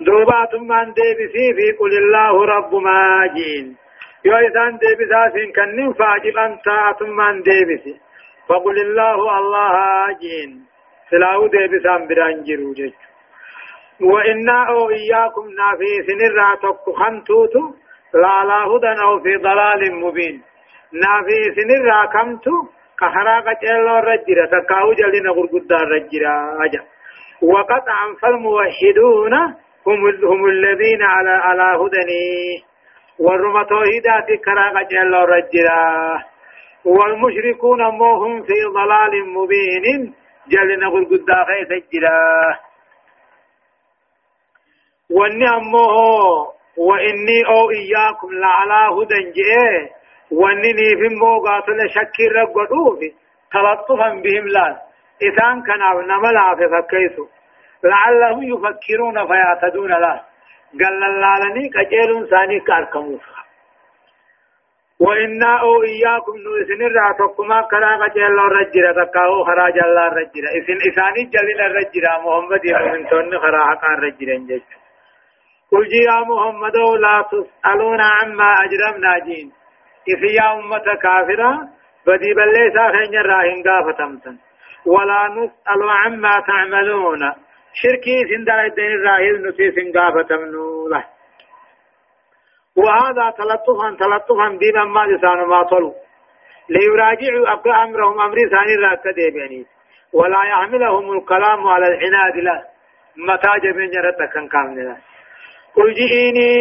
دوبا 0.07 0.45
تمان 0.53 0.91
دے 0.97 1.07
بسی 1.19 1.47
فی 1.53 1.71
قل 1.79 1.97
اللہ 1.97 2.37
رب 2.51 2.75
ما 2.85 3.01
جین 3.35 3.73
یو 4.25 4.35
ایسان 4.35 4.77
دے 4.83 4.95
بسا 5.01 5.25
سن 5.35 5.51
کنن 5.57 5.93
فاجب 5.99 6.39
انتا 6.43 6.79
تمان 6.99 7.41
دے 7.47 7.59
بسی 7.71 7.93
فقل 8.49 8.81
اللہ 8.85 9.27
اللہ 9.39 10.13
جین 10.21 10.57
سلاو 11.11 11.47
دے 11.53 11.67
بسان 11.73 12.07
بران 12.09 12.43
جرو 12.47 12.73
جج 12.79 12.93
وإنا 14.01 14.57
أو 14.73 14.91
إياكم 14.91 15.47
نافي 15.61 15.93
سنرا 16.09 16.49
تك 16.63 16.91
خمتوتو 16.99 17.63
لا 18.15 18.35
لا 18.51 18.59
هدى 18.73 18.93
أو 19.05 19.21
في 19.21 19.37
ضلال 19.47 19.95
مبين 20.01 20.43
نافي 20.93 21.39
سنرا 21.57 22.05
كمتو 22.13 22.53
كهرا 23.01 23.41
قتل 23.41 23.89
الرجرة 23.89 24.47
تكاو 24.53 24.93
جلنا 24.93 25.31
غرقود 25.31 25.73
الرجرة 25.73 26.65
أجا 26.65 26.83
وقطعا 27.43 28.07
فالموحدون 28.23 29.35
هم 29.87 30.07
هم 30.31 30.47
الذين 30.47 31.03
على 31.03 31.31
على 31.31 31.67
هدني 31.81 32.63
والرمى 33.19 33.65
توحيدات 33.65 34.41
كرا 34.45 34.69
قتل 34.79 35.15
الرجرة 35.15 36.25
والمشركون 36.85 37.81
هم 37.81 38.43
في 38.43 38.59
ضلال 38.75 39.29
مبين 39.29 40.15
جلنا 40.49 40.87
غرقود 40.87 41.31
خيس 41.49 41.71
الجرة 41.71 42.59
واني 45.11 45.49
أمه 45.49 45.97
وإني 46.77 47.39
أو 47.47 47.71
إياكم 47.71 48.33
لعلى 48.33 48.95
هدى 48.97 49.33
جئ. 49.37 49.89
ونني 50.31 50.89
في 51.01 51.15
موقع 51.15 51.61
شكي 51.87 52.29
رقدوه 52.29 53.01
تلطفا 53.53 54.09
بهم 54.09 54.49
لا 54.49 54.77
إذان 55.23 55.63
كان 55.63 55.81
نملا 56.09 56.55
في 56.57 56.69
فكيسو. 56.69 57.27
لعلهم 57.85 58.43
يفكرون 58.43 59.27
فيعتدون 59.27 59.91
له 59.91 60.21
قال 60.81 61.01
لالني 61.01 61.69
كجيل 61.69 62.29
ثاني 62.31 62.61
كاركموف 62.61 63.38
وإنا 65.01 65.61
أو 65.61 65.83
إياكم 65.83 66.37
نوسن 66.45 66.81
الراتكما 66.87 67.59
كلا 67.71 67.93
كجيل 68.07 68.39
الرجرة 68.49 69.05
تكاو 69.05 69.45
خراج 69.45 69.79
الله 69.79 70.07
الرجرة 70.07 70.49
إذن 70.59 70.79
إثاني 70.89 71.23
جلل 71.35 71.61
الرجرة 71.69 72.11
محمد 72.25 72.65
يمن 72.65 73.09
تون 73.11 73.39
خراحك 73.39 73.85
الرجرة 73.85 74.37
جيش 74.49 74.63
قل 75.73 75.87
يا 76.09 76.19
محمد 76.31 76.77
لا 77.05 77.25
تسألون 77.33 78.01
عما 78.01 78.53
أجرمنا 78.65 79.19
جين. 79.27 79.53
إذ 80.09 80.25
يا 80.25 80.53
أمة 80.59 80.87
كافرة 81.03 81.51
بدي 82.07 82.35
بليسا 82.35 82.85
خين 82.95 83.15
راهن 83.31 83.63
قافتمتن 83.67 84.37
ولا 84.87 85.29
نسأل 85.37 85.91
عما 85.91 86.41
تعملون. 86.47 87.23
شركي 87.73 88.17
سندر 88.31 88.61
الدين 88.65 88.93
الراهل 88.99 89.49
نسيس 89.49 89.97
قافتمنو 89.97 90.89
له 90.89 91.05
وهذا 92.81 93.31
تلطفا 93.39 93.89
تلطفا 94.01 94.49
بما 94.61 94.85
ما 94.85 95.07
لسان 95.11 95.39
ما 95.53 95.63
طلوا 95.63 95.95
ليراجعوا 96.75 97.85
أمرهم 97.85 98.21
أمر 98.21 98.37
ثاني 98.53 98.75
راك 98.85 99.05
ديبيني 99.17 99.67
ولا 100.13 100.43
يحملهم 100.53 101.13
الكلام 101.19 101.67
على 101.67 101.87
العناد 101.87 102.37
لا. 102.37 102.65
متى 103.17 103.53
جبين 103.63 103.91
جرت 103.91 104.21
كان 104.33 104.49
كامل 104.49 104.97
قل 105.77 105.93
جئيني. 105.95 106.53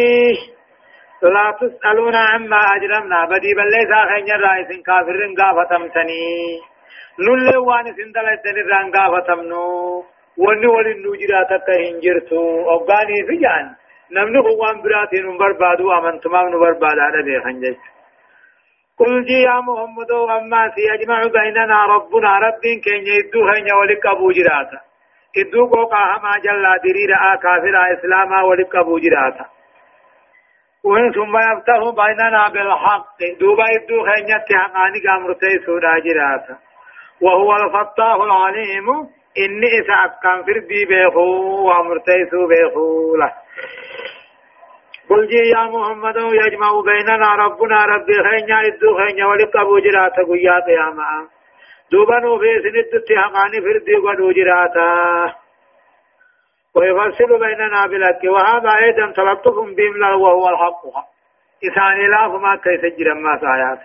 لا 1.22 1.56
تسألون 1.60 2.14
عما 2.14 2.60
أجرمنا. 2.76 3.24
بدي 3.24 3.54
بل 3.54 3.68
ليس 3.74 3.92
خين 4.10 4.30
رئيس 4.40 4.70
كافر 4.86 5.18
قافتمتني 5.38 6.60
نل 7.24 7.58
وان 7.58 7.86
سندلتن 7.96 8.56
ران 8.70 8.86
قافتمنو 8.96 10.04
وني 10.38 10.66
ولن 10.66 10.98
نجرات 11.06 11.50
كهنجرتو 11.66 12.40
أبغاني 12.74 13.18
في 13.26 13.36
جان. 13.42 13.66
نمني 14.10 14.42
خوان 14.42 14.82
براتين 14.82 15.38
بربادو 15.38 15.92
أمنتما 15.92 16.42
برباد 16.42 16.98
على 16.98 17.22
بيخنجت 17.22 17.78
قل 18.98 19.24
جي 19.24 19.40
يا 19.42 19.60
محمد 19.60 20.10
أما 20.12 20.72
سيجمع 20.74 21.22
بيننا 21.22 21.84
ربنا 21.84 22.38
رب 22.38 22.62
كن 22.84 23.06
يدو 23.06 23.40
هن 23.48 23.72
ولك 23.80 24.06
أبو 24.06 24.30
جراتا 24.30 24.80
إدو 25.36 25.66
قوقا 25.66 26.02
هما 26.12 26.32
جل 26.44 26.64
درير 26.84 27.10
آ 27.14 27.36
كافر 27.36 27.76
إسلاما 27.92 28.42
ولك 28.42 28.76
أبو 28.76 28.98
جراتا 28.98 29.46
وإن 30.84 31.12
ثم 31.12 31.36
يفتح 31.36 31.80
بيننا 32.02 32.48
بالحق 32.48 33.18
دوبا 33.40 33.64
إدو 33.76 34.00
هن 34.06 34.28
يتحقاني 34.34 35.00
قامرتي 35.06 35.58
سودا 35.66 35.98
جراتا 36.04 36.56
وهو 37.20 37.56
الفتاح 37.56 38.14
العليم 38.14 38.88
إني 39.44 39.68
إسا 39.80 39.94
أكام 40.04 40.42
فردي 40.46 40.84
بيخو 40.84 41.28
وامرتي 41.68 42.24
سو 42.30 42.46
بيخو 42.46 43.16
له 43.16 43.32
قل 45.10 45.26
جي 45.28 45.36
يا 45.36 45.62
محمد 45.64 46.16
يجمع 46.16 46.70
بيننا 46.80 47.28
ربنا 47.34 47.84
ربي 47.84 48.16
خينيا 48.26 48.58
إدو 48.66 48.96
خينيا 48.98 49.26
ولقبو 49.26 49.78
جراتا 49.78 50.22
قيا 50.22 50.56
قياما. 50.66 51.28
دوبا 51.92 52.18
نوفي 52.20 52.52
سند 52.62 53.02
تحقاني 53.08 53.60
فردي 53.60 53.94
قدو 54.04 54.32
جراتا. 54.32 54.90
ويفصل 56.74 57.30
بيننا 57.44 57.86
بالحق. 57.86 58.22
وهذا 58.24 58.70
أيضا 58.84 59.12
تلطف 59.12 59.56
بهم 59.76 60.20
وهو 60.22 60.48
الحق. 60.48 60.82
إساني 61.64 62.06
لا 62.08 62.28
فما 62.28 62.56
كيف 62.56 62.82
جرى 62.98 63.14
ما 63.14 63.38
سايات. 63.40 63.80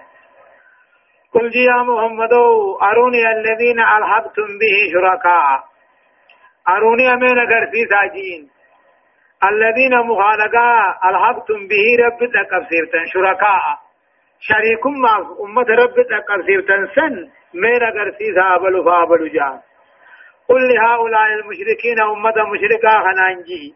قل 1.33 1.49
جي 1.49 1.63
يا 1.63 1.83
محمد 1.83 2.33
أروني 2.81 3.31
الذين 3.31 3.79
ألحقتم 3.79 4.49
به 4.61 4.75
شركاء. 4.93 5.63
أروني 6.69 7.13
أمين 7.13 7.37
أغرسي 7.39 7.81
ساجين. 7.91 8.52
الذين 9.51 9.99
مخالقا 9.99 10.99
ألحقتم 11.09 11.67
به 11.67 11.85
رب 12.05 12.19
تكفسيرتن 12.19 13.05
شركاء. 13.13 13.63
شريك 14.39 14.85
ما 14.85 15.15
أمة 15.43 15.67
رب 15.81 15.95
تكفسيرتن 15.95 16.87
سن 16.95 17.29
من 17.53 17.83
أغرسي 17.83 18.33
سابل 18.35 18.83
فابل 18.85 19.31
جان 19.33 19.59
قل 20.49 20.61
لهؤلاء 20.73 21.27
المشركين 21.33 22.01
أمة 22.01 22.33
مشركا 22.53 22.99
خنانجي. 22.99 23.75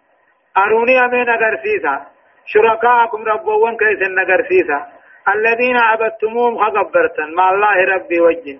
أروني 0.58 1.06
أمين 1.06 1.30
أغرسيسا 1.30 2.06
شركاءكم 2.46 3.24
ربوان 3.24 3.78
كيسن 3.78 4.20
أغرسيسا 4.20 4.88
الذين 5.36 5.78
عبدتموهم 5.78 6.58
خقبرتن. 6.58 7.34
مع 7.36 7.50
الله 7.50 7.96
ربي 7.96 8.20
وجن 8.22 8.60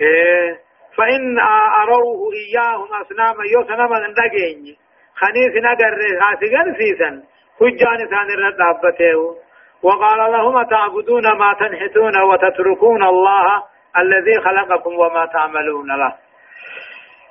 إيه. 0.00 0.63
فإن 0.96 1.38
أروه 1.82 2.32
إياهم 2.32 2.88
أصناما 3.02 3.44
يوسنما 3.52 4.08
ندقيني 4.08 4.76
خنيس 5.16 5.54
نقر 5.64 5.98
خاسقا 6.20 6.74
سيسا. 6.78 7.22
حجان 7.60 7.98
ثاني 8.10 8.34
الرد 8.34 8.60
وقال 9.82 10.32
لهم 10.32 10.62
تعبدون 10.62 11.38
ما 11.38 11.54
تنحتون 11.60 12.22
وتتركون 12.22 13.02
الله 13.02 13.62
الذي 13.98 14.40
خلقكم 14.40 14.94
وما 14.98 15.26
تعملون 15.26 15.86
له. 15.86 16.14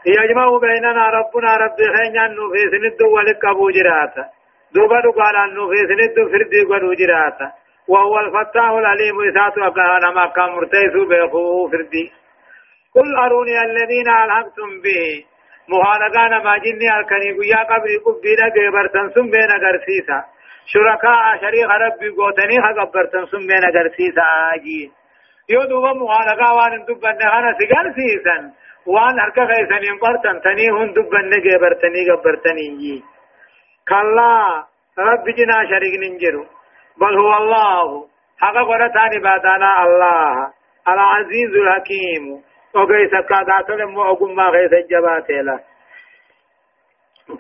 يجمع 0.06 0.58
بيننا 0.58 1.08
ربنا 1.08 1.58
رب 1.58 1.78
خينيا 1.96 2.28
في 2.28 2.62
سند 2.72 3.02
ولك 3.02 3.46
أبو 3.46 3.70
جراتا. 3.70 4.26
دوبا 4.76 5.02
قال 5.02 5.36
أنه 5.36 5.70
في 5.70 5.78
سند 5.90 6.16
فردي 6.32 6.62
قد 6.62 6.98
جراتا. 6.98 7.52
وهو 7.88 8.20
الفتاح 8.20 8.70
العليم 8.70 9.16
إسات 9.30 9.58
أكانا 9.58 10.12
ما 10.16 10.26
كان 10.36 10.50
مرتيس 10.50 10.94
بيخوه 11.10 11.70
فردي. 11.72 12.12
قل 12.96 13.16
أروني 13.26 13.62
الذين 13.62 14.10
ألحقتم 14.10 14.82
به. 14.84 15.26
مهانقانا 15.70 16.40
ما 16.44 16.58
جني 16.58 16.88
الكني 17.00 17.30
قيا 17.38 17.64
قبري 17.64 17.98
قبينا 18.06 18.46
قبرتن 18.56 19.10
سن 19.16 19.26
بين 19.34 19.52
قرسيسا. 19.64 20.20
شركاء 20.66 21.38
شريك 21.42 21.70
ربي 21.84 22.10
قوتني 22.18 22.58
قبرتن 22.80 23.26
سن 23.32 23.44
بين 23.50 23.66
قرسيسا 23.76 24.26
آجين 24.54 24.92
يو 25.50 25.64
دوبا 25.64 25.94
مهانقا 25.94 26.50
وان 26.58 26.86
دبن 26.88 27.22
هانا 27.34 27.58
سيقر 27.58 27.88
سيسن. 27.98 28.44
وان 28.86 29.20
هركا 29.20 29.46
خيسن 29.46 29.84
ينقرتن 29.90 30.42
تني 30.42 30.68
هن 30.70 30.94
دبن 30.94 31.34
قبرتني 31.46 32.02
قبرتني 32.10 33.04
كلا 33.90 34.64
رب 35.00 35.26
جنا 35.38 35.58
شريك 35.70 35.94
ننجرو. 36.04 36.46
بل 37.02 37.14
هو 37.18 37.34
الله. 37.38 38.08
حقا 38.42 38.64
قرتان 38.64 39.14
بادانا 39.24 39.84
الله. 39.84 40.52
العزيز 40.88 41.52
الحكيم. 41.56 42.24
وغيث 42.76 43.12
كادات 43.30 43.70
لما 43.70 44.12
أقوم 44.12 44.36
ما 44.36 44.44
غيث 44.44 44.74
الجبات 44.74 45.30
له 45.30 45.60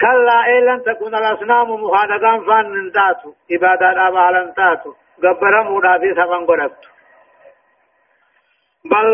كلا 0.01 0.47
إن 0.47 0.65
لم 0.65 0.79
تكن 0.79 1.15
الأصنام 1.15 1.69
مخانقان 1.71 2.45
فان 2.45 2.91
تاتو 2.91 3.33
إبادة 3.51 4.07
أبالا 4.07 4.53
تاتو 4.57 4.93
قبر 5.23 5.63
مودا 5.63 5.99
في 5.99 6.13
سفن 6.13 6.45
قرأت 6.45 6.85
بل, 8.85 9.07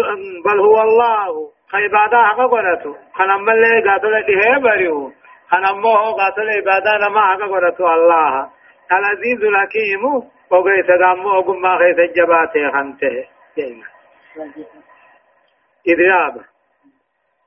بل 0.45 0.59
هو 0.59 0.82
الله 0.82 1.51
خيبادا 1.72 2.24
حقا 2.24 2.47
قرأتو 2.47 2.95
خنم 3.13 3.49
اللي 3.49 3.89
قاتل 3.89 4.13
إيه 4.13 4.57
بريو 4.63 5.11
خنم 5.49 5.86
هو 5.86 6.15
قاتل 6.15 6.49
إبادة 6.49 6.97
نما 7.07 7.22
حقا 7.22 7.45
قرأتو 7.47 7.88
الله 7.93 8.49
العزيز 8.91 9.43
الحكيم 9.43 10.03
وغيث 10.51 10.86
قام 11.01 11.28
أقوم 11.28 11.61
ما 11.61 11.76
غيث 11.76 11.99
الجبات 11.99 12.53
خنته 12.74 13.26
إذراب 15.91 16.35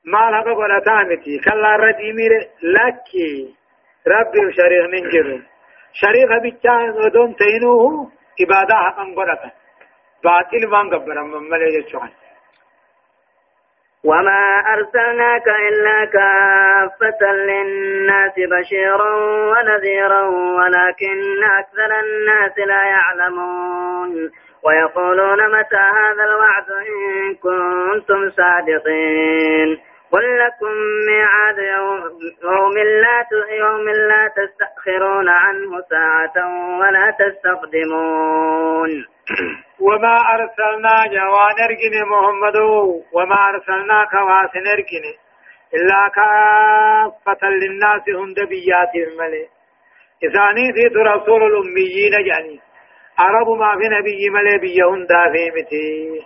ما 0.05 0.31
لك 0.31 0.57
ولا 0.57 0.79
تامتي 0.79 1.39
كلا 1.39 1.75
رجيمي 1.75 2.27
لكي. 2.63 3.55
ربي 4.07 4.45
وشريخ 4.45 4.85
ننجر 4.93 5.41
شريخ 5.93 6.41
بيتشان 6.41 6.89
ودون 6.89 7.35
تينوه 7.35 8.11
إبادة 8.41 8.75
حقا 8.75 9.03
قرأتا 9.17 9.51
باطل 10.23 10.65
وان 10.71 10.89
قبرا 10.93 11.23
من 11.23 11.49
ملي 11.49 11.85
وما 14.03 14.63
أرسلناك 14.73 15.47
إلا 15.47 16.05
كافة 16.05 17.31
للناس 17.31 18.33
بشيرا 18.51 19.15
ونذيرا 19.51 20.21
ولكن 20.57 21.43
أكثر 21.59 21.99
الناس 21.99 22.57
لا 22.57 22.83
يعلمون. 22.83 24.31
ويقولون 24.65 25.59
متى 25.59 25.83
هذا 25.99 26.23
الوعد 26.23 26.69
إن 26.71 27.35
كنتم 27.35 28.29
صادقين 28.29 29.79
قل 30.13 30.39
لكم 30.39 30.73
ميعاد 31.07 31.57
يوم, 31.77 31.99
يوم 32.43 32.77
لا 32.77 33.25
يوم 33.51 33.89
لا 33.89 34.31
تستأخرون 34.37 35.29
عنه 35.29 35.81
ساعة 35.89 36.35
ولا 36.79 37.15
تستقدمون. 37.19 38.91
وما 39.85 40.17
أرسلنا 40.35 40.95
جوان 41.13 41.57
ارجن 41.67 41.95
محمد 42.11 42.57
وما 43.13 43.49
أرسلناك 43.49 44.13
واسن 44.13 44.67
ارجن 44.67 45.05
إلا 45.73 46.01
كافة 46.15 47.49
للناس 47.49 48.03
هم 48.09 48.33
دبيات 48.33 48.93
الملي 48.95 49.47
إذاني 50.23 50.73
في 50.73 50.85
رسول 50.97 51.43
الأميين 51.43 52.11
جاني. 52.27 52.59
عرب 53.19 53.49
ما 53.49 53.71
في 53.77 53.87
نبي 53.89 54.29
ملي 54.29 54.57
بيهن 54.57 55.05
دافي 55.05 55.51
متي 55.55 56.25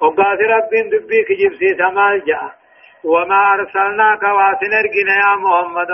وقات 0.00 0.38
رب 0.40 0.70
دبي 0.92 1.24
كجب 1.28 1.54
سي 1.54 1.74
سمال 1.78 2.24
جاء 2.24 2.60
وما 3.04 3.54
أرسلناك 3.54 4.22
واسن 4.22 4.72
ارجن 4.80 5.08
يا 5.22 5.36
محمد 5.36 5.90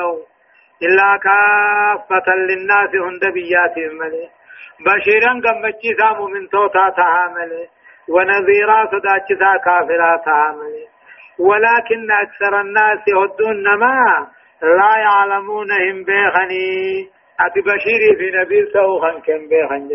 إلا 0.83 1.19
كافة 1.27 2.35
للناس 2.35 2.95
هم 2.95 3.19
دبيات 3.23 3.77
الملي 3.77 4.29
بشيرا 4.87 5.33
قمتشيسا 5.45 6.09
مؤمن 6.19 6.49
توتا 6.49 6.89
تعامل 6.97 7.53
ونذيرا 8.09 8.87
صداتشيسا 8.93 9.57
كافرا 9.65 10.17
تعامل 10.17 10.75
ولكن 11.39 12.11
أكثر 12.11 12.61
الناس 12.61 12.99
يهدون 13.09 13.79
ما 13.79 14.27
لا 14.63 14.99
يعلمون 14.99 15.73
هم 15.73 16.05
بيخني 16.05 17.09
أتي 17.41 17.63
في 18.19 18.31
نبي 18.39 18.67
سوخا 18.73 19.11
كم 19.27 19.49
بيخن 19.49 19.89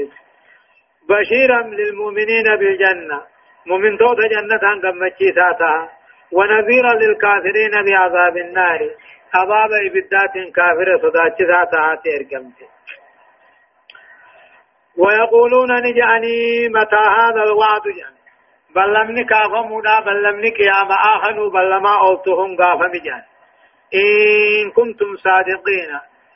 بشيرا 1.11 1.61
للمؤمنين 1.79 2.47
بالجنة. 2.59 3.19
مؤمن 3.69 3.97
توتا 3.97 4.27
جنة 4.33 4.65
قمتشيسا 4.83 5.71
ونذيرا 6.31 6.93
للكافرين 7.01 7.73
بعذاب 7.85 8.35
النار. 8.37 8.81
عذاب 9.35 9.71
إبدات 9.87 10.35
كافرة 10.55 10.93
صداتشيسا 11.03 11.59
تهاتي 11.71 12.09
ارقمتي 12.17 12.67
ويقولون 15.01 15.71
نجأني 15.85 16.37
متى 16.75 17.03
هذا 17.19 17.41
الوعد 17.43 17.85
جان 17.97 18.15
بل 18.75 18.93
لم 18.93 19.07
نكافمونا 19.19 19.99
بل 19.99 20.23
لم 20.23 20.37
نكيام. 20.45 20.89
آخنوا 21.15 21.49
بل 21.49 21.65
لما 21.71 21.93
أوتهم 22.07 22.49
قافم 22.61 22.91
جان 23.05 23.23
إن 24.01 24.71
كنتم 24.71 25.15
صادقين. 25.15 25.91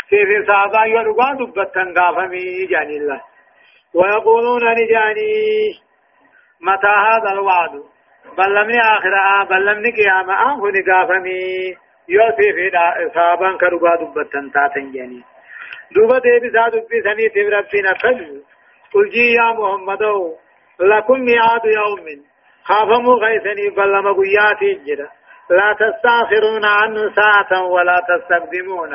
في 0.09 0.45
صعبا 0.47 0.85
يرغى 0.85 1.29
دبتا 1.39 1.83
قافمي 1.97 2.65
جان 2.65 2.89
الله. 2.89 3.21
ويقولون 3.95 4.63
نجاني 4.79 5.33
متى 6.61 6.93
هذا 7.07 7.31
الوعد؟ 7.31 7.71
بل 8.37 8.55
لم 8.55 8.69
آخرها 8.79 9.43
بل 9.49 9.65
لم 9.65 9.79
نكيام 9.85 10.29
آخنوا 10.29 10.71
قافمي 10.91 11.39
يوسف 12.09 12.55
في 12.55 12.71
صعبا 13.15 13.57
كرغى 13.57 13.91
دبتا 14.01 14.51
تاتن 14.53 14.91
جاني. 14.91 15.23
دوبا 15.95 16.19
ديبي 16.19 16.49
سادو 16.53 16.79
بي 16.89 17.01
سني 17.01 17.29
تبربين 17.29 17.87
أكجو 17.87 18.41
قل 18.93 19.09
جي 19.09 19.31
يا 19.39 19.51
محمد 19.57 20.03
لكم 20.79 21.19
ميعاد 21.19 21.65
يوم. 21.65 22.05
خافموا 22.63 23.15
غيثني 23.23 23.69
بلما 23.69 24.11
قياتي 24.19 24.73
جدا 24.85 25.09
لا 25.49 25.75
تستأخرون 25.79 26.65
عنه 26.65 27.01
ساعة 27.15 27.63
ولا 27.63 27.97
تستقدمون. 28.09 28.91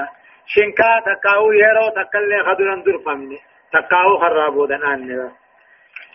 شنكا 0.46 1.00
تكاو 1.06 1.52
يرو 1.52 1.88
تكالي 1.96 2.38
خدران 2.46 2.82
درفمني 2.82 3.38
تكاو 3.72 4.18
خرابو 4.20 4.66
دن 4.66 4.84
آني 4.84 5.14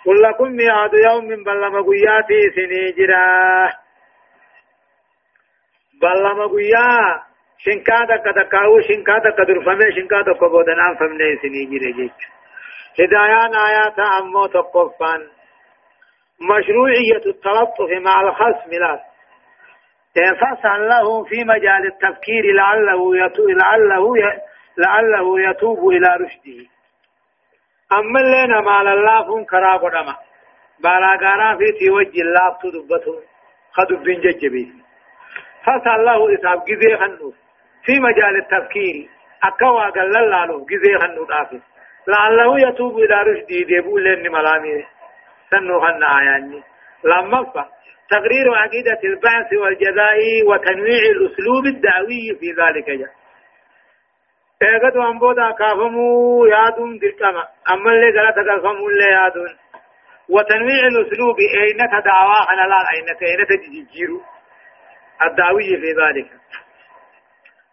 قل 0.06 0.22
لكم 0.22 0.52
ميعاد 0.52 0.94
يوم 0.94 1.44
بلما 1.44 1.82
قياتي 1.82 2.42
سني 2.56 2.92
جدا 2.92 3.74
بلما 6.02 6.46
قيا 6.48 7.22
شنكا 7.58 8.06
تكا 8.06 8.32
تكاو 8.32 8.82
شنكا 8.82 9.20
تكا 9.20 9.44
درفمي 9.44 9.92
شنكا 9.96 10.22
تكا 10.22 10.48
بودن 10.48 10.80
آن 10.80 10.96
فمني 11.00 11.36
سني 11.42 11.66
جدا 11.66 11.92
جيش 11.98 12.12
هدايان 13.00 13.56
آيات 13.56 14.00
أمو 14.00 14.46
تقفان. 14.46 15.22
مشروعية 16.42 17.26
التلطف 17.26 17.90
مع 18.06 18.22
الخصم 18.22 18.70
لا. 18.72 19.04
فاسعا 20.16 20.78
له 20.78 21.24
في 21.24 21.44
مجال 21.44 21.86
التفكير 21.86 22.54
لعله 22.56 23.26
يتوب 23.26 23.50
لعله 24.78 25.50
يتوب 25.50 25.90
إلى 25.90 26.08
رشده. 26.08 26.75
أما 27.94 28.20
لنا 28.20 28.62
ما 28.62 28.78
لله 28.84 29.46
كرا 29.46 29.78
قدما 29.78 30.16
بالا 30.80 31.58
في 31.58 31.72
توجه 31.80 32.22
الله 32.22 32.58
تدبته 32.64 33.16
خدب 33.72 34.04
بن 34.04 34.22
ججبي 34.22 34.74
فاسعا 35.66 35.98
له 35.98 36.34
إساب 36.34 36.66
جزي 36.66 36.98
خنوف 36.98 37.36
في 37.86 38.00
مجال 38.00 38.36
التفكير 38.36 39.10
أكوا 39.44 39.90
قال 39.90 40.18
الله 40.18 40.66
جزي 40.66 40.98
خنوف 41.02 41.32
آفس 41.32 41.62
لعله 42.08 42.68
يتوب 42.68 42.98
إلى 43.00 43.16
رشده 43.22 43.68
ديبو 43.68 43.98
لن 43.98 44.32
ملامي 44.32 44.86
سنو 45.52 45.80
خنا 45.82 46.20
آياني 46.20 46.64
لما 47.04 47.44
فا 47.44 47.70
تقرير 48.10 48.54
عقيدة 48.56 49.00
البعث 49.04 49.54
والجزاء 49.54 50.18
وتنويع 50.48 51.04
الأسلوب 51.16 51.66
الدعوي 51.66 52.38
في 52.40 52.52
ذلك 52.62 52.90
جاء 52.90 53.25
ايغد 54.62 54.98
وان 54.98 55.20
بودا 55.20 55.52
كافمو 55.52 56.46
يادون 56.46 56.98
دلقما 57.00 57.44
اما 57.74 57.92
اللي 57.92 58.20
غلط 58.20 58.36
كافمو 58.36 58.90
اللي 58.90 59.10
يادون 59.12 59.50
وتنويع 60.30 60.88
الاسلوب 60.88 61.36
اين 61.40 61.78
تدعوا 61.78 62.54
أنا 62.54 62.68
لا 62.72 62.80
اين 62.94 63.08
اين 63.22 63.48
تجيرو 63.48 64.22
الدعوي 65.26 65.78
في 65.82 65.92
ذلك 66.02 66.28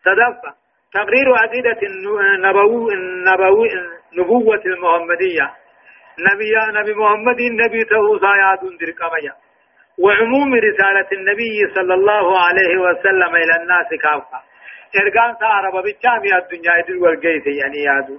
تدفع 0.05 0.53
تقرير 0.95 1.35
عقيدة 1.35 1.79
النبوي 1.83 2.95
النبوي 2.95 3.69
نبوة 4.19 4.63
المحمدية 4.67 5.51
نبي 6.19 6.81
نبي 6.81 6.95
محمد 6.95 7.41
نبي 7.41 7.85
توسا 7.85 8.33
يادون 8.43 8.77
درقميا 8.77 9.35
وعموم 9.99 10.55
رسالة 10.55 11.09
النبي 11.13 11.75
صلى 11.75 11.95
الله 11.95 12.39
عليه 12.39 12.77
وسلم 12.79 13.37
إلى 13.37 13.63
الناس 13.63 13.89
كافة 14.03 14.52
إرقان 15.01 15.35
سعرب 15.41 15.73
بالجامعة 15.73 16.39
الدنيا 16.39 16.73
يدل 16.79 17.03
والقيث 17.03 17.47
يعني 17.47 17.83
يادو 17.83 18.17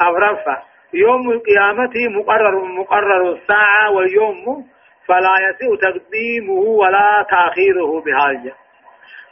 أفرفا 0.00 0.62
يوم 0.94 1.30
القيامة 1.30 1.94
مقرر 2.18 2.64
مقرر 2.64 3.32
الساعة 3.32 3.90
واليوم 3.90 4.66
فلا 5.08 5.34
يسيء 5.48 5.76
تقديمه 5.76 6.60
ولا 6.60 7.26
تأخيره 7.30 8.00
بحاجة 8.00 8.54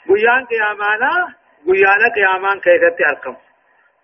بيان 0.06 0.44
قيامانا 0.44 1.42
گویانا 1.66 2.08
قیامان 2.14 2.60
کیسatti 2.60 3.04
argamu. 3.10 3.38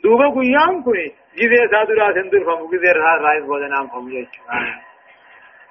Duuba 0.03 0.26
guyyaan 0.34 0.82
kun 0.84 0.99
gizee 1.38 1.64
isaa 1.66 1.88
duraa 1.88 2.12
sin 2.12 2.30
durfamu 2.32 2.70
gizee 2.70 2.90
irraa 2.90 3.14
irraa 3.18 3.46
boodanaan 3.49 3.88
famu 3.90 4.11
jechuudha. 4.11 4.59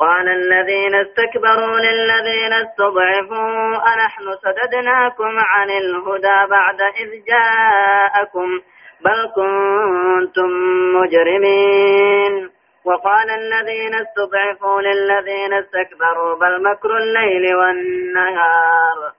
قال 0.00 0.28
الذين 0.28 0.94
استكبروا 0.94 1.78
للذين 1.78 2.52
استضعفوا 2.52 3.74
أنحن 3.94 4.24
سددناكم 4.42 5.38
عن 5.38 5.70
الهدى 5.70 6.50
بعد 6.50 6.80
إذ 6.80 7.24
جاءكم 7.28 8.60
بل 9.04 9.30
كنتم 9.34 10.50
مجرمين. 10.96 12.50
وقال 12.84 13.30
الذين 13.30 13.94
استضعفوا 13.94 14.80
للذين 14.80 15.52
استكبروا 15.54 16.36
بل 16.40 16.62
مكر 16.62 16.96
الليل 16.96 17.56
والنهار. 17.56 19.12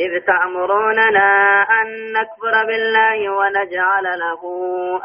إذ 0.00 0.20
تأمروننا 0.26 1.62
أن 1.62 2.12
نكفر 2.12 2.66
بالله 2.66 3.30
ونجعل 3.30 4.04
له 4.04 4.42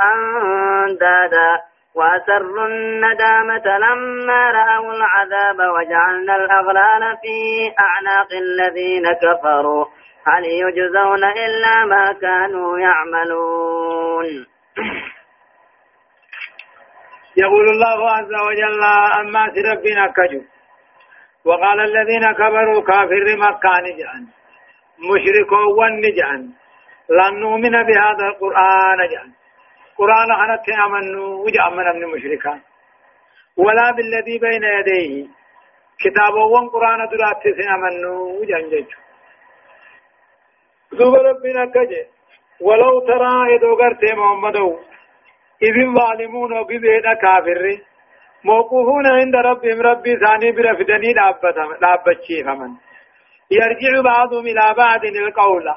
أندادا. 0.01 1.76
وأسروا 1.97 2.67
الندامة 2.67 3.77
لما 3.77 4.51
رأوا 4.51 4.93
العذاب 4.93 5.59
وجعلنا 5.75 6.35
الأغلال 6.35 7.17
في 7.21 7.37
أعناق 7.79 8.29
الذين 8.33 9.05
كفروا. 9.23 9.85
هل 10.27 10.43
يجزون 10.45 11.23
إلا 11.23 11.85
ما 11.85 12.13
كانوا 12.21 12.79
يعملون؟ 12.79 14.25
يقول 17.37 17.69
الله 17.69 18.11
عز 18.11 18.33
وجل 18.47 18.83
أما 19.19 19.45
ربنا 19.45 20.07
كجو. 20.07 20.41
وقال 21.45 21.79
الذين 21.79 22.31
كفروا 22.31 22.81
كافر 22.81 23.25
مكان 23.37 23.85
جعل 23.99 24.23
مشركو 25.09 25.61
ونجعن 25.79 26.41
لن 27.09 27.39
نؤمن 27.39 27.71
بهذا 27.71 28.25
القرآن 28.27 29.09
جعن 29.11 29.31
قرآن 29.97 30.31
أنا 30.31 30.55
تأمنوا 30.67 31.45
وجع 31.45 31.69
من 31.69 31.85
من 31.99 32.07
مشركان 32.15 32.61
ولا 33.57 33.91
بالذي 33.91 34.39
بين 34.39 34.63
يديه. 34.63 35.27
كتاب 35.99 36.33
وان 36.33 36.69
قرآن 36.69 36.99
درات 37.11 37.43
تأمنوا 37.57 38.39
وجع 38.39 38.59
جج 38.59 38.91
ذوب 40.95 41.15
ربنا 41.15 41.65
كجي. 41.65 42.03
ولو 42.61 42.99
ترى 42.99 43.55
إذا 43.55 43.69
قرت 43.81 44.03
محمد 44.17 44.57
إذ 45.67 45.75
الظالمون 45.87 46.53
وقذين 46.53 47.13
كافر. 47.21 47.63
موقوفون 48.43 49.05
عند 49.07 49.35
ربهم 49.35 49.81
ربي 49.81 50.13
ثاني 50.25 50.51
برفدني 50.51 51.13
دابتشي 51.81 52.43
فمن. 52.43 52.71
يرجع 53.51 54.01
بعضهم 54.01 54.45
إلى 54.47 54.73
بعض 54.77 55.05
القول. 55.05 55.67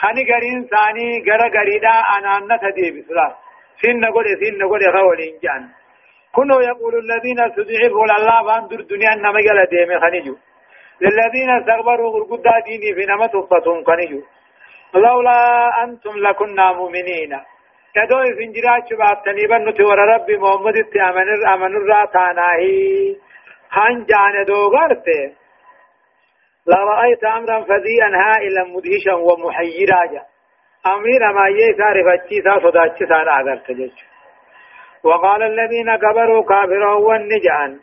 خني 0.00 0.22
قرين 0.32 0.68
ثاني 0.72 1.08
قرى 1.26 1.46
قريدا 1.56 1.94
أنا 2.16 2.32
نتدي 2.54 2.90
بسلا 2.90 3.49
سن 3.82 4.00
نقول 4.00 4.24
سن 4.40 4.58
نقول 4.58 4.82
خول 4.96 5.20
إنجان. 5.20 5.62
كنوا 6.32 6.62
يقول 6.62 6.94
الذين 7.04 7.40
استضعفوا 7.40 8.06
لله 8.10 8.36
فاندر 8.46 8.80
الدنيا 8.80 9.12
إنما 9.12 9.40
قال 9.46 9.66
ديمي 9.70 10.00
خنيجو. 10.00 10.34
للذين 11.00 11.50
استكبروا 11.50 12.10
غرقدا 12.14 12.60
ديني 12.66 12.94
في 12.94 13.04
نما 13.10 13.26
تفتهم 13.26 13.84
خنيجو. 13.84 14.20
لولا 14.94 15.38
أنتم 15.84 16.14
لكنا 16.26 16.72
مؤمنين. 16.72 17.32
كدو 17.94 18.18
فنجرات 18.38 18.82
شبابتني 18.90 19.46
بنت 19.50 19.80
ور 19.80 19.98
ربي 20.14 20.36
محمد 20.36 20.76
التأمن 20.76 21.28
أمن 21.52 21.76
الراتاناهي 21.76 23.16
هان 23.72 24.04
جان 24.10 24.44
دو 24.46 24.58
غرته. 24.74 25.40
لرأيت 26.66 27.24
أمرا 27.24 27.60
فذيئا 27.60 28.10
هائلا 28.22 28.64
مدهشا 28.64 29.14
ومحيرا 29.14 30.29
أمير 30.86 31.32
ما 31.32 31.48
يسار 31.48 31.96
فتشيسا 32.06 32.58
صداتشيسا 32.62 33.14
أغرت 33.14 33.70
جج 33.70 33.98
وقال 35.04 35.42
الذين 35.42 35.96
كبروا 35.96 36.42
كافرا 36.42 36.94
والنجعا 36.94 37.80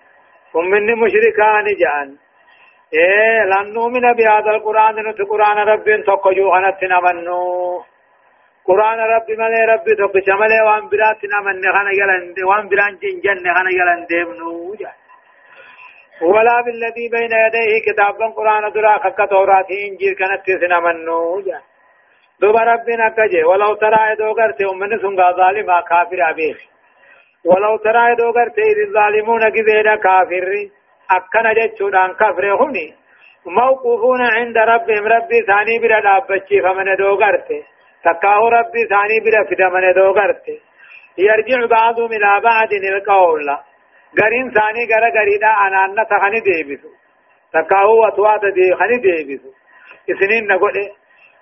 هم 0.56 0.70
من 0.70 0.95
مشركان 0.95 1.66
نجعا 1.66 2.18
إيه 2.93 3.43
لن 3.43 3.74
نؤمن 3.74 4.14
بهذا 4.14 4.52
القرآن 4.52 4.95
نت 4.95 5.22
قرآن 5.22 5.58
رب 5.58 6.04
تقجو 6.08 6.54
غنت 6.54 6.84
نمنو. 6.84 7.84
قرآن 8.68 9.00
رب 9.00 9.30
ملي 9.41 9.62
رب 9.74 9.86
تقش 10.00 10.28
ملي 10.41 10.62
وان 10.68 10.89
برات 10.89 11.22
نمن 11.34 11.62
خنا 11.76 11.91
يلن 12.00 12.43
وان 12.50 12.70
بران 12.70 12.93
جن 13.24 13.45
خنا 13.56 13.72
يلن 13.80 14.06
ديمنو 14.10 14.76
جا 14.80 14.91
ولا 16.22 16.62
بالذي 16.66 17.06
بين 17.10 17.32
يديه 17.45 17.74
كتابا 17.86 18.28
قرآن 18.38 18.72
درا 18.76 18.98
خك 19.04 19.30
توراة 19.30 19.70
إنجيل 19.88 20.14
كانت 20.20 20.45
سنمنو 20.62 21.39
جا 21.45 21.60
دوبا 22.42 22.62
ربنا 22.64 23.10
كجي 23.10 23.44
ولو 23.44 23.74
ترى 23.74 24.16
دو 24.20 24.32
غرتي 24.32 24.66
ومن 24.66 24.98
سنغا 25.02 25.32
ظالما 25.32 25.82
كافر 25.82 26.30
أبيخ 26.30 26.58
ولو 27.46 27.78
ترى 27.78 28.16
دو 28.16 28.30
غرتي 28.30 28.68
الظالمون 28.88 29.50
كذينا 29.50 29.96
كافر 29.96 30.48
أكنا 31.12 31.54
جتشودان 31.54 32.14
كفر 32.14 32.46
هني 32.62 32.88
موقوفون 33.46 34.22
عند 34.22 34.58
ربهم 34.58 35.08
ربي 35.08 35.42
ثاني 35.48 35.80
بلا 35.82 36.00
دابتشي 36.00 36.62
فمن 36.62 36.96
دوغرته 36.96 37.64
تكاه 38.04 38.40
ربي 38.58 38.82
ثاني 38.90 39.20
بلا 39.26 39.44
فدا 39.50 39.70
من 39.70 39.94
دوغرته 39.94 40.60
يرجع 41.18 41.66
بعضهم 41.66 42.12
إلى 42.12 42.42
بعض 42.44 42.74
القول. 42.74 43.50
غرين 44.20 44.52
ثاني 44.52 44.82
غرا 44.92 45.10
غريدا 45.20 45.48
أنا 45.48 45.86
أن 45.86 46.08
تخني 46.12 46.40
ديبسو 46.40 46.90
تكاه 47.54 47.88
وتوات 47.88 48.46
دي 48.54 48.76
خني 48.76 48.98
ديبسو 48.98 49.50
إسنين 50.12 50.48
نقول 50.48 50.74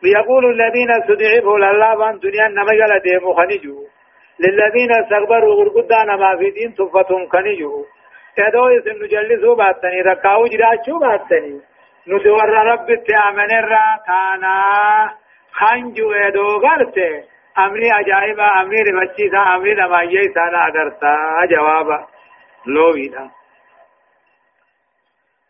ويقول 0.06 0.45
الذين 0.45 0.91
استضعفوا 0.91 1.58
لله 1.60 2.12
دنيا 2.12 2.47
نما 2.47 2.74
يلا 2.74 2.97
ديمو 2.97 3.34
خنيجو. 3.34 3.78
للذين 4.39 4.91
استكبروا 4.91 5.56
غرقدان 5.56 6.20
ما 6.20 6.38
في 6.38 6.49
دين 6.51 6.74
صفتهم 6.78 7.28
خنيجو. 7.28 7.86
تدو 8.38 8.68
اسم 8.68 9.03
نجلسو 9.03 9.56
باتني 9.56 10.01
ركاو 10.01 10.45
جراشو 10.45 10.99
باتني. 10.99 11.62
ندور 12.08 12.49
رب 12.49 12.88
تأمن 13.08 13.51
را 13.72 13.86
كانا 14.08 14.56
خنجو 15.51 16.12
ادو 16.12 16.47
غرته 16.64 17.24
امري 17.58 17.91
عجائبا 17.91 18.47
امري 18.62 18.80
رمچيسا 18.88 19.56
امري 19.56 19.74
نمائيه 19.74 20.34
سانا 20.36 20.68
اگرتا 20.68 21.16
جوابا. 21.51 22.08
لويدا 22.68 23.30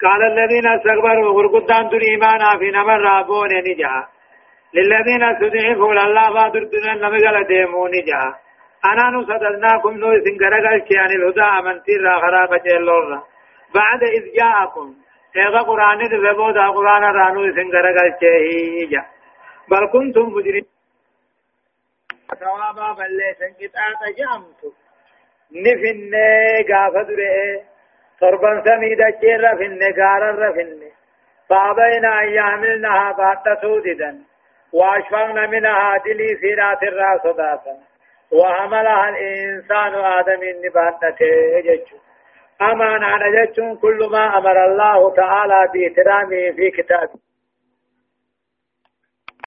قال 0.02 0.22
الذين 0.24 0.68
استكبروا 0.68 1.34
غرقدان 1.38 1.90
دون 1.90 2.02
إيمانا 2.02 2.58
في 2.60 2.72
نمر 2.72 3.00
رابون 3.02 3.50
نجا. 3.68 4.15
للذين 4.76 5.24
استضعفوا 5.24 5.94
لله 5.94 6.34
بادر 6.34 6.64
دون 6.64 6.88
نمغل 7.02 7.44
ديمو 7.48 7.88
نجا 7.88 8.24
أنا 8.90 9.06
نصددناكم 9.16 9.94
نو 10.02 10.10
سنگرگل 10.26 10.78
كيان 10.88 11.12
الهدى 11.18 11.48
أمنتي 11.60 11.96
را 11.98 12.14
خراب 12.24 12.52
جلور 12.66 13.24
بعد 13.76 14.02
إذ 14.04 14.24
جاءكم. 14.40 14.88
إذا 15.36 15.60
قرآن 15.60 16.00
ربودا 16.26 16.68
قرآن 16.78 17.04
رانو 17.04 17.42
سنگرگل 17.58 18.10
كيه 18.20 19.06
بل 19.70 19.84
كنتم 19.94 20.26
مجرمين. 20.36 20.66
ثوابا 22.40 22.88
بل 23.00 23.20
سنجتات 23.40 24.02
جامت. 24.18 24.62
نفن 25.66 26.14
غافد 26.70 27.12
رئي 27.20 27.76
torban 28.20 28.58
samii 28.66 28.96
dacheerra 29.00 29.52
finne 29.60 29.90
gaararra 30.00 30.50
finne 30.58 30.90
فأبين 31.50 32.06
أن 32.06 32.30
يحملنها 32.30 33.12
بعد 33.12 33.58
سوددا 33.62 34.12
وأشفقن 34.78 35.50
منها 35.50 35.98
دلي 36.06 36.36
سيرات 36.42 36.84
الراس 36.84 37.22
صداتا 37.24 37.74
وحملها 38.32 39.10
الإنسان 39.10 39.94
آدم 39.96 40.42
النباتته 40.44 41.60
ججو 41.66 41.98
أمان 42.62 43.04
على 43.04 43.48
كل 43.82 44.10
ما 44.12 44.38
أمر 44.38 44.66
الله 44.66 45.16
تعالى 45.16 45.60
باحترامه 45.74 46.52
في 46.56 46.72
كتابه 46.72 47.20